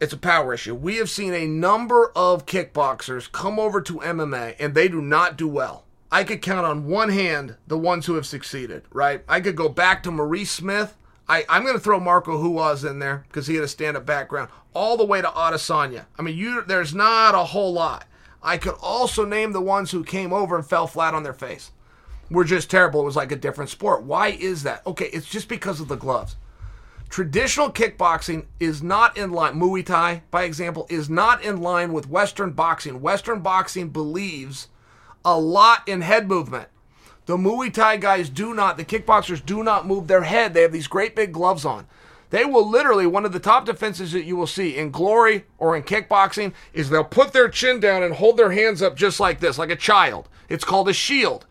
It's 0.00 0.12
a 0.12 0.18
power 0.18 0.52
issue. 0.52 0.74
We 0.74 0.96
have 0.96 1.08
seen 1.08 1.32
a 1.32 1.46
number 1.46 2.10
of 2.16 2.44
kickboxers 2.44 3.30
come 3.30 3.60
over 3.60 3.80
to 3.80 4.00
MMA 4.00 4.56
and 4.58 4.74
they 4.74 4.88
do 4.88 5.00
not 5.00 5.36
do 5.36 5.46
well. 5.46 5.84
I 6.10 6.24
could 6.24 6.42
count 6.42 6.66
on 6.66 6.88
one 6.88 7.10
hand 7.10 7.54
the 7.68 7.78
ones 7.78 8.06
who 8.06 8.14
have 8.14 8.26
succeeded, 8.26 8.82
right? 8.92 9.22
I 9.28 9.40
could 9.40 9.54
go 9.54 9.68
back 9.68 10.02
to 10.02 10.10
Maurice 10.10 10.50
Smith. 10.50 10.96
I, 11.28 11.44
I'm 11.48 11.62
going 11.62 11.76
to 11.76 11.80
throw 11.80 12.00
Marco 12.00 12.36
Ruas 12.36 12.84
in 12.84 12.98
there 12.98 13.24
because 13.28 13.46
he 13.46 13.54
had 13.54 13.62
a 13.62 13.68
stand 13.68 13.96
up 13.96 14.04
background, 14.04 14.50
all 14.74 14.96
the 14.96 15.06
way 15.06 15.22
to 15.22 15.28
Adesanya. 15.28 16.06
I 16.18 16.22
mean, 16.22 16.36
you 16.36 16.62
there's 16.62 16.92
not 16.92 17.36
a 17.36 17.44
whole 17.44 17.72
lot. 17.72 18.04
I 18.42 18.58
could 18.58 18.74
also 18.82 19.24
name 19.24 19.52
the 19.52 19.60
ones 19.60 19.92
who 19.92 20.02
came 20.02 20.32
over 20.32 20.56
and 20.56 20.66
fell 20.66 20.88
flat 20.88 21.14
on 21.14 21.22
their 21.22 21.32
face. 21.32 21.70
Were 22.32 22.42
just 22.42 22.68
terrible. 22.68 23.02
It 23.02 23.04
was 23.04 23.14
like 23.14 23.30
a 23.30 23.36
different 23.36 23.70
sport. 23.70 24.02
Why 24.02 24.30
is 24.30 24.64
that? 24.64 24.84
Okay, 24.84 25.06
it's 25.12 25.30
just 25.30 25.48
because 25.48 25.80
of 25.80 25.86
the 25.86 25.94
gloves. 25.94 26.34
Traditional 27.08 27.70
kickboxing 27.70 28.46
is 28.58 28.82
not 28.82 29.16
in 29.16 29.30
line, 29.30 29.54
Muay 29.54 29.86
Thai, 29.86 30.22
by 30.30 30.42
example, 30.42 30.86
is 30.90 31.08
not 31.08 31.42
in 31.42 31.60
line 31.60 31.92
with 31.92 32.10
Western 32.10 32.50
boxing. 32.50 33.00
Western 33.00 33.40
boxing 33.40 33.88
believes 33.90 34.68
a 35.24 35.38
lot 35.38 35.86
in 35.88 36.02
head 36.02 36.28
movement. 36.28 36.68
The 37.26 37.36
Muay 37.36 37.72
Thai 37.72 37.96
guys 37.96 38.28
do 38.28 38.54
not, 38.54 38.76
the 38.76 38.84
kickboxers 38.84 39.44
do 39.44 39.62
not 39.62 39.86
move 39.86 40.08
their 40.08 40.22
head. 40.22 40.52
They 40.52 40.62
have 40.62 40.72
these 40.72 40.88
great 40.88 41.16
big 41.16 41.32
gloves 41.32 41.64
on. 41.64 41.86
They 42.30 42.44
will 42.44 42.68
literally, 42.68 43.06
one 43.06 43.24
of 43.24 43.32
the 43.32 43.40
top 43.40 43.64
defenses 43.64 44.12
that 44.12 44.24
you 44.24 44.36
will 44.36 44.48
see 44.48 44.76
in 44.76 44.90
glory 44.90 45.44
or 45.58 45.76
in 45.76 45.84
kickboxing 45.84 46.52
is 46.72 46.90
they'll 46.90 47.04
put 47.04 47.32
their 47.32 47.48
chin 47.48 47.80
down 47.80 48.02
and 48.02 48.14
hold 48.14 48.36
their 48.36 48.50
hands 48.50 48.82
up 48.82 48.96
just 48.96 49.20
like 49.20 49.40
this, 49.40 49.58
like 49.58 49.70
a 49.70 49.76
child. 49.76 50.28
It's 50.48 50.64
called 50.64 50.88
a 50.88 50.92
shield. 50.92 51.46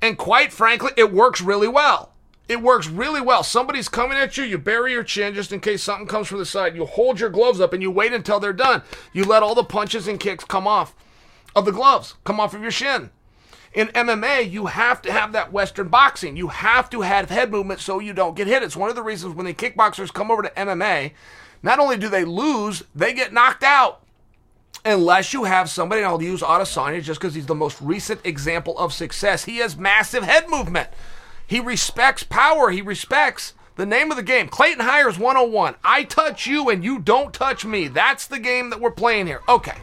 And 0.00 0.16
quite 0.16 0.52
frankly, 0.52 0.92
it 0.96 1.12
works 1.12 1.40
really 1.40 1.68
well. 1.68 2.13
It 2.46 2.60
works 2.60 2.88
really 2.88 3.22
well. 3.22 3.42
Somebody's 3.42 3.88
coming 3.88 4.18
at 4.18 4.36
you, 4.36 4.44
you 4.44 4.58
bury 4.58 4.92
your 4.92 5.02
chin 5.02 5.34
just 5.34 5.52
in 5.52 5.60
case 5.60 5.82
something 5.82 6.06
comes 6.06 6.28
from 6.28 6.38
the 6.38 6.46
side. 6.46 6.76
You 6.76 6.84
hold 6.84 7.18
your 7.18 7.30
gloves 7.30 7.60
up 7.60 7.72
and 7.72 7.82
you 7.82 7.90
wait 7.90 8.12
until 8.12 8.38
they're 8.38 8.52
done. 8.52 8.82
You 9.12 9.24
let 9.24 9.42
all 9.42 9.54
the 9.54 9.64
punches 9.64 10.06
and 10.06 10.20
kicks 10.20 10.44
come 10.44 10.66
off 10.66 10.94
of 11.56 11.64
the 11.64 11.72
gloves, 11.72 12.14
come 12.24 12.40
off 12.40 12.54
of 12.54 12.60
your 12.60 12.70
shin. 12.70 13.10
In 13.72 13.88
MMA, 13.88 14.48
you 14.48 14.66
have 14.66 15.02
to 15.02 15.10
have 15.10 15.32
that 15.32 15.52
Western 15.52 15.88
boxing. 15.88 16.36
You 16.36 16.48
have 16.48 16.88
to 16.90 17.00
have 17.00 17.30
head 17.30 17.50
movement 17.50 17.80
so 17.80 17.98
you 17.98 18.12
don't 18.12 18.36
get 18.36 18.46
hit. 18.46 18.62
It's 18.62 18.76
one 18.76 18.90
of 18.90 18.94
the 18.94 19.02
reasons 19.02 19.34
when 19.34 19.46
the 19.46 19.54
kickboxers 19.54 20.12
come 20.12 20.30
over 20.30 20.42
to 20.42 20.50
MMA, 20.50 21.12
not 21.62 21.80
only 21.80 21.96
do 21.96 22.08
they 22.08 22.24
lose, 22.24 22.84
they 22.94 23.12
get 23.14 23.32
knocked 23.32 23.64
out. 23.64 24.02
Unless 24.84 25.32
you 25.32 25.44
have 25.44 25.70
somebody, 25.70 26.02
and 26.02 26.08
I'll 26.08 26.22
use 26.22 26.42
Adesanya 26.42 27.02
just 27.02 27.18
because 27.18 27.34
he's 27.34 27.46
the 27.46 27.54
most 27.54 27.80
recent 27.80 28.20
example 28.22 28.78
of 28.78 28.92
success. 28.92 29.44
He 29.44 29.56
has 29.58 29.76
massive 29.76 30.24
head 30.24 30.48
movement. 30.50 30.90
He 31.46 31.60
respects 31.60 32.22
power. 32.22 32.70
He 32.70 32.82
respects 32.82 33.54
the 33.76 33.86
name 33.86 34.10
of 34.10 34.16
the 34.16 34.22
game. 34.22 34.48
Clayton 34.48 34.84
Hires 34.84 35.18
101. 35.18 35.74
I 35.84 36.04
touch 36.04 36.46
you 36.46 36.70
and 36.70 36.84
you 36.84 36.98
don't 36.98 37.34
touch 37.34 37.64
me. 37.64 37.88
That's 37.88 38.26
the 38.26 38.38
game 38.38 38.70
that 38.70 38.80
we're 38.80 38.90
playing 38.90 39.26
here. 39.26 39.42
Okay. 39.48 39.76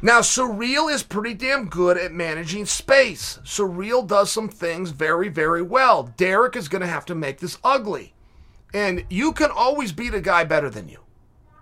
Now, 0.00 0.20
Ciryl 0.20 0.92
is 0.92 1.02
pretty 1.02 1.34
damn 1.34 1.68
good 1.68 1.98
at 1.98 2.12
managing 2.12 2.66
space. 2.66 3.40
Ciryl 3.44 4.06
does 4.06 4.30
some 4.30 4.48
things 4.48 4.90
very, 4.90 5.28
very 5.28 5.62
well. 5.62 6.14
Derrick 6.16 6.54
is 6.54 6.68
going 6.68 6.82
to 6.82 6.86
have 6.86 7.04
to 7.06 7.16
make 7.16 7.40
this 7.40 7.58
ugly. 7.64 8.14
And 8.72 9.04
you 9.10 9.32
can 9.32 9.50
always 9.50 9.90
beat 9.90 10.14
a 10.14 10.20
guy 10.20 10.44
better 10.44 10.70
than 10.70 10.88
you. 10.88 11.00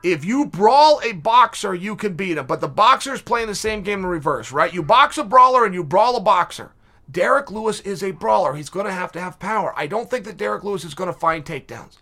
If 0.02 0.24
you 0.24 0.46
brawl 0.46 1.00
a 1.02 1.12
boxer, 1.12 1.74
you 1.74 1.96
can 1.96 2.14
beat 2.14 2.36
him. 2.36 2.46
But 2.46 2.60
the 2.60 2.68
boxer's 2.68 3.22
playing 3.22 3.46
the 3.46 3.54
same 3.54 3.82
game 3.82 4.00
in 4.00 4.06
reverse, 4.06 4.52
right? 4.52 4.72
You 4.72 4.82
box 4.82 5.16
a 5.16 5.24
brawler 5.24 5.64
and 5.64 5.74
you 5.74 5.82
brawl 5.82 6.16
a 6.16 6.20
boxer. 6.20 6.72
Derrick 7.10 7.50
Lewis 7.50 7.80
is 7.80 8.02
a 8.02 8.10
brawler. 8.10 8.54
He's 8.54 8.70
going 8.70 8.86
to 8.86 8.92
have 8.92 9.12
to 9.12 9.20
have 9.20 9.38
power. 9.38 9.72
I 9.76 9.86
don't 9.86 10.10
think 10.10 10.24
that 10.24 10.36
Derrick 10.36 10.64
Lewis 10.64 10.84
is 10.84 10.94
going 10.94 11.12
to 11.12 11.18
find 11.18 11.44
takedowns. 11.44 11.98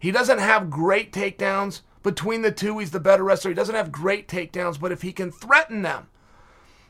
He 0.00 0.10
doesn't 0.10 0.38
have 0.38 0.70
great 0.70 1.12
takedowns 1.12 1.80
between 2.02 2.42
the 2.42 2.52
two, 2.52 2.78
he's 2.78 2.90
the 2.90 3.00
better 3.00 3.24
wrestler. 3.24 3.50
He 3.50 3.54
doesn't 3.54 3.74
have 3.74 3.92
great 3.92 4.28
takedowns, 4.28 4.80
but 4.80 4.92
if 4.92 5.02
he 5.02 5.12
can 5.12 5.30
threaten 5.30 5.82
them, 5.82 6.08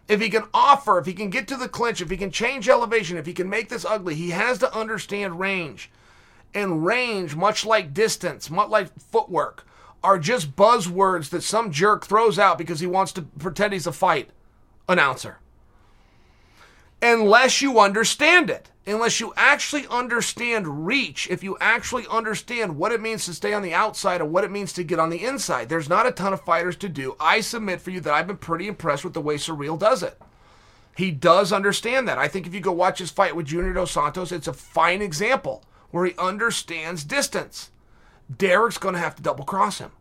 if 0.06 0.20
he 0.20 0.30
can 0.30 0.44
offer, 0.54 0.98
if 0.98 1.06
he 1.06 1.12
can 1.12 1.30
get 1.30 1.48
to 1.48 1.56
the 1.56 1.68
clinch, 1.68 2.00
if 2.00 2.10
he 2.10 2.16
can 2.16 2.30
change 2.30 2.68
elevation, 2.68 3.16
if 3.16 3.26
he 3.26 3.32
can 3.32 3.48
make 3.48 3.68
this 3.68 3.84
ugly, 3.84 4.14
he 4.14 4.30
has 4.30 4.58
to 4.58 4.74
understand 4.74 5.40
range. 5.40 5.90
And 6.54 6.84
range, 6.84 7.36
much 7.36 7.66
like 7.66 7.92
distance, 7.92 8.50
much 8.50 8.68
like 8.70 8.98
footwork, 8.98 9.66
are 10.02 10.18
just 10.18 10.56
buzzwords 10.56 11.30
that 11.30 11.42
some 11.42 11.72
jerk 11.72 12.06
throws 12.06 12.38
out 12.38 12.56
because 12.56 12.80
he 12.80 12.86
wants 12.86 13.12
to 13.12 13.22
pretend 13.22 13.72
he's 13.72 13.86
a 13.86 13.92
fight 13.92 14.30
announcer. 14.88 15.38
Unless 17.00 17.62
you 17.62 17.78
understand 17.78 18.50
it 18.50 18.70
unless 18.92 19.20
you 19.20 19.32
actually 19.36 19.86
understand 19.88 20.86
reach, 20.86 21.28
if 21.30 21.42
you 21.42 21.56
actually 21.60 22.06
understand 22.10 22.76
what 22.76 22.92
it 22.92 23.00
means 23.00 23.24
to 23.26 23.34
stay 23.34 23.52
on 23.52 23.62
the 23.62 23.74
outside 23.74 24.20
and 24.20 24.32
what 24.32 24.44
it 24.44 24.50
means 24.50 24.72
to 24.72 24.84
get 24.84 24.98
on 24.98 25.10
the 25.10 25.24
inside. 25.24 25.68
There's 25.68 25.88
not 25.88 26.06
a 26.06 26.12
ton 26.12 26.32
of 26.32 26.40
fighters 26.40 26.76
to 26.76 26.88
do. 26.88 27.16
I 27.20 27.40
submit 27.40 27.80
for 27.80 27.90
you 27.90 28.00
that 28.00 28.14
I've 28.14 28.26
been 28.26 28.38
pretty 28.38 28.66
impressed 28.66 29.04
with 29.04 29.14
the 29.14 29.20
way 29.20 29.36
Ciryl 29.36 29.78
does 29.78 30.02
it. 30.02 30.20
He 30.96 31.10
does 31.10 31.52
understand 31.52 32.08
that. 32.08 32.18
I 32.18 32.28
think 32.28 32.46
if 32.46 32.54
you 32.54 32.60
go 32.60 32.72
watch 32.72 32.98
his 32.98 33.10
fight 33.10 33.36
with 33.36 33.46
Junior 33.46 33.72
Dos 33.72 33.92
Santos, 33.92 34.32
it's 34.32 34.48
a 34.48 34.52
fine 34.52 35.00
example 35.02 35.62
where 35.90 36.06
he 36.06 36.14
understands 36.18 37.04
distance. 37.04 37.70
Derrick's 38.36 38.78
going 38.78 38.94
to 38.94 39.00
have 39.00 39.14
to 39.16 39.22
double 39.22 39.44
cross 39.44 39.78
him. 39.78 39.92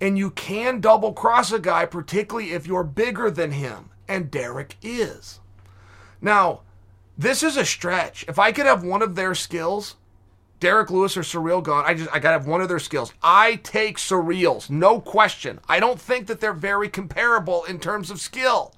And 0.00 0.16
you 0.16 0.30
can 0.30 0.80
double 0.80 1.12
cross 1.12 1.50
a 1.50 1.58
guy, 1.58 1.86
particularly 1.86 2.52
if 2.52 2.66
you're 2.66 2.84
bigger 2.84 3.30
than 3.30 3.52
him. 3.52 3.90
And 4.06 4.30
Derrick 4.30 4.76
is. 4.82 5.40
Now, 6.20 6.62
this 7.18 7.42
is 7.42 7.56
a 7.56 7.64
stretch. 7.64 8.24
If 8.28 8.38
I 8.38 8.52
could 8.52 8.66
have 8.66 8.84
one 8.84 9.02
of 9.02 9.14
their 9.14 9.34
skills, 9.34 9.96
Derrick 10.60 10.90
Lewis 10.90 11.16
or 11.16 11.22
Ciryl 11.22 11.64
Gane, 11.64 11.84
I 11.86 11.94
just 11.94 12.10
I 12.12 12.18
gotta 12.18 12.38
have 12.38 12.46
one 12.46 12.60
of 12.60 12.68
their 12.68 12.78
skills. 12.78 13.12
I 13.22 13.56
take 13.56 13.98
Ciryl's, 13.98 14.68
no 14.70 15.00
question. 15.00 15.60
I 15.68 15.80
don't 15.80 16.00
think 16.00 16.26
that 16.26 16.40
they're 16.40 16.52
very 16.52 16.88
comparable 16.88 17.64
in 17.64 17.78
terms 17.78 18.10
of 18.10 18.20
skill. 18.20 18.74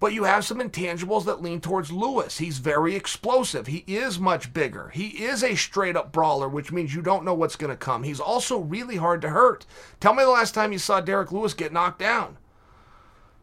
But 0.00 0.14
you 0.14 0.24
have 0.24 0.46
some 0.46 0.60
intangibles 0.60 1.26
that 1.26 1.42
lean 1.42 1.60
towards 1.60 1.92
Lewis. 1.92 2.38
He's 2.38 2.56
very 2.56 2.96
explosive. 2.96 3.66
He 3.66 3.84
is 3.86 4.18
much 4.18 4.54
bigger. 4.54 4.88
He 4.88 5.08
is 5.08 5.44
a 5.44 5.54
straight 5.54 5.94
up 5.94 6.10
brawler, 6.10 6.48
which 6.48 6.72
means 6.72 6.94
you 6.94 7.02
don't 7.02 7.24
know 7.24 7.34
what's 7.34 7.56
going 7.56 7.70
to 7.70 7.76
come. 7.76 8.02
He's 8.02 8.18
also 8.18 8.58
really 8.58 8.96
hard 8.96 9.20
to 9.20 9.28
hurt. 9.28 9.66
Tell 10.00 10.14
me 10.14 10.22
the 10.22 10.30
last 10.30 10.54
time 10.54 10.72
you 10.72 10.78
saw 10.78 11.02
Derrick 11.02 11.32
Lewis 11.32 11.52
get 11.52 11.72
knocked 11.72 11.98
down. 11.98 12.38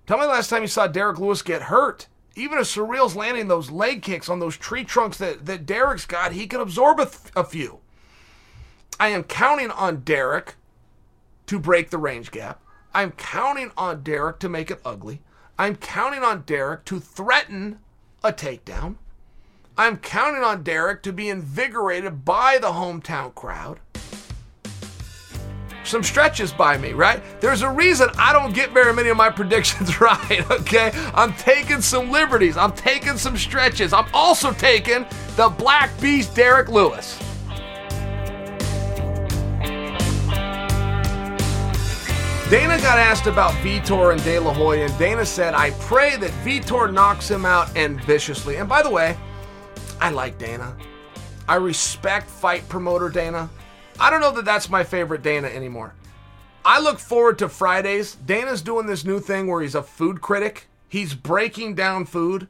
Tell 0.08 0.18
me 0.18 0.24
the 0.24 0.32
last 0.32 0.50
time 0.50 0.64
you 0.64 0.68
saw 0.68 0.88
Derrick 0.88 1.20
Lewis 1.20 1.44
get 1.44 1.64
hurt 1.64 2.08
even 2.38 2.60
if 2.60 2.68
Ciryl's 2.68 3.16
landing 3.16 3.48
those 3.48 3.72
leg 3.72 4.02
kicks 4.02 4.30
on 4.30 4.40
those 4.40 4.56
tree 4.58 4.84
trunks 4.84 5.18
that, 5.18 5.46
that 5.46 5.66
Derrick's 5.66 6.06
got, 6.06 6.34
he 6.34 6.48
can 6.48 6.62
absorb 6.62 7.00
a, 7.00 7.06
th- 7.06 7.34
a 7.36 7.44
few. 7.44 7.80
I 9.00 9.10
am 9.10 9.24
counting 9.24 9.72
on 9.72 10.02
Derrick 10.02 10.56
to 11.48 11.60
break 11.60 11.90
the 11.90 11.98
range 11.98 12.32
gap. 12.32 12.62
I'm 12.94 13.12
counting 13.12 13.72
on 13.78 14.04
Derrick 14.04 14.40
to 14.40 14.50
make 14.50 14.72
it 14.72 14.82
ugly. 14.86 15.22
I'm 15.58 15.76
counting 15.76 16.24
on 16.24 16.44
Derrick 16.44 16.86
to 16.86 17.00
threaten 17.00 17.80
a 18.24 18.32
takedown. 18.32 18.96
I'm 19.78 19.98
counting 19.98 20.44
on 20.44 20.64
Derrick 20.64 21.04
to 21.04 21.14
be 21.14 21.30
invigorated 21.30 22.26
by 22.26 22.58
the 22.60 22.72
hometown 22.72 23.34
crowd 23.36 23.80
some 25.88 26.04
stretches 26.04 26.52
by 26.52 26.78
me, 26.78 26.94
right? 26.94 27.22
There's 27.40 27.62
a 27.62 27.70
reason 27.70 28.10
I 28.18 28.34
don't 28.34 28.54
get 28.54 28.72
very 28.72 28.94
many 28.94 29.10
of 29.10 29.18
my 29.18 29.30
predictions 29.38 30.00
right, 30.00 30.50
okay? 30.52 30.92
I'm 31.14 31.34
taking 31.34 31.82
some 31.82 32.12
liberties, 32.12 32.58
I'm 32.58 32.74
taking 32.74 33.18
some 33.18 33.38
stretches. 33.38 33.94
I'm 33.94 34.08
also 34.14 34.52
taking 34.52 35.06
the 35.36 35.50
Black 35.50 35.90
Beast 36.00 36.36
Derrick 36.36 36.70
Lewis. 36.70 37.20
Dana 42.50 42.78
got 42.78 42.98
asked 42.98 43.28
about 43.28 43.52
Vitor 43.56 44.14
and 44.14 44.24
De 44.24 44.40
La 44.40 44.54
Hoya, 44.54 44.86
and 44.86 44.98
Dana 44.98 45.26
said, 45.26 45.54
I 45.54 45.72
pray 45.82 46.16
that 46.16 46.32
Vitor 46.46 46.94
knocks 46.94 47.30
him 47.30 47.46
out 47.46 47.76
and 47.76 48.02
viciously. 48.06 48.56
And 48.56 48.70
by 48.70 48.82
the 48.82 48.90
way, 48.90 49.18
I 50.00 50.12
like 50.12 50.38
Dana. 50.38 50.74
I 51.50 51.56
respect 51.56 52.30
fight 52.30 52.68
promoter 52.70 53.10
Dana. 53.10 53.50
I 54.00 54.10
don't 54.10 54.22
know 54.22 54.32
that 54.32 54.46
that's 54.46 54.70
my 54.70 54.84
favorite 54.84 55.24
Dana 55.24 55.48
anymore. 55.48 55.94
I 56.64 56.80
look 56.80 57.00
forward 57.00 57.40
to 57.40 57.50
Fridays. 57.50 58.16
Dana's 58.16 58.62
doing 58.62 58.86
this 58.86 59.06
new 59.06 59.20
thing 59.20 59.48
where 59.48 59.62
he's 59.62 59.76
a 59.76 59.82
food 59.82 60.22
critic. 60.22 60.68
He's 60.88 61.14
breaking 61.14 61.76
down 61.76 62.06
food. 62.06 62.48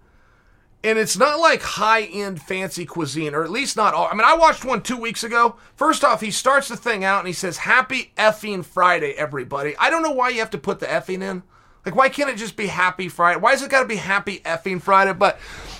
And 0.83 0.97
it's 0.97 1.17
not 1.17 1.39
like 1.39 1.61
high 1.61 2.03
end 2.03 2.41
fancy 2.41 2.85
cuisine, 2.85 3.33
or 3.33 3.43
at 3.43 3.51
least 3.51 3.75
not 3.77 3.93
all. 3.93 4.07
I 4.07 4.13
mean, 4.13 4.25
I 4.25 4.35
watched 4.35 4.65
one 4.65 4.81
two 4.81 4.97
weeks 4.97 5.23
ago. 5.23 5.55
First 5.75 6.03
off, 6.03 6.21
he 6.21 6.31
starts 6.31 6.67
the 6.67 6.77
thing 6.77 7.03
out 7.03 7.19
and 7.19 7.27
he 7.27 7.33
says, 7.33 7.57
Happy 7.57 8.11
effing 8.17 8.63
Friday, 8.63 9.13
everybody. 9.13 9.75
I 9.77 9.89
don't 9.89 10.03
know 10.03 10.11
why 10.11 10.29
you 10.29 10.39
have 10.39 10.51
to 10.51 10.57
put 10.57 10.79
the 10.79 10.85
effing 10.85 11.21
in. 11.21 11.43
Like, 11.85 11.95
why 11.95 12.09
can't 12.09 12.29
it 12.29 12.37
just 12.37 12.57
be 12.57 12.67
Happy 12.67 13.09
Friday? 13.09 13.39
Why 13.39 13.53
is 13.53 13.63
it 13.63 13.71
got 13.71 13.81
to 13.81 13.87
be 13.87 13.95
Happy 13.95 14.39
effing 14.39 14.81
Friday? 14.81 15.13
But 15.13 15.39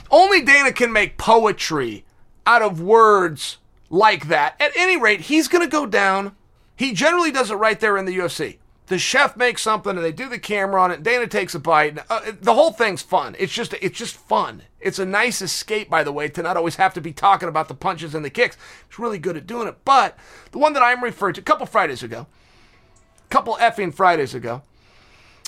only 0.09 0.41
Dana 0.41 0.71
can 0.71 0.91
make 0.91 1.17
poetry 1.17 2.05
out 2.45 2.61
of 2.61 2.81
words 2.81 3.57
like 3.89 4.27
that. 4.27 4.59
At 4.59 4.75
any 4.75 4.97
rate, 4.97 5.21
he's 5.21 5.47
going 5.47 5.63
to 5.63 5.71
go 5.71 5.85
down. 5.85 6.35
He 6.75 6.93
generally 6.93 7.31
does 7.31 7.51
it 7.51 7.55
right 7.55 7.79
there 7.79 7.97
in 7.97 8.05
the 8.05 8.17
UFC. 8.17 8.57
The 8.87 8.97
chef 8.97 9.35
makes 9.35 9.61
something 9.61 9.95
and 9.95 10.03
they 10.03 10.13
do 10.13 10.29
the 10.29 10.39
camera 10.39 10.81
on 10.81 10.91
it. 10.91 11.03
Dana 11.03 11.27
takes 11.27 11.53
a 11.53 11.59
bite. 11.59 11.99
Uh, 12.09 12.31
the 12.39 12.53
whole 12.53 12.71
thing's 12.71 13.01
fun. 13.01 13.35
It's 13.37 13.51
just 13.51 13.73
it's 13.81 13.97
just 13.97 14.15
fun. 14.15 14.63
It's 14.79 14.97
a 14.97 15.05
nice 15.05 15.41
escape, 15.41 15.89
by 15.89 16.03
the 16.03 16.13
way, 16.13 16.29
to 16.29 16.41
not 16.41 16.55
always 16.55 16.77
have 16.77 16.93
to 16.93 17.01
be 17.01 17.11
talking 17.11 17.49
about 17.49 17.67
the 17.67 17.73
punches 17.73 18.15
and 18.15 18.23
the 18.23 18.29
kicks. 18.29 18.55
He's 18.87 18.97
really 18.97 19.19
good 19.19 19.35
at 19.35 19.45
doing 19.45 19.67
it. 19.67 19.83
But 19.83 20.17
the 20.51 20.57
one 20.57 20.71
that 20.71 20.83
I'm 20.83 21.03
referring 21.03 21.33
to, 21.33 21.41
a 21.41 21.43
couple 21.43 21.65
Fridays 21.65 22.01
ago, 22.01 22.27
a 23.25 23.29
couple 23.29 23.55
effing 23.55 23.93
Fridays 23.93 24.33
ago, 24.33 24.61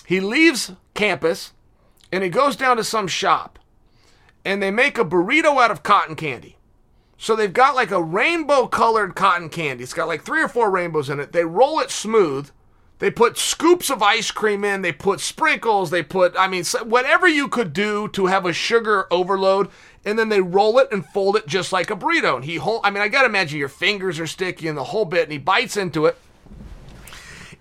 he 0.05 0.19
leaves 0.19 0.73
campus 0.93 1.53
and 2.11 2.25
he 2.25 2.29
goes 2.29 2.57
down 2.57 2.75
to 2.75 2.83
some 2.83 3.07
shop 3.07 3.57
and 4.43 4.61
they 4.61 4.71
make 4.71 4.97
a 4.97 5.05
burrito 5.05 5.61
out 5.61 5.71
of 5.71 5.83
cotton 5.83 6.15
candy. 6.15 6.57
So 7.21 7.35
they've 7.35 7.51
got 7.51 7.75
like 7.75 7.91
a 7.91 8.01
rainbow 8.01 8.65
colored 8.67 9.13
cotton 9.13 9.49
candy. 9.49 9.83
It's 9.83 9.93
got 9.93 10.07
like 10.07 10.23
three 10.23 10.41
or 10.41 10.47
four 10.47 10.71
rainbows 10.71 11.09
in 11.09 11.19
it. 11.19 11.33
They 11.33 11.43
roll 11.43 11.79
it 11.81 11.91
smooth. 11.91 12.49
They 12.99 13.11
put 13.11 13.37
scoops 13.37 13.89
of 13.89 14.01
ice 14.01 14.31
cream 14.31 14.63
in. 14.63 14.83
They 14.83 14.93
put 14.93 15.19
sprinkles. 15.19 15.89
They 15.89 16.01
put, 16.01 16.33
I 16.39 16.47
mean, 16.47 16.63
whatever 16.85 17.27
you 17.27 17.49
could 17.49 17.73
do 17.73 18.07
to 18.09 18.27
have 18.27 18.45
a 18.45 18.53
sugar 18.53 19.05
overload. 19.11 19.67
And 20.05 20.17
then 20.17 20.29
they 20.29 20.39
roll 20.39 20.79
it 20.79 20.87
and 20.93 21.05
fold 21.05 21.35
it 21.35 21.45
just 21.45 21.73
like 21.73 21.91
a 21.91 21.95
burrito. 21.95 22.37
And 22.37 22.45
he 22.45 22.55
hold, 22.55 22.81
I 22.85 22.89
mean, 22.89 23.03
I 23.03 23.09
got 23.09 23.23
to 23.23 23.27
imagine 23.27 23.59
your 23.59 23.67
fingers 23.67 24.17
are 24.17 24.27
sticky 24.27 24.69
and 24.69 24.77
the 24.77 24.85
whole 24.85 25.05
bit. 25.05 25.23
And 25.23 25.33
he 25.33 25.37
bites 25.37 25.75
into 25.75 26.05
it. 26.05 26.17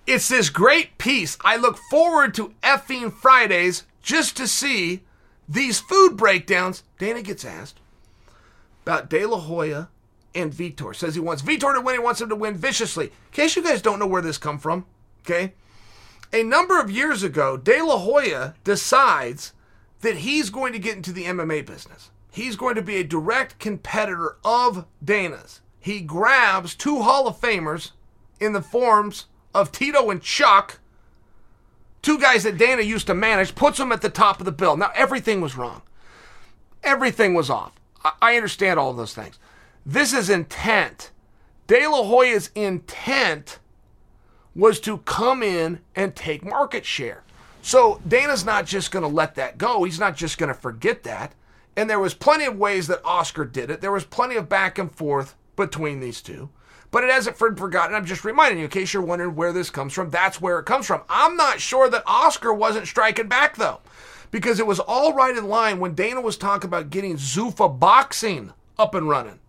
It's 0.07 0.29
this 0.29 0.49
great 0.49 0.97
piece. 0.97 1.37
I 1.43 1.57
look 1.57 1.77
forward 1.91 2.33
to 2.35 2.53
effing 2.63 3.11
Fridays 3.11 3.83
just 4.01 4.37
to 4.37 4.47
see 4.47 5.01
these 5.49 5.81
food 5.81 6.15
breakdowns. 6.15 6.83
Dana 6.97 7.21
gets 7.21 7.43
asked 7.43 7.81
about 8.89 9.07
De 9.07 9.23
La 9.23 9.39
Hoya 9.39 9.87
and 10.33 10.51
Vitor. 10.51 10.95
Says 10.95 11.13
he 11.13 11.21
wants 11.21 11.43
Vitor 11.43 11.75
to 11.75 11.81
win. 11.81 11.95
He 11.95 11.99
wants 11.99 12.21
him 12.21 12.29
to 12.29 12.35
win 12.35 12.55
viciously. 12.55 13.05
In 13.05 13.11
case 13.31 13.55
you 13.55 13.61
guys 13.61 13.83
don't 13.83 13.99
know 13.99 14.07
where 14.07 14.21
this 14.21 14.39
come 14.39 14.57
from, 14.57 14.85
okay? 15.21 15.53
A 16.33 16.41
number 16.41 16.79
of 16.79 16.89
years 16.89 17.21
ago, 17.21 17.55
De 17.55 17.81
La 17.83 17.99
Hoya 17.99 18.55
decides 18.63 19.53
that 20.01 20.17
he's 20.17 20.49
going 20.49 20.73
to 20.73 20.79
get 20.79 20.95
into 20.95 21.11
the 21.11 21.25
MMA 21.25 21.65
business. 21.67 22.09
He's 22.31 22.55
going 22.55 22.75
to 22.75 22.81
be 22.81 22.95
a 22.97 23.03
direct 23.03 23.59
competitor 23.59 24.37
of 24.43 24.85
Dana's. 25.03 25.61
He 25.79 26.01
grabs 26.01 26.73
two 26.73 27.01
Hall 27.03 27.27
of 27.27 27.39
Famers 27.39 27.91
in 28.39 28.53
the 28.53 28.61
forms 28.61 29.25
of 29.53 29.71
Tito 29.71 30.09
and 30.09 30.21
Chuck, 30.21 30.79
two 32.01 32.19
guys 32.19 32.43
that 32.43 32.57
Dana 32.57 32.81
used 32.81 33.07
to 33.07 33.13
manage, 33.13 33.55
puts 33.55 33.77
them 33.77 33.91
at 33.91 34.01
the 34.01 34.09
top 34.09 34.39
of 34.39 34.45
the 34.45 34.51
bill. 34.51 34.77
Now, 34.77 34.91
everything 34.95 35.41
was 35.41 35.57
wrong. 35.57 35.81
Everything 36.83 37.33
was 37.33 37.49
off. 37.49 37.78
I 38.21 38.35
understand 38.35 38.79
all 38.79 38.91
of 38.91 38.97
those 38.97 39.13
things. 39.13 39.39
This 39.85 40.13
is 40.13 40.29
intent. 40.29 41.11
De 41.67 41.87
La 41.87 42.03
Hoya's 42.03 42.49
intent 42.55 43.59
was 44.55 44.79
to 44.81 44.99
come 44.99 45.43
in 45.43 45.79
and 45.95 46.15
take 46.15 46.43
market 46.43 46.85
share. 46.85 47.23
So 47.61 48.01
Dana's 48.07 48.45
not 48.45 48.65
just 48.65 48.91
going 48.91 49.03
to 49.03 49.09
let 49.09 49.35
that 49.35 49.57
go. 49.57 49.83
He's 49.83 49.99
not 49.99 50.15
just 50.15 50.37
going 50.37 50.47
to 50.47 50.59
forget 50.59 51.03
that. 51.03 51.33
And 51.75 51.89
there 51.89 51.99
was 51.99 52.13
plenty 52.13 52.45
of 52.45 52.57
ways 52.57 52.87
that 52.87 53.01
Oscar 53.05 53.45
did 53.45 53.69
it. 53.69 53.81
There 53.81 53.91
was 53.91 54.05
plenty 54.05 54.35
of 54.35 54.49
back 54.49 54.77
and 54.77 54.91
forth 54.91 55.35
between 55.55 55.99
these 55.99 56.21
two. 56.21 56.49
But 56.91 57.03
it 57.03 57.11
hasn't 57.11 57.37
been 57.37 57.55
forgotten. 57.55 57.95
I'm 57.95 58.05
just 58.05 58.25
reminding 58.25 58.57
you, 58.57 58.65
in 58.65 58.71
case 58.71 58.93
you're 58.93 59.03
wondering 59.03 59.35
where 59.35 59.53
this 59.53 59.69
comes 59.69 59.93
from, 59.93 60.09
that's 60.09 60.41
where 60.41 60.57
it 60.57 60.65
comes 60.65 60.87
from. 60.87 61.01
I'm 61.07 61.35
not 61.37 61.61
sure 61.61 61.89
that 61.89 62.03
Oscar 62.07 62.51
wasn't 62.51 62.87
striking 62.87 63.27
back, 63.27 63.55
though 63.57 63.79
because 64.31 64.59
it 64.59 64.67
was 64.67 64.79
all 64.79 65.13
right 65.13 65.35
in 65.35 65.47
line 65.47 65.79
when 65.79 65.95
Dana 65.95 66.21
was 66.21 66.37
talking 66.37 66.67
about 66.67 66.89
getting 66.89 67.17
Zuffa 67.17 67.79
boxing 67.79 68.53
up 68.77 68.93
and 68.95 69.09
running. 69.09 69.39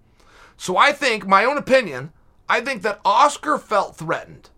So 0.57 0.77
I 0.77 0.93
think, 0.93 1.27
my 1.27 1.45
own 1.45 1.57
opinion, 1.57 2.13
I 2.49 2.61
think 2.61 2.83
that 2.83 3.01
Oscar 3.05 3.59
felt 3.59 3.97
threatened. 3.97 4.51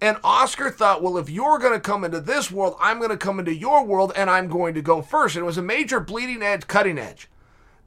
And 0.00 0.18
Oscar 0.22 0.70
thought, 0.70 1.02
well, 1.02 1.16
if 1.16 1.30
you're 1.30 1.58
going 1.58 1.72
to 1.72 1.80
come 1.80 2.04
into 2.04 2.20
this 2.20 2.50
world, 2.50 2.76
I'm 2.80 2.98
going 2.98 3.10
to 3.10 3.16
come 3.16 3.38
into 3.38 3.54
your 3.54 3.84
world 3.84 4.12
and 4.14 4.28
I'm 4.28 4.48
going 4.48 4.74
to 4.74 4.82
go 4.82 5.00
first. 5.00 5.36
And 5.36 5.42
it 5.42 5.46
was 5.46 5.56
a 5.56 5.62
major 5.62 6.00
bleeding 6.00 6.42
edge, 6.42 6.66
cutting 6.66 6.98
edge. 6.98 7.28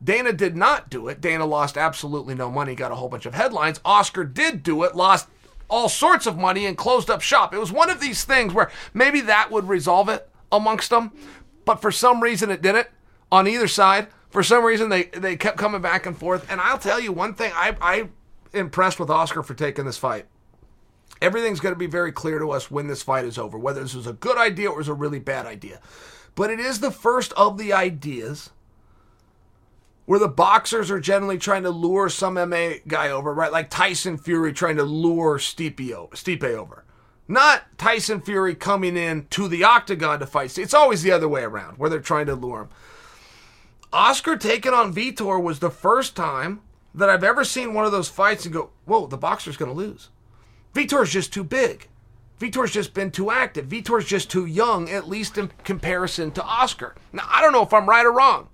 Dana 0.03 0.33
did 0.33 0.55
not 0.55 0.89
do 0.89 1.07
it. 1.07 1.21
Dana 1.21 1.45
lost 1.45 1.77
absolutely 1.77 2.33
no 2.33 2.49
money, 2.49 2.73
got 2.73 2.91
a 2.91 2.95
whole 2.95 3.09
bunch 3.09 3.25
of 3.25 3.35
headlines. 3.35 3.79
Oscar 3.85 4.23
did 4.23 4.63
do 4.63 4.83
it, 4.83 4.95
lost 4.95 5.27
all 5.69 5.87
sorts 5.87 6.25
of 6.25 6.37
money 6.37 6.65
and 6.65 6.77
closed 6.77 7.09
up 7.09 7.21
shop. 7.21 7.53
It 7.53 7.59
was 7.59 7.71
one 7.71 7.89
of 7.89 7.99
these 7.99 8.23
things 8.23 8.53
where 8.53 8.71
maybe 8.93 9.21
that 9.21 9.51
would 9.51 9.67
resolve 9.67 10.09
it 10.09 10.27
amongst 10.51 10.89
them 10.89 11.11
but 11.69 11.83
for 11.83 11.91
some 11.91 12.19
reason 12.19 12.49
it 12.49 12.63
didn't 12.63 12.87
on 13.31 13.47
either 13.47 13.67
side. 13.67 14.07
For 14.31 14.41
some 14.41 14.65
reason 14.65 14.89
they 14.89 15.03
they 15.03 15.35
kept 15.35 15.59
coming 15.59 15.83
back 15.83 16.07
and 16.07 16.17
forth. 16.17 16.49
And 16.49 16.59
I'll 16.59 16.79
tell 16.79 16.99
you 16.99 17.11
one 17.11 17.35
thing, 17.35 17.51
I 17.53 17.75
I 17.79 18.09
impressed 18.57 18.99
with 18.99 19.11
Oscar 19.11 19.43
for 19.43 19.53
taking 19.53 19.85
this 19.85 19.95
fight. 19.95 20.25
Everything's 21.21 21.59
going 21.59 21.75
to 21.75 21.79
be 21.79 21.85
very 21.85 22.11
clear 22.11 22.39
to 22.39 22.49
us 22.49 22.71
when 22.71 22.87
this 22.87 23.03
fight 23.03 23.23
is 23.23 23.37
over, 23.37 23.55
whether 23.59 23.83
this 23.83 23.93
was 23.93 24.07
a 24.07 24.13
good 24.13 24.35
idea 24.35 24.71
or 24.71 24.77
was 24.77 24.87
a 24.87 24.95
really 24.95 25.19
bad 25.19 25.45
idea. 25.45 25.79
But 26.33 26.49
it 26.49 26.59
is 26.59 26.79
the 26.79 26.89
first 26.89 27.33
of 27.33 27.59
the 27.59 27.71
ideas 27.71 28.49
where 30.07 30.17
the 30.17 30.27
boxers 30.27 30.89
are 30.89 30.99
generally 30.99 31.37
trying 31.37 31.61
to 31.61 31.69
lure 31.69 32.09
some 32.09 32.33
MMA 32.33 32.87
guy 32.87 33.11
over, 33.11 33.31
right? 33.31 33.51
Like 33.51 33.69
Tyson 33.69 34.17
Fury 34.17 34.53
trying 34.53 34.77
to 34.77 34.83
lure 34.83 35.37
Stipe, 35.37 35.77
Stipe 36.13 36.43
over. 36.43 36.83
Not 37.29 37.77
Tyson 37.77 38.21
Fury 38.21 38.55
coming 38.55 38.97
in 38.97 39.27
to 39.29 39.47
the 39.47 39.63
octagon 39.63 40.19
to 40.19 40.25
fight. 40.25 40.57
It's 40.57 40.73
always 40.73 41.03
the 41.03 41.11
other 41.11 41.29
way 41.29 41.43
around, 41.43 41.77
where 41.77 41.87
they're 41.87 41.99
trying 41.99 42.25
to 42.25 42.33
lure 42.33 42.61
him. 42.61 42.69
Oscar 43.93 44.35
taking 44.35 44.73
on 44.73 44.91
Vitor 44.91 45.41
was 45.41 45.59
the 45.59 45.69
first 45.69 46.15
time 46.15 46.61
that 46.95 47.07
I've 47.07 47.23
ever 47.23 47.43
seen 47.43 47.75
one 47.75 47.85
of 47.85 47.91
those 47.91 48.09
fights 48.09 48.45
and 48.45 48.53
go, 48.53 48.71
whoa, 48.85 49.05
the 49.05 49.15
boxer's 49.15 49.57
going 49.57 49.69
to 49.69 49.77
lose. 49.77 50.09
Vitor's 50.73 51.13
just 51.13 51.31
too 51.31 51.43
big. 51.43 51.87
Vitor's 52.39 52.71
just 52.71 52.95
been 52.95 53.11
too 53.11 53.29
active. 53.29 53.67
Vitor's 53.67 54.05
just 54.05 54.31
too 54.31 54.47
young, 54.47 54.89
at 54.89 55.07
least 55.07 55.37
in 55.37 55.51
comparison 55.63 56.31
to 56.31 56.43
Oscar. 56.43 56.95
Now, 57.13 57.27
I 57.29 57.41
don't 57.41 57.53
know 57.53 57.63
if 57.63 57.73
I'm 57.73 57.87
right 57.87 58.05
or 58.05 58.11
wrong. 58.11 58.49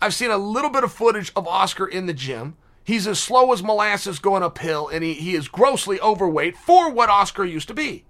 I've 0.00 0.14
seen 0.14 0.30
a 0.30 0.38
little 0.38 0.70
bit 0.70 0.84
of 0.84 0.92
footage 0.92 1.30
of 1.36 1.46
Oscar 1.46 1.86
in 1.86 2.06
the 2.06 2.14
gym. 2.14 2.56
He's 2.88 3.06
as 3.06 3.18
slow 3.18 3.52
as 3.52 3.62
molasses 3.62 4.18
going 4.18 4.42
uphill, 4.42 4.88
and 4.88 5.04
he, 5.04 5.12
he 5.12 5.34
is 5.34 5.46
grossly 5.46 6.00
overweight 6.00 6.56
for 6.56 6.90
what 6.90 7.10
Oscar 7.10 7.44
used 7.44 7.68
to 7.68 7.74
be. 7.74 8.06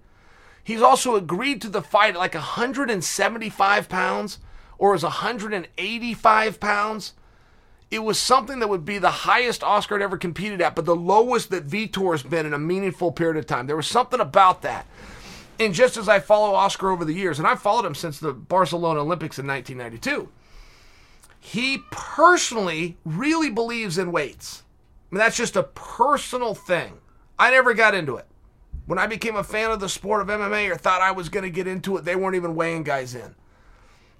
He's 0.63 0.81
also 0.81 1.17
agreed 1.17 1.61
to 1.63 1.67
the 1.67 1.81
fight 1.81 2.13
at 2.13 2.17
like 2.17 2.33
175 2.33 3.89
pounds 3.89 4.39
or 4.77 4.95
is 4.95 5.03
185 5.03 6.59
pounds. 6.61 7.11
It 7.91 8.05
was 8.05 8.17
something 8.17 8.59
that 8.59 8.69
would 8.69 8.85
be 8.85 8.99
the 8.99 9.11
highest 9.11 9.65
Oscar 9.65 9.95
had 9.95 10.01
ever 10.01 10.17
competed 10.17 10.61
at, 10.61 10.77
but 10.77 10.85
the 10.85 10.95
lowest 10.95 11.49
that 11.49 11.65
Vitor's 11.65 12.23
been 12.23 12.45
in 12.45 12.53
a 12.53 12.57
meaningful 12.57 13.11
period 13.11 13.35
of 13.35 13.45
time. 13.45 13.67
There 13.67 13.75
was 13.75 13.85
something 13.85 14.21
about 14.21 14.61
that. 14.61 14.87
And 15.59 15.73
just 15.73 15.97
as 15.97 16.07
I 16.07 16.21
follow 16.21 16.55
Oscar 16.55 16.89
over 16.89 17.03
the 17.03 17.11
years, 17.11 17.37
and 17.37 17.45
I've 17.45 17.61
followed 17.61 17.85
him 17.85 17.95
since 17.95 18.17
the 18.17 18.31
Barcelona 18.31 19.01
Olympics 19.01 19.37
in 19.37 19.45
1992, 19.45 20.29
he 21.37 21.79
personally 21.91 22.95
really 23.03 23.49
believes 23.49 23.97
in 23.97 24.13
weights. 24.13 24.63
Mean, 25.11 25.19
that's 25.19 25.37
just 25.37 25.55
a 25.55 25.63
personal 25.63 26.53
thing. 26.53 26.99
I 27.37 27.51
never 27.51 27.73
got 27.73 27.95
into 27.95 28.17
it. 28.17 28.27
When 28.85 28.99
I 28.99 29.07
became 29.07 29.35
a 29.35 29.43
fan 29.43 29.71
of 29.71 29.79
the 29.79 29.89
sport 29.89 30.21
of 30.21 30.27
MMA 30.27 30.71
or 30.71 30.75
thought 30.75 31.01
I 31.01 31.11
was 31.11 31.29
going 31.29 31.43
to 31.43 31.49
get 31.49 31.67
into 31.67 31.97
it, 31.97 32.05
they 32.05 32.15
weren't 32.15 32.35
even 32.35 32.55
weighing 32.55 32.83
guys 32.83 33.15
in. 33.15 33.35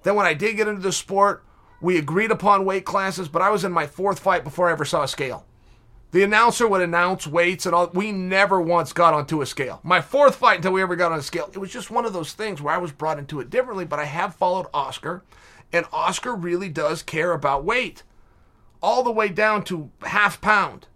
Then 0.02 0.14
when 0.14 0.26
I 0.26 0.34
did 0.34 0.56
get 0.56 0.68
into 0.68 0.80
the 0.80 0.92
sport, 0.92 1.44
we 1.80 1.98
agreed 1.98 2.30
upon 2.30 2.64
weight 2.64 2.84
classes, 2.84 3.28
but 3.28 3.42
I 3.42 3.50
was 3.50 3.64
in 3.64 3.72
my 3.72 3.86
fourth 3.86 4.20
fight 4.20 4.44
before 4.44 4.68
I 4.68 4.72
ever 4.72 4.84
saw 4.84 5.02
a 5.02 5.08
scale. 5.08 5.46
The 6.12 6.24
announcer 6.24 6.66
would 6.66 6.80
announce 6.80 7.26
weights 7.26 7.66
and 7.66 7.74
all. 7.74 7.88
We 7.94 8.10
never 8.10 8.60
once 8.60 8.92
got 8.92 9.14
onto 9.14 9.42
a 9.42 9.46
scale. 9.46 9.80
My 9.84 10.00
fourth 10.00 10.36
fight 10.36 10.56
until 10.56 10.72
we 10.72 10.82
ever 10.82 10.96
got 10.96 11.12
on 11.12 11.18
a 11.18 11.22
scale. 11.22 11.48
It 11.52 11.58
was 11.58 11.70
just 11.70 11.90
one 11.90 12.04
of 12.04 12.12
those 12.12 12.32
things 12.32 12.60
where 12.60 12.74
I 12.74 12.78
was 12.78 12.90
brought 12.90 13.18
into 13.18 13.38
it 13.38 13.48
differently, 13.48 13.84
but 13.84 14.00
I 14.00 14.06
have 14.06 14.34
followed 14.34 14.66
Oscar, 14.74 15.22
and 15.72 15.86
Oscar 15.92 16.34
really 16.34 16.68
does 16.68 17.02
care 17.02 17.32
about 17.32 17.64
weight 17.64 18.02
all 18.82 19.02
the 19.02 19.10
way 19.10 19.28
down 19.28 19.64
to 19.64 19.90
half 20.02 20.40
pound. 20.40 20.86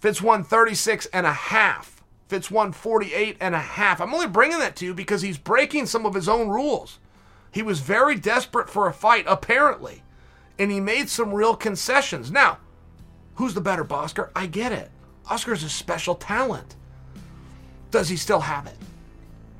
Fitz 0.00 0.20
won 0.20 0.44
36 0.44 1.06
and 1.06 1.26
a 1.26 1.32
half. 1.32 2.02
Fitz 2.28 2.50
won 2.50 2.72
48 2.72 3.36
and 3.40 3.54
a 3.54 3.60
half. 3.60 4.00
I'm 4.00 4.12
only 4.12 4.26
bringing 4.26 4.58
that 4.58 4.76
to 4.76 4.84
you 4.84 4.94
because 4.94 5.22
he's 5.22 5.38
breaking 5.38 5.86
some 5.86 6.04
of 6.04 6.14
his 6.14 6.28
own 6.28 6.48
rules. 6.48 6.98
He 7.52 7.62
was 7.62 7.80
very 7.80 8.16
desperate 8.16 8.68
for 8.68 8.86
a 8.86 8.92
fight, 8.92 9.24
apparently, 9.26 10.02
and 10.58 10.70
he 10.70 10.80
made 10.80 11.08
some 11.08 11.32
real 11.32 11.56
concessions. 11.56 12.30
Now, 12.30 12.58
who's 13.36 13.54
the 13.54 13.60
better 13.60 13.84
boxer? 13.84 14.30
I 14.34 14.46
get 14.46 14.72
it. 14.72 14.90
Oscar's 15.30 15.62
a 15.62 15.68
special 15.68 16.16
talent. 16.16 16.76
Does 17.90 18.08
he 18.08 18.16
still 18.16 18.40
have 18.40 18.66
it? 18.66 18.76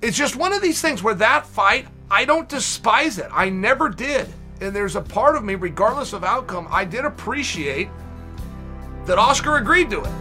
It's 0.03 0.16
just 0.16 0.36
one 0.36 0.53
of 0.53 0.61
these 0.61 0.80
things 0.80 1.03
where 1.03 1.14
that 1.14 1.47
fight, 1.47 1.86
I 2.11 2.24
don't 2.24 2.49
despise 2.49 3.18
it. 3.18 3.28
I 3.32 3.49
never 3.49 3.88
did. 3.88 4.28
And 4.61 4.74
there's 4.74 4.96
a 4.96 5.02
part 5.02 5.36
of 5.36 5.44
me, 5.44 5.54
regardless 5.54 6.12
of 6.12 6.24
outcome, 6.24 6.66
I 6.70 6.84
did 6.84 7.04
appreciate 7.04 7.88
that 9.04 9.18
Oscar 9.18 9.59
agreed 9.59 9.90
to 9.90 10.02
it. 10.02 10.12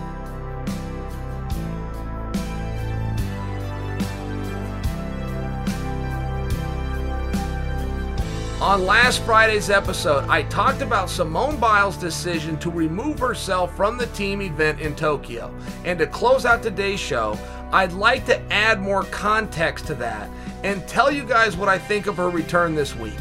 On 8.62 8.84
last 8.86 9.22
Friday's 9.22 9.70
episode, 9.70 10.28
I 10.28 10.42
talked 10.44 10.82
about 10.82 11.10
Simone 11.10 11.58
Biles' 11.58 11.98
decision 11.98 12.58
to 12.58 12.72
remove 12.72 13.20
herself 13.20 13.76
from 13.76 13.98
the 13.98 14.08
team 14.08 14.42
event 14.42 14.82
in 14.82 14.96
Tokyo. 14.96 15.54
And 15.84 16.00
to 16.00 16.08
close 16.08 16.46
out 16.46 16.64
today's 16.64 17.00
show, 17.00 17.38
I'd 17.72 17.94
like 17.94 18.26
to 18.26 18.42
add 18.52 18.82
more 18.82 19.04
context 19.04 19.86
to 19.88 19.96
that 19.96 20.30
and 20.64 20.88
tell 20.88 21.12
you 21.12 21.24
guys 21.24 21.56
what 21.56 21.70
I 21.70 21.78
think 21.78 22.08
of 22.08 22.18
her 22.18 22.30
return 22.30 22.74
this 22.74 22.96
week. 22.96 23.14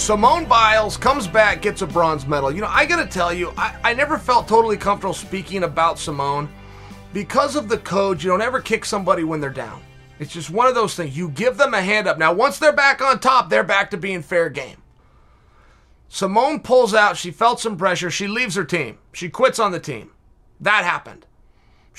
Simone 0.00 0.46
Biles 0.46 0.96
comes 0.96 1.28
back, 1.28 1.60
gets 1.60 1.82
a 1.82 1.86
bronze 1.86 2.26
medal. 2.26 2.50
You 2.50 2.62
know, 2.62 2.68
I 2.70 2.86
gotta 2.86 3.06
tell 3.06 3.34
you, 3.34 3.52
I, 3.58 3.76
I 3.84 3.94
never 3.94 4.16
felt 4.16 4.48
totally 4.48 4.78
comfortable 4.78 5.12
speaking 5.12 5.64
about 5.64 5.98
Simone. 5.98 6.48
Because 7.12 7.54
of 7.54 7.68
the 7.68 7.76
code, 7.76 8.22
you 8.22 8.30
don't 8.30 8.40
ever 8.40 8.62
kick 8.62 8.86
somebody 8.86 9.24
when 9.24 9.42
they're 9.42 9.50
down. 9.50 9.82
It's 10.18 10.32
just 10.32 10.48
one 10.48 10.66
of 10.66 10.74
those 10.74 10.94
things. 10.94 11.16
You 11.16 11.28
give 11.28 11.58
them 11.58 11.74
a 11.74 11.82
hand 11.82 12.08
up. 12.08 12.16
Now, 12.16 12.32
once 12.32 12.58
they're 12.58 12.72
back 12.72 13.02
on 13.02 13.20
top, 13.20 13.50
they're 13.50 13.62
back 13.62 13.90
to 13.90 13.98
being 13.98 14.22
fair 14.22 14.48
game. 14.48 14.78
Simone 16.08 16.60
pulls 16.60 16.94
out. 16.94 17.18
She 17.18 17.30
felt 17.30 17.60
some 17.60 17.76
pressure. 17.76 18.10
She 18.10 18.26
leaves 18.26 18.54
her 18.54 18.64
team. 18.64 18.98
She 19.12 19.28
quits 19.28 19.58
on 19.58 19.70
the 19.70 19.78
team. 19.78 20.12
That 20.60 20.84
happened. 20.84 21.26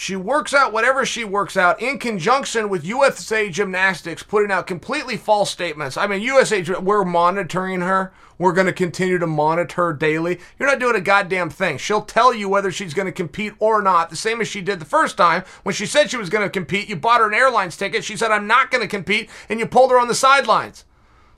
She 0.02 0.16
works 0.16 0.52
out 0.52 0.74
whatever 0.74 1.06
she 1.06 1.24
works 1.24 1.56
out 1.56 1.80
in 1.80 2.00
conjunction 2.00 2.70
with 2.70 2.84
USA 2.84 3.52
Gymnastics 3.52 4.24
putting 4.24 4.50
out 4.50 4.66
completely 4.66 5.16
false 5.16 5.52
statements. 5.52 5.96
I 5.96 6.08
mean, 6.08 6.24
USA, 6.24 6.64
we're 6.80 7.06
monitoring 7.06 7.82
her. 7.82 8.12
We're 8.40 8.54
going 8.54 8.66
to 8.66 8.74
continue 8.74 9.20
to 9.20 9.28
monitor 9.28 9.76
her 9.86 9.94
daily. 9.94 10.40
You're 10.58 10.70
not 10.70 10.80
doing 10.80 10.96
a 10.96 11.02
goddamn 11.02 11.52
thing. 11.52 11.78
She'll 11.78 12.02
tell 12.02 12.34
you 12.34 12.50
whether 12.50 12.72
she's 12.72 12.96
going 12.96 13.06
to 13.06 13.12
compete 13.12 13.54
or 13.60 13.80
not, 13.84 14.10
the 14.10 14.16
same 14.16 14.42
as 14.42 14.48
she 14.48 14.62
did 14.62 14.80
the 14.80 14.86
first 14.86 15.18
time 15.18 15.44
when 15.62 15.76
she 15.76 15.86
said 15.86 16.10
she 16.10 16.18
was 16.18 16.32
going 16.32 16.44
to 16.44 16.50
compete. 16.50 16.90
You 16.90 16.96
bought 16.96 17.22
her 17.22 17.28
an 17.28 17.36
airlines 17.36 17.78
ticket. 17.78 18.04
She 18.04 18.18
said, 18.18 18.32
I'm 18.32 18.48
not 18.48 18.72
going 18.72 18.82
to 18.82 18.88
compete, 18.88 19.30
and 19.50 19.60
you 19.60 19.68
pulled 19.68 19.92
her 19.92 20.00
on 20.00 20.08
the 20.08 20.16
sidelines. 20.16 20.84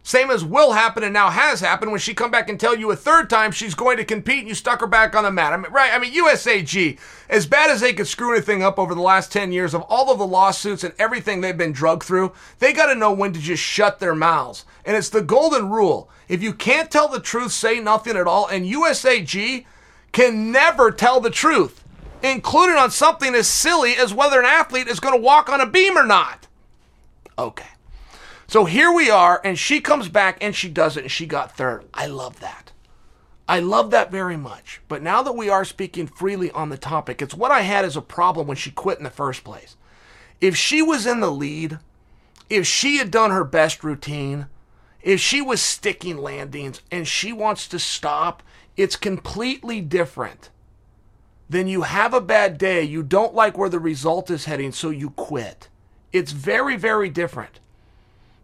Same 0.05 0.29
as 0.29 0.43
will 0.43 0.73
happen 0.73 1.01
and 1.01 1.13
now 1.13 1.29
has 1.29 1.61
happened 1.61 1.91
when 1.91 1.99
she 1.99 2.13
come 2.13 2.29
back 2.29 2.49
and 2.49 2.59
tell 2.59 2.77
you 2.77 2.91
a 2.91 2.95
third 2.95 3.29
time 3.29 3.53
she's 3.53 3.73
going 3.73 3.95
to 3.95 4.03
compete 4.03 4.39
and 4.39 4.49
you 4.49 4.53
stuck 4.53 4.81
her 4.81 4.87
back 4.87 5.15
on 5.15 5.23
the 5.23 5.31
mat. 5.31 5.53
I 5.53 5.57
mean, 5.57 5.71
right? 5.71 5.93
I 5.93 5.97
mean, 5.97 6.13
USAG, 6.13 6.99
as 7.29 7.45
bad 7.47 7.71
as 7.71 7.79
they 7.79 7.93
could 7.93 8.07
screw 8.07 8.33
anything 8.33 8.61
up 8.61 8.77
over 8.77 8.93
the 8.93 9.01
last 9.01 9.31
10 9.31 9.53
years 9.53 9.73
of 9.73 9.81
all 9.83 10.11
of 10.11 10.19
the 10.19 10.27
lawsuits 10.27 10.83
and 10.83 10.93
everything 10.99 11.39
they've 11.39 11.57
been 11.57 11.71
drugged 11.71 12.03
through, 12.03 12.33
they 12.59 12.73
got 12.73 12.87
to 12.87 12.95
know 12.95 13.13
when 13.13 13.31
to 13.31 13.39
just 13.39 13.63
shut 13.63 13.99
their 13.99 14.13
mouths. 14.13 14.65
And 14.83 14.97
it's 14.97 15.07
the 15.07 15.21
golden 15.21 15.69
rule. 15.69 16.09
If 16.27 16.43
you 16.43 16.53
can't 16.53 16.91
tell 16.91 17.07
the 17.07 17.21
truth, 17.21 17.53
say 17.53 17.79
nothing 17.79 18.17
at 18.17 18.27
all. 18.27 18.47
And 18.47 18.65
USAG 18.65 19.65
can 20.11 20.51
never 20.51 20.91
tell 20.91 21.21
the 21.21 21.29
truth, 21.29 21.81
including 22.21 22.75
on 22.75 22.91
something 22.91 23.33
as 23.33 23.47
silly 23.47 23.95
as 23.95 24.13
whether 24.13 24.39
an 24.39 24.45
athlete 24.45 24.89
is 24.89 24.99
going 24.99 25.15
to 25.15 25.21
walk 25.21 25.47
on 25.47 25.61
a 25.61 25.65
beam 25.65 25.97
or 25.97 26.05
not. 26.05 26.47
Okay. 27.37 27.63
So 28.47 28.65
here 28.65 28.91
we 28.91 29.09
are, 29.09 29.41
and 29.43 29.57
she 29.57 29.79
comes 29.79 30.09
back 30.09 30.37
and 30.41 30.55
she 30.55 30.69
does 30.69 30.97
it, 30.97 31.03
and 31.03 31.11
she 31.11 31.25
got 31.25 31.55
third. 31.55 31.85
I 31.93 32.07
love 32.07 32.39
that. 32.41 32.71
I 33.47 33.59
love 33.59 33.91
that 33.91 34.11
very 34.11 34.37
much. 34.37 34.81
But 34.87 35.01
now 35.01 35.21
that 35.23 35.35
we 35.35 35.49
are 35.49 35.65
speaking 35.65 36.07
freely 36.07 36.51
on 36.51 36.69
the 36.69 36.77
topic, 36.77 37.21
it's 37.21 37.33
what 37.33 37.51
I 37.51 37.61
had 37.61 37.85
as 37.85 37.97
a 37.97 38.01
problem 38.01 38.47
when 38.47 38.57
she 38.57 38.71
quit 38.71 38.97
in 38.97 39.03
the 39.03 39.09
first 39.09 39.43
place. 39.43 39.75
If 40.39 40.55
she 40.55 40.81
was 40.81 41.05
in 41.05 41.19
the 41.19 41.31
lead, 41.31 41.79
if 42.49 42.67
she 42.67 42.97
had 42.97 43.11
done 43.11 43.31
her 43.31 43.43
best 43.43 43.83
routine, 43.83 44.47
if 45.01 45.19
she 45.19 45.41
was 45.41 45.61
sticking 45.61 46.17
landings 46.17 46.81
and 46.91 47.07
she 47.07 47.33
wants 47.33 47.67
to 47.69 47.79
stop, 47.79 48.43
it's 48.77 48.95
completely 48.95 49.81
different. 49.81 50.49
Then 51.49 51.67
you 51.67 51.81
have 51.81 52.13
a 52.13 52.21
bad 52.21 52.57
day, 52.57 52.83
you 52.83 53.03
don't 53.03 53.35
like 53.35 53.57
where 53.57 53.69
the 53.69 53.79
result 53.79 54.31
is 54.31 54.45
heading, 54.45 54.71
so 54.71 54.89
you 54.89 55.11
quit. 55.11 55.67
It's 56.11 56.31
very, 56.31 56.77
very 56.77 57.09
different. 57.09 57.59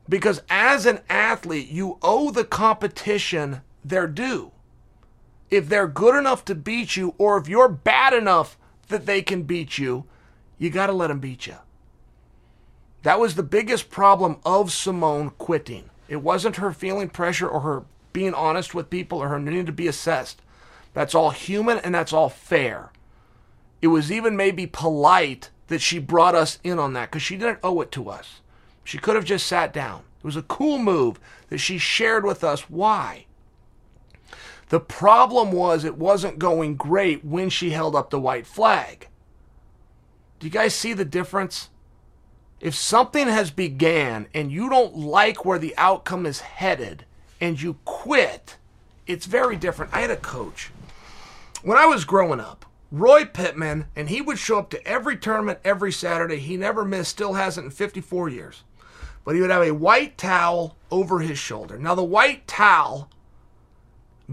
Because 0.10 0.41
as 0.49 0.88
an 0.88 0.99
athlete, 1.07 1.70
you 1.70 1.99
owe 2.01 2.32
the 2.32 2.43
competition 2.43 3.62
their 3.86 4.07
due. 4.07 4.51
If 5.51 5.70
they're 5.70 5.88
good 5.88 6.16
enough 6.16 6.43
to 6.45 6.55
beat 6.55 6.97
you, 6.97 7.14
or 7.20 7.38
if 7.38 7.47
you're 7.47 7.70
bad 7.70 8.14
enough 8.14 8.57
that 8.88 9.05
they 9.05 9.22
can 9.22 9.43
beat 9.43 9.78
you, 9.78 10.05
you 10.57 10.72
got 10.72 10.88
to 10.88 10.93
let 10.93 11.07
them 11.07 11.20
beat 11.20 11.45
you. 11.47 11.55
That 13.03 13.20
was 13.20 13.36
the 13.36 13.43
biggest 13.43 13.89
problem 13.89 14.38
of 14.43 14.72
Simone 14.72 15.30
quitting. 15.38 15.89
It 16.07 16.18
wasn't 16.18 16.57
her 16.57 16.74
feeling 16.74 17.10
pressure 17.10 17.47
or 17.47 17.62
her 17.62 17.84
being 18.12 18.34
honest 18.34 18.74
with 18.74 18.89
people 18.89 19.20
or 19.20 19.30
her 19.30 19.39
needing 19.39 19.68
to 19.68 19.72
be 19.72 19.88
assessed. 19.88 20.41
That's 20.93 21.16
all 21.16 21.30
human 21.30 21.78
and 21.78 21.93
that's 21.93 22.12
all 22.12 22.30
fair. 22.30 22.91
It 23.82 23.88
was 23.88 24.12
even 24.12 24.36
maybe 24.36 24.68
polite 24.68 25.51
that 25.68 25.82
she 25.82 25.99
brought 25.99 26.36
us 26.36 26.60
in 26.64 26.80
on 26.80 26.93
that 26.93 27.12
because 27.12 27.22
she 27.22 27.38
didn't 27.38 27.60
owe 27.64 27.80
it 27.82 27.91
to 27.93 28.10
us. 28.10 28.41
She 28.90 28.98
could 28.98 29.16
have 29.16 29.24
just 29.24 29.46
sat 29.46 29.72
down. 29.72 30.02
It 30.18 30.24
was 30.24 30.36
a 30.36 30.42
cool 30.42 30.80
move 30.80 31.20
that 31.50 31.60
she 31.60 31.78
shared 31.78 32.26
with 32.26 32.44
us 32.44 32.72
why. 32.72 33.28
The 34.70 34.80
problem 34.80 35.52
was 35.52 35.84
it 35.84 35.96
wasn't 35.96 36.40
going 36.40 36.76
great 36.76 37.24
when 37.24 37.52
she 37.52 37.70
held 37.70 37.96
up 37.96 38.10
the 38.10 38.20
white 38.20 38.48
flag. 38.48 39.08
Do 40.40 40.48
you 40.48 40.52
guys 40.52 40.74
see 40.74 40.94
the 40.94 41.06
difference? 41.06 41.70
If 42.60 42.74
something 42.74 43.28
has 43.28 43.52
began 43.52 44.26
and 44.34 44.52
you 44.52 44.72
don't 44.72 44.98
like 44.98 45.46
where 45.46 45.60
the 45.60 45.78
outcome 45.78 46.26
is 46.26 46.40
headed 46.40 47.06
and 47.40 47.62
you 47.62 47.78
quit, 47.86 48.58
it's 49.06 49.28
very 49.28 49.56
different. 49.56 49.94
I 49.94 50.02
had 50.02 50.10
a 50.10 50.16
coach 50.16 50.72
when 51.62 51.78
I 51.78 51.86
was 51.86 52.06
growing 52.06 52.40
up, 52.40 52.66
Roy 52.92 53.24
Pittman, 53.24 53.86
and 53.96 54.10
he 54.10 54.20
would 54.20 54.40
show 54.40 54.58
up 54.58 54.72
to 54.72 54.84
every 54.84 55.16
tournament 55.16 55.60
every 55.64 55.92
Saturday. 55.92 56.40
He 56.40 56.58
never 56.58 56.84
missed, 56.84 57.12
still 57.12 57.34
hasn't 57.34 57.66
in 57.66 57.72
54 57.72 58.30
years 58.30 58.64
but 59.30 59.36
he 59.36 59.42
would 59.44 59.52
have 59.52 59.62
a 59.62 59.76
white 59.76 60.18
towel 60.18 60.76
over 60.90 61.20
his 61.20 61.38
shoulder. 61.38 61.78
Now, 61.78 61.94
the 61.94 62.04
white 62.04 62.48
towel 62.48 63.12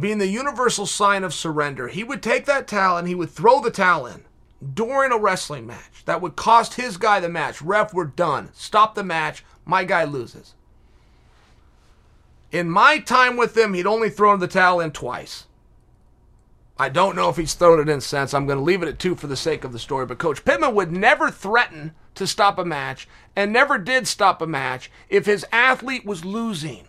being 0.01 0.17
the 0.17 0.27
universal 0.27 0.87
sign 0.87 1.23
of 1.23 1.35
surrender, 1.35 1.89
he 1.89 2.03
would 2.03 2.23
take 2.23 2.47
that 2.47 2.67
towel 2.67 2.97
and 2.97 3.07
he 3.07 3.15
would 3.15 3.29
throw 3.29 3.61
the 3.61 3.71
towel 3.71 4.07
in 4.07 4.25
during 4.73 5.13
a 5.13 5.19
wrestling 5.19 5.67
match. 5.67 6.03
That 6.07 6.23
would 6.23 6.35
cost 6.35 6.77
his 6.77 6.97
guy 6.97 7.21
the 7.21 7.29
match. 7.29 7.61
Ref, 7.61 7.93
we're 7.93 8.07
done. 8.07 8.49
Stop 8.55 8.95
the 8.95 9.05
match. 9.05 9.45
My 9.67 9.85
guy 9.85 10.05
loses. 10.05 10.55
In 12.51 12.71
my 12.71 12.99
time 12.99 13.37
with 13.37 13.55
him, 13.55 13.75
he'd 13.75 13.87
only 13.87 14.09
thrown 14.09 14.41
the 14.41 14.49
towel 14.49 14.81
in 14.81 14.93
twice. 14.93 15.45
I 16.79 16.89
don't 16.89 17.17
know 17.17 17.29
if 17.29 17.37
he's 17.37 17.53
thrown 17.53 17.81
it 17.81 17.93
in 17.93 18.01
since. 18.01 18.33
I'm 18.33 18.47
going 18.47 18.59
to 18.59 18.65
leave 18.65 18.83
it 18.83 18.89
at 18.89 18.99
two 18.99 19.15
for 19.15 19.27
the 19.27 19.37
sake 19.37 19.63
of 19.63 19.75
the 19.75 19.79
story. 19.79 20.07
But 20.07 20.17
Coach 20.17 20.43
Pittman 20.43 20.75
would 20.75 20.91
never 20.91 21.31
threaten 21.31 21.93
to 22.17 22.27
stop 22.27 22.59
a 22.59 22.65
match 22.65 23.09
and 23.35 23.53
never 23.53 23.79
did 23.79 24.09
stop 24.09 24.43
a 24.43 24.47
match 24.47 24.91
if 25.09 25.27
his 25.27 25.47
athlete 25.53 26.05
was 26.05 26.25
losing. 26.25 26.87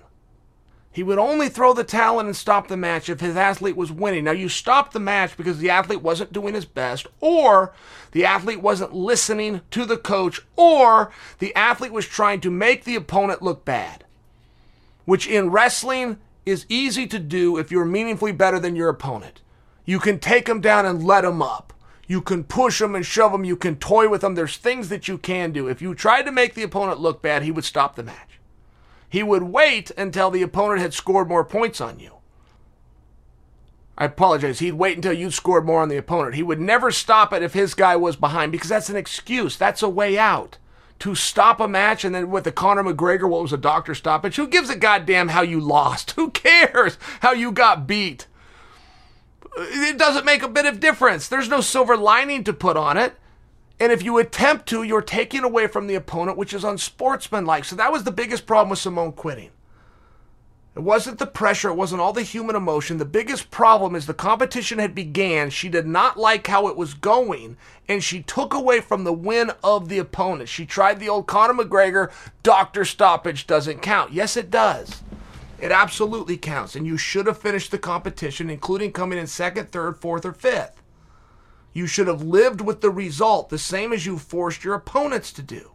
He 0.91 1.03
would 1.03 1.19
only 1.19 1.47
throw 1.47 1.73
the 1.73 1.84
towel 1.84 2.19
in 2.19 2.25
and 2.25 2.36
stop 2.36 2.69
the 2.69 2.75
match 2.75 3.07
if 3.07 3.19
his 3.19 3.36
athlete 3.36 3.75
was 3.75 3.91
winning. 3.91 4.23
Now, 4.23 4.32
you 4.32 4.49
stop 4.49 4.93
the 4.93 4.99
match 4.99 5.38
because 5.38 5.59
the 5.59 5.69
athlete 5.69 6.01
wasn't 6.01 6.34
doing 6.34 6.55
his 6.55 6.65
best, 6.65 7.05
or 7.19 7.71
the 8.13 8.25
athlete 8.25 8.63
wasn't 8.63 8.95
listening 8.95 9.61
to 9.69 9.86
the 9.86 9.97
coach, 9.97 10.41
or 10.55 11.11
the 11.38 11.53
athlete 11.53 11.91
was 11.91 12.07
trying 12.07 12.41
to 12.41 12.49
make 12.49 12.84
the 12.84 12.95
opponent 12.95 13.43
look 13.43 13.63
bad, 13.63 14.05
which 15.05 15.28
in 15.28 15.51
wrestling 15.51 16.17
is 16.47 16.65
easy 16.67 17.05
to 17.05 17.19
do 17.19 17.57
if 17.57 17.69
you're 17.69 17.86
meaningfully 17.86 18.32
better 18.32 18.59
than 18.59 18.75
your 18.75 18.89
opponent. 18.89 19.41
You 19.86 19.99
can 19.99 20.17
take 20.17 20.45
them 20.45 20.61
down 20.61 20.88
and 20.88 21.03
let 21.03 21.21
them 21.21 21.43
up. 21.43 21.73
You 22.08 22.22
can 22.22 22.45
push 22.45 22.80
them 22.80 22.95
and 22.95 23.05
shove 23.05 23.34
them. 23.34 23.43
You 23.43 23.58
can 23.58 23.76
toy 23.76 24.08
with 24.08 24.22
them. 24.22 24.36
There's 24.36 24.58
things 24.58 24.88
that 24.89 25.10
you 25.10 25.18
can 25.18 25.51
do. 25.51 25.68
If 25.68 25.82
you 25.82 25.93
tried 25.93 26.24
to 26.24 26.32
make 26.32 26.53
the 26.53 26.64
opponent 26.64 27.01
look 27.01 27.22
bad, 27.22 27.43
he 27.43 27.51
would 27.51 27.66
stop 27.66 27.95
the 27.95 28.03
match. 28.03 28.39
He 29.10 29.24
would 29.24 29.43
wait 29.43 29.91
until 29.91 30.32
the 30.32 30.41
opponent 30.41 30.82
had 30.82 30.93
scored 30.93 31.28
more 31.28 31.43
points 31.43 31.82
on 31.82 31.99
you. 31.99 32.14
I 33.97 34.05
apologize. 34.05 34.60
He'd 34.60 34.74
wait 34.74 34.95
until 34.95 35.14
you 35.14 35.32
scored 35.32 35.66
more 35.66 35.82
on 35.82 35.89
the 35.89 35.97
opponent. 35.97 36.36
He 36.36 36.43
would 36.43 36.60
never 36.60 36.91
stop 36.91 37.34
it 37.34 37.41
if 37.41 37.53
his 37.53 37.74
guy 37.74 37.95
was 37.95 38.16
behind 38.16 38.51
because 38.51 38.70
that's 38.70 38.89
an 38.89 38.95
excuse. 38.95 39.58
That's 39.58 39.82
a 39.82 39.89
way 39.89 40.18
out. 40.18 40.58
To 40.99 41.14
stop 41.14 41.60
a 41.60 41.68
match 41.68 42.03
and 42.03 42.14
then 42.14 42.32
with 42.32 42.43
the 42.43 42.51
Conor 42.51 42.84
McGregor, 42.84 43.30
what 43.30 43.41
was 43.41 43.53
a 43.53 43.58
doctor 43.58 43.93
stoppage? 43.93 44.36
Who 44.36 44.47
gives 44.47 44.70
a 44.70 44.76
goddamn 44.76 45.30
how 45.30 45.41
you 45.41 45.60
lost? 45.60 46.12
Who 46.16 46.32
cares 46.32 46.97
how 47.22 47.34
you 47.34 47.51
got 47.51 47.88
beat? 47.88 48.28
It 49.58 49.97
doesn't 49.97 50.26
make 50.26 50.43
a 50.43 50.47
bit 50.47 50.66
of 50.66 50.80
difference. 50.80 51.28
There's 51.28 51.49
no 51.49 51.62
silver 51.62 51.97
lining 51.97 52.43
to 52.45 52.53
put 52.53 52.78
on 52.78 52.97
it. 52.97 53.16
And 53.80 53.91
if 53.91 54.03
you 54.03 54.18
attempt 54.18 54.68
to, 54.70 54.84
you're 54.84 55.01
taking 55.01 55.43
away 55.43 55.68
from 55.68 55.88
the 55.88 55.95
opponent, 55.95 56.38
which 56.38 56.53
is 56.53 56.64
unsportsmanlike. 56.64 57.66
So 57.66 57.76
that 57.76 57.91
was 57.91 58.03
the 58.03 58.12
biggest 58.12 58.45
problem 58.45 58.70
with 58.70 58.80
Simone 58.80 59.12
quitting. 59.12 59.51
It 60.76 60.84
wasn't 60.84 61.18
the 61.18 61.26
pressure, 61.26 61.70
it 61.70 61.76
wasn't 61.76 62.01
all 62.01 62.14
the 62.14 62.22
human 62.22 62.55
emotion. 62.55 62.99
The 62.99 63.05
biggest 63.05 63.49
problem 63.49 63.95
is 63.95 64.05
the 64.05 64.14
competition 64.14 64.78
had 64.78 64.93
began. 64.93 65.49
She 65.49 65.70
did 65.70 65.88
not 65.88 66.18
like 66.18 66.45
how 66.45 66.68
it 66.68 66.78
was 66.78 66.93
going, 66.93 67.58
and 67.89 68.03
she 68.03 68.22
took 68.22 68.53
away 68.53 68.82
from 68.82 69.03
the 69.03 69.14
win 69.14 69.51
of 69.64 69.89
the 69.89 69.97
opponent. 69.97 70.49
She 70.49 70.68
tried 70.68 70.99
the 70.99 71.10
old 71.10 71.26
Conor 71.26 71.55
McGregor, 71.55 72.12
doctor 72.43 72.86
stoppage 72.86 73.47
doesn't 73.47 73.82
count. 73.82 74.14
Yes, 74.14 74.38
it 74.38 74.51
does. 74.51 75.01
It 75.60 75.72
absolutely 75.72 76.38
counts, 76.38 76.76
and 76.76 76.86
you 76.86 76.97
should 76.97 77.26
have 77.26 77.39
finished 77.39 77.72
the 77.72 77.80
competition, 77.80 78.49
including 78.49 78.91
coming 78.91 79.18
in 79.18 79.28
second, 79.28 79.72
third, 79.72 79.97
fourth, 79.97 80.26
or 80.26 80.34
fifth. 80.34 80.82
You 81.74 81.88
should 81.88 82.08
have 82.08 82.22
lived 82.22 82.62
with 82.62 82.82
the 82.82 82.89
result, 82.89 83.49
the 83.49 83.58
same 83.58 83.91
as 83.91 84.05
you 84.05 84.18
forced 84.18 84.64
your 84.64 84.76
opponents 84.76 85.32
to 85.34 85.41
do. 85.41 85.72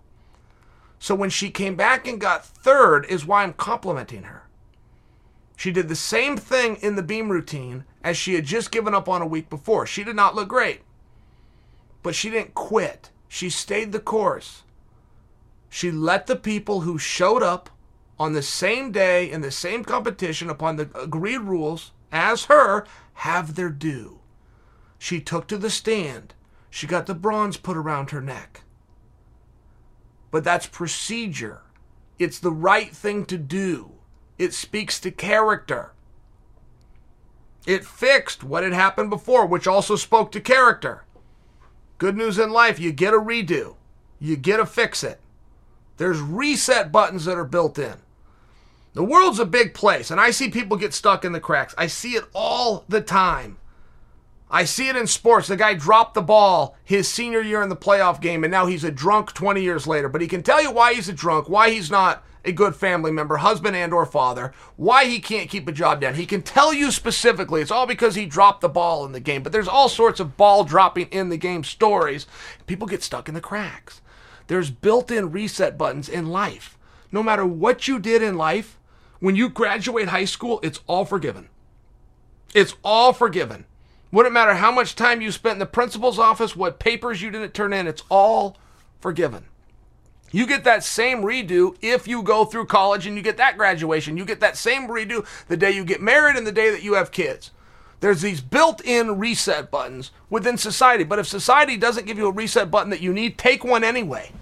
So 0.98 1.14
when 1.16 1.30
she 1.30 1.50
came 1.50 1.74
back 1.74 2.06
and 2.06 2.20
got 2.20 2.44
third, 2.44 3.06
is 3.06 3.26
why 3.26 3.42
I'm 3.42 3.54
complimenting 3.54 4.22
her. 4.24 4.44
She 5.56 5.72
did 5.72 5.88
the 5.88 5.96
same 5.96 6.36
thing 6.36 6.76
in 6.76 6.96
the 6.96 7.02
beam 7.02 7.28
routine 7.30 7.84
as 8.04 8.16
she 8.16 8.34
had 8.34 8.44
just 8.44 8.70
given 8.70 8.94
up 8.94 9.08
on 9.08 9.22
a 9.22 9.26
week 9.26 9.50
before. 9.50 9.86
She 9.86 10.04
did 10.04 10.16
not 10.16 10.34
look 10.34 10.48
great, 10.48 10.82
but 12.02 12.14
she 12.14 12.30
didn't 12.30 12.54
quit. 12.54 13.10
She 13.28 13.50
stayed 13.50 13.92
the 13.92 14.00
course. 14.00 14.62
She 15.68 15.90
let 15.90 16.26
the 16.26 16.36
people 16.36 16.80
who 16.80 16.98
showed 16.98 17.42
up 17.42 17.70
on 18.22 18.34
the 18.34 18.42
same 18.42 18.92
day 18.92 19.28
in 19.28 19.40
the 19.40 19.50
same 19.50 19.82
competition 19.82 20.48
upon 20.48 20.76
the 20.76 20.88
agreed 20.94 21.40
rules 21.40 21.90
as 22.12 22.44
her 22.44 22.86
have 23.14 23.56
their 23.56 23.68
due. 23.68 24.20
She 24.96 25.20
took 25.20 25.48
to 25.48 25.58
the 25.58 25.68
stand. 25.68 26.32
She 26.70 26.86
got 26.86 27.06
the 27.06 27.16
bronze 27.16 27.56
put 27.56 27.76
around 27.76 28.10
her 28.10 28.20
neck. 28.20 28.60
But 30.30 30.44
that's 30.44 30.68
procedure. 30.68 31.62
It's 32.16 32.38
the 32.38 32.52
right 32.52 32.94
thing 32.94 33.24
to 33.24 33.36
do. 33.36 33.90
It 34.38 34.54
speaks 34.54 35.00
to 35.00 35.10
character. 35.10 35.92
It 37.66 37.84
fixed 37.84 38.44
what 38.44 38.62
had 38.62 38.72
happened 38.72 39.10
before, 39.10 39.46
which 39.46 39.66
also 39.66 39.96
spoke 39.96 40.30
to 40.30 40.40
character. 40.40 41.02
Good 41.98 42.16
news 42.16 42.38
in 42.38 42.50
life 42.50 42.78
you 42.78 42.92
get 42.92 43.14
a 43.14 43.18
redo, 43.18 43.74
you 44.20 44.36
get 44.36 44.60
a 44.60 44.66
fix 44.66 45.02
it. 45.02 45.18
There's 45.96 46.20
reset 46.20 46.92
buttons 46.92 47.24
that 47.24 47.36
are 47.36 47.44
built 47.44 47.80
in. 47.80 47.96
The 48.94 49.04
world's 49.04 49.38
a 49.38 49.46
big 49.46 49.72
place, 49.72 50.10
and 50.10 50.20
I 50.20 50.30
see 50.30 50.50
people 50.50 50.76
get 50.76 50.92
stuck 50.92 51.24
in 51.24 51.32
the 51.32 51.40
cracks. 51.40 51.74
I 51.78 51.86
see 51.86 52.12
it 52.12 52.24
all 52.34 52.84
the 52.88 53.00
time. 53.00 53.56
I 54.50 54.64
see 54.64 54.88
it 54.88 54.96
in 54.96 55.06
sports. 55.06 55.48
The 55.48 55.56
guy 55.56 55.72
dropped 55.72 56.12
the 56.12 56.20
ball 56.20 56.76
his 56.84 57.08
senior 57.08 57.40
year 57.40 57.62
in 57.62 57.70
the 57.70 57.76
playoff 57.76 58.20
game, 58.20 58.44
and 58.44 58.50
now 58.50 58.66
he's 58.66 58.84
a 58.84 58.90
drunk 58.90 59.32
20 59.32 59.62
years 59.62 59.86
later. 59.86 60.10
But 60.10 60.20
he 60.20 60.28
can 60.28 60.42
tell 60.42 60.62
you 60.62 60.70
why 60.70 60.92
he's 60.92 61.08
a 61.08 61.14
drunk, 61.14 61.48
why 61.48 61.70
he's 61.70 61.90
not 61.90 62.22
a 62.44 62.52
good 62.52 62.76
family 62.76 63.10
member, 63.10 63.38
husband 63.38 63.76
and 63.76 63.94
or 63.94 64.04
father, 64.04 64.52
why 64.76 65.06
he 65.06 65.20
can't 65.20 65.48
keep 65.48 65.66
a 65.68 65.72
job 65.72 66.02
down. 66.02 66.14
He 66.14 66.26
can 66.26 66.42
tell 66.42 66.74
you 66.74 66.90
specifically 66.90 67.62
it's 67.62 67.70
all 67.70 67.86
because 67.86 68.14
he 68.14 68.26
dropped 68.26 68.60
the 68.60 68.68
ball 68.68 69.06
in 69.06 69.12
the 69.12 69.20
game. 69.20 69.42
But 69.42 69.52
there's 69.52 69.68
all 69.68 69.88
sorts 69.88 70.20
of 70.20 70.36
ball 70.36 70.64
dropping 70.64 71.06
in 71.06 71.30
the 71.30 71.38
game 71.38 71.64
stories. 71.64 72.26
People 72.66 72.86
get 72.86 73.02
stuck 73.02 73.28
in 73.28 73.34
the 73.34 73.40
cracks. 73.40 74.02
There's 74.48 74.70
built-in 74.70 75.30
reset 75.30 75.78
buttons 75.78 76.10
in 76.10 76.28
life. 76.28 76.76
No 77.10 77.22
matter 77.22 77.46
what 77.46 77.88
you 77.88 77.98
did 77.98 78.22
in 78.22 78.36
life, 78.36 78.78
when 79.22 79.36
you 79.36 79.48
graduate 79.48 80.08
high 80.08 80.24
school, 80.24 80.58
it's 80.64 80.80
all 80.88 81.04
forgiven. 81.04 81.48
It's 82.54 82.74
all 82.82 83.12
forgiven. 83.12 83.66
Wouldn't 84.10 84.34
matter 84.34 84.54
how 84.54 84.72
much 84.72 84.96
time 84.96 85.20
you 85.20 85.30
spent 85.30 85.52
in 85.52 85.58
the 85.60 85.66
principal's 85.66 86.18
office, 86.18 86.56
what 86.56 86.80
papers 86.80 87.22
you 87.22 87.30
didn't 87.30 87.54
turn 87.54 87.72
in, 87.72 87.86
it's 87.86 88.02
all 88.08 88.58
forgiven. 88.98 89.44
You 90.32 90.44
get 90.44 90.64
that 90.64 90.82
same 90.82 91.22
redo 91.22 91.76
if 91.80 92.08
you 92.08 92.24
go 92.24 92.44
through 92.44 92.66
college 92.66 93.06
and 93.06 93.14
you 93.14 93.22
get 93.22 93.36
that 93.36 93.56
graduation. 93.56 94.16
You 94.16 94.24
get 94.24 94.40
that 94.40 94.56
same 94.56 94.88
redo 94.88 95.24
the 95.46 95.56
day 95.56 95.70
you 95.70 95.84
get 95.84 96.02
married 96.02 96.34
and 96.34 96.44
the 96.44 96.50
day 96.50 96.70
that 96.70 96.82
you 96.82 96.94
have 96.94 97.12
kids. 97.12 97.52
There's 98.00 98.22
these 98.22 98.40
built 98.40 98.84
in 98.84 99.20
reset 99.20 99.70
buttons 99.70 100.10
within 100.30 100.58
society. 100.58 101.04
But 101.04 101.20
if 101.20 101.28
society 101.28 101.76
doesn't 101.76 102.06
give 102.06 102.18
you 102.18 102.26
a 102.26 102.32
reset 102.32 102.72
button 102.72 102.90
that 102.90 103.00
you 103.00 103.12
need, 103.12 103.38
take 103.38 103.62
one 103.62 103.84
anyway. 103.84 104.32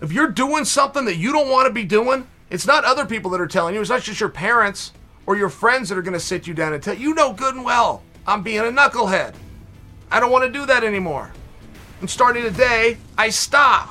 If 0.00 0.12
you're 0.12 0.28
doing 0.28 0.64
something 0.64 1.04
that 1.06 1.16
you 1.16 1.32
don't 1.32 1.50
want 1.50 1.66
to 1.66 1.72
be 1.72 1.84
doing, 1.84 2.28
it's 2.50 2.66
not 2.66 2.84
other 2.84 3.06
people 3.06 3.30
that 3.30 3.40
are 3.40 3.46
telling 3.46 3.74
you, 3.74 3.80
it's 3.80 3.90
not 3.90 4.02
just 4.02 4.18
your 4.18 4.28
parents 4.28 4.92
or 5.24 5.36
your 5.36 5.48
friends 5.48 5.88
that 5.88 5.96
are 5.96 6.02
going 6.02 6.14
to 6.14 6.20
sit 6.20 6.48
you 6.48 6.52
down 6.52 6.72
and 6.72 6.82
tell 6.82 6.96
you, 6.96 7.14
know 7.14 7.32
good 7.32 7.54
and 7.54 7.64
well, 7.64 8.02
I'm 8.26 8.42
being 8.42 8.58
a 8.58 8.62
knucklehead. 8.64 9.34
I 10.10 10.18
don't 10.18 10.32
want 10.32 10.44
to 10.44 10.50
do 10.50 10.66
that 10.66 10.82
anymore. 10.82 11.30
And 12.00 12.10
starting 12.10 12.42
today, 12.42 12.96
I 13.16 13.30
stop. 13.30 13.88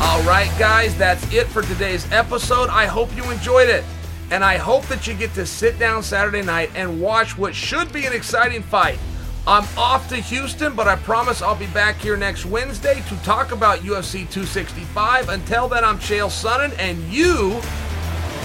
All 0.00 0.22
right, 0.22 0.50
guys, 0.56 0.96
that's 0.96 1.32
it 1.32 1.48
for 1.48 1.62
today's 1.62 2.10
episode. 2.12 2.68
I 2.68 2.86
hope 2.86 3.14
you 3.16 3.28
enjoyed 3.30 3.68
it. 3.68 3.82
And 4.30 4.44
I 4.44 4.56
hope 4.56 4.86
that 4.86 5.06
you 5.06 5.14
get 5.14 5.34
to 5.34 5.46
sit 5.46 5.78
down 5.80 6.02
Saturday 6.02 6.42
night 6.42 6.70
and 6.76 7.00
watch 7.00 7.36
what 7.36 7.54
should 7.54 7.92
be 7.92 8.06
an 8.06 8.12
exciting 8.12 8.62
fight. 8.62 8.98
I'm 9.48 9.66
off 9.78 10.10
to 10.10 10.16
Houston, 10.16 10.74
but 10.74 10.88
I 10.88 10.96
promise 10.96 11.40
I'll 11.40 11.54
be 11.54 11.68
back 11.68 11.96
here 11.96 12.18
next 12.18 12.44
Wednesday 12.44 13.02
to 13.08 13.16
talk 13.24 13.50
about 13.50 13.78
UFC 13.78 14.30
265. 14.30 15.30
Until 15.30 15.68
then, 15.68 15.86
I'm 15.86 15.98
Chael 15.98 16.28
Sonnen, 16.28 16.78
and 16.78 17.02
you 17.04 17.58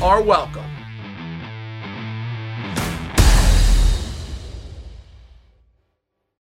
are 0.01 0.21
welcome. 0.21 0.62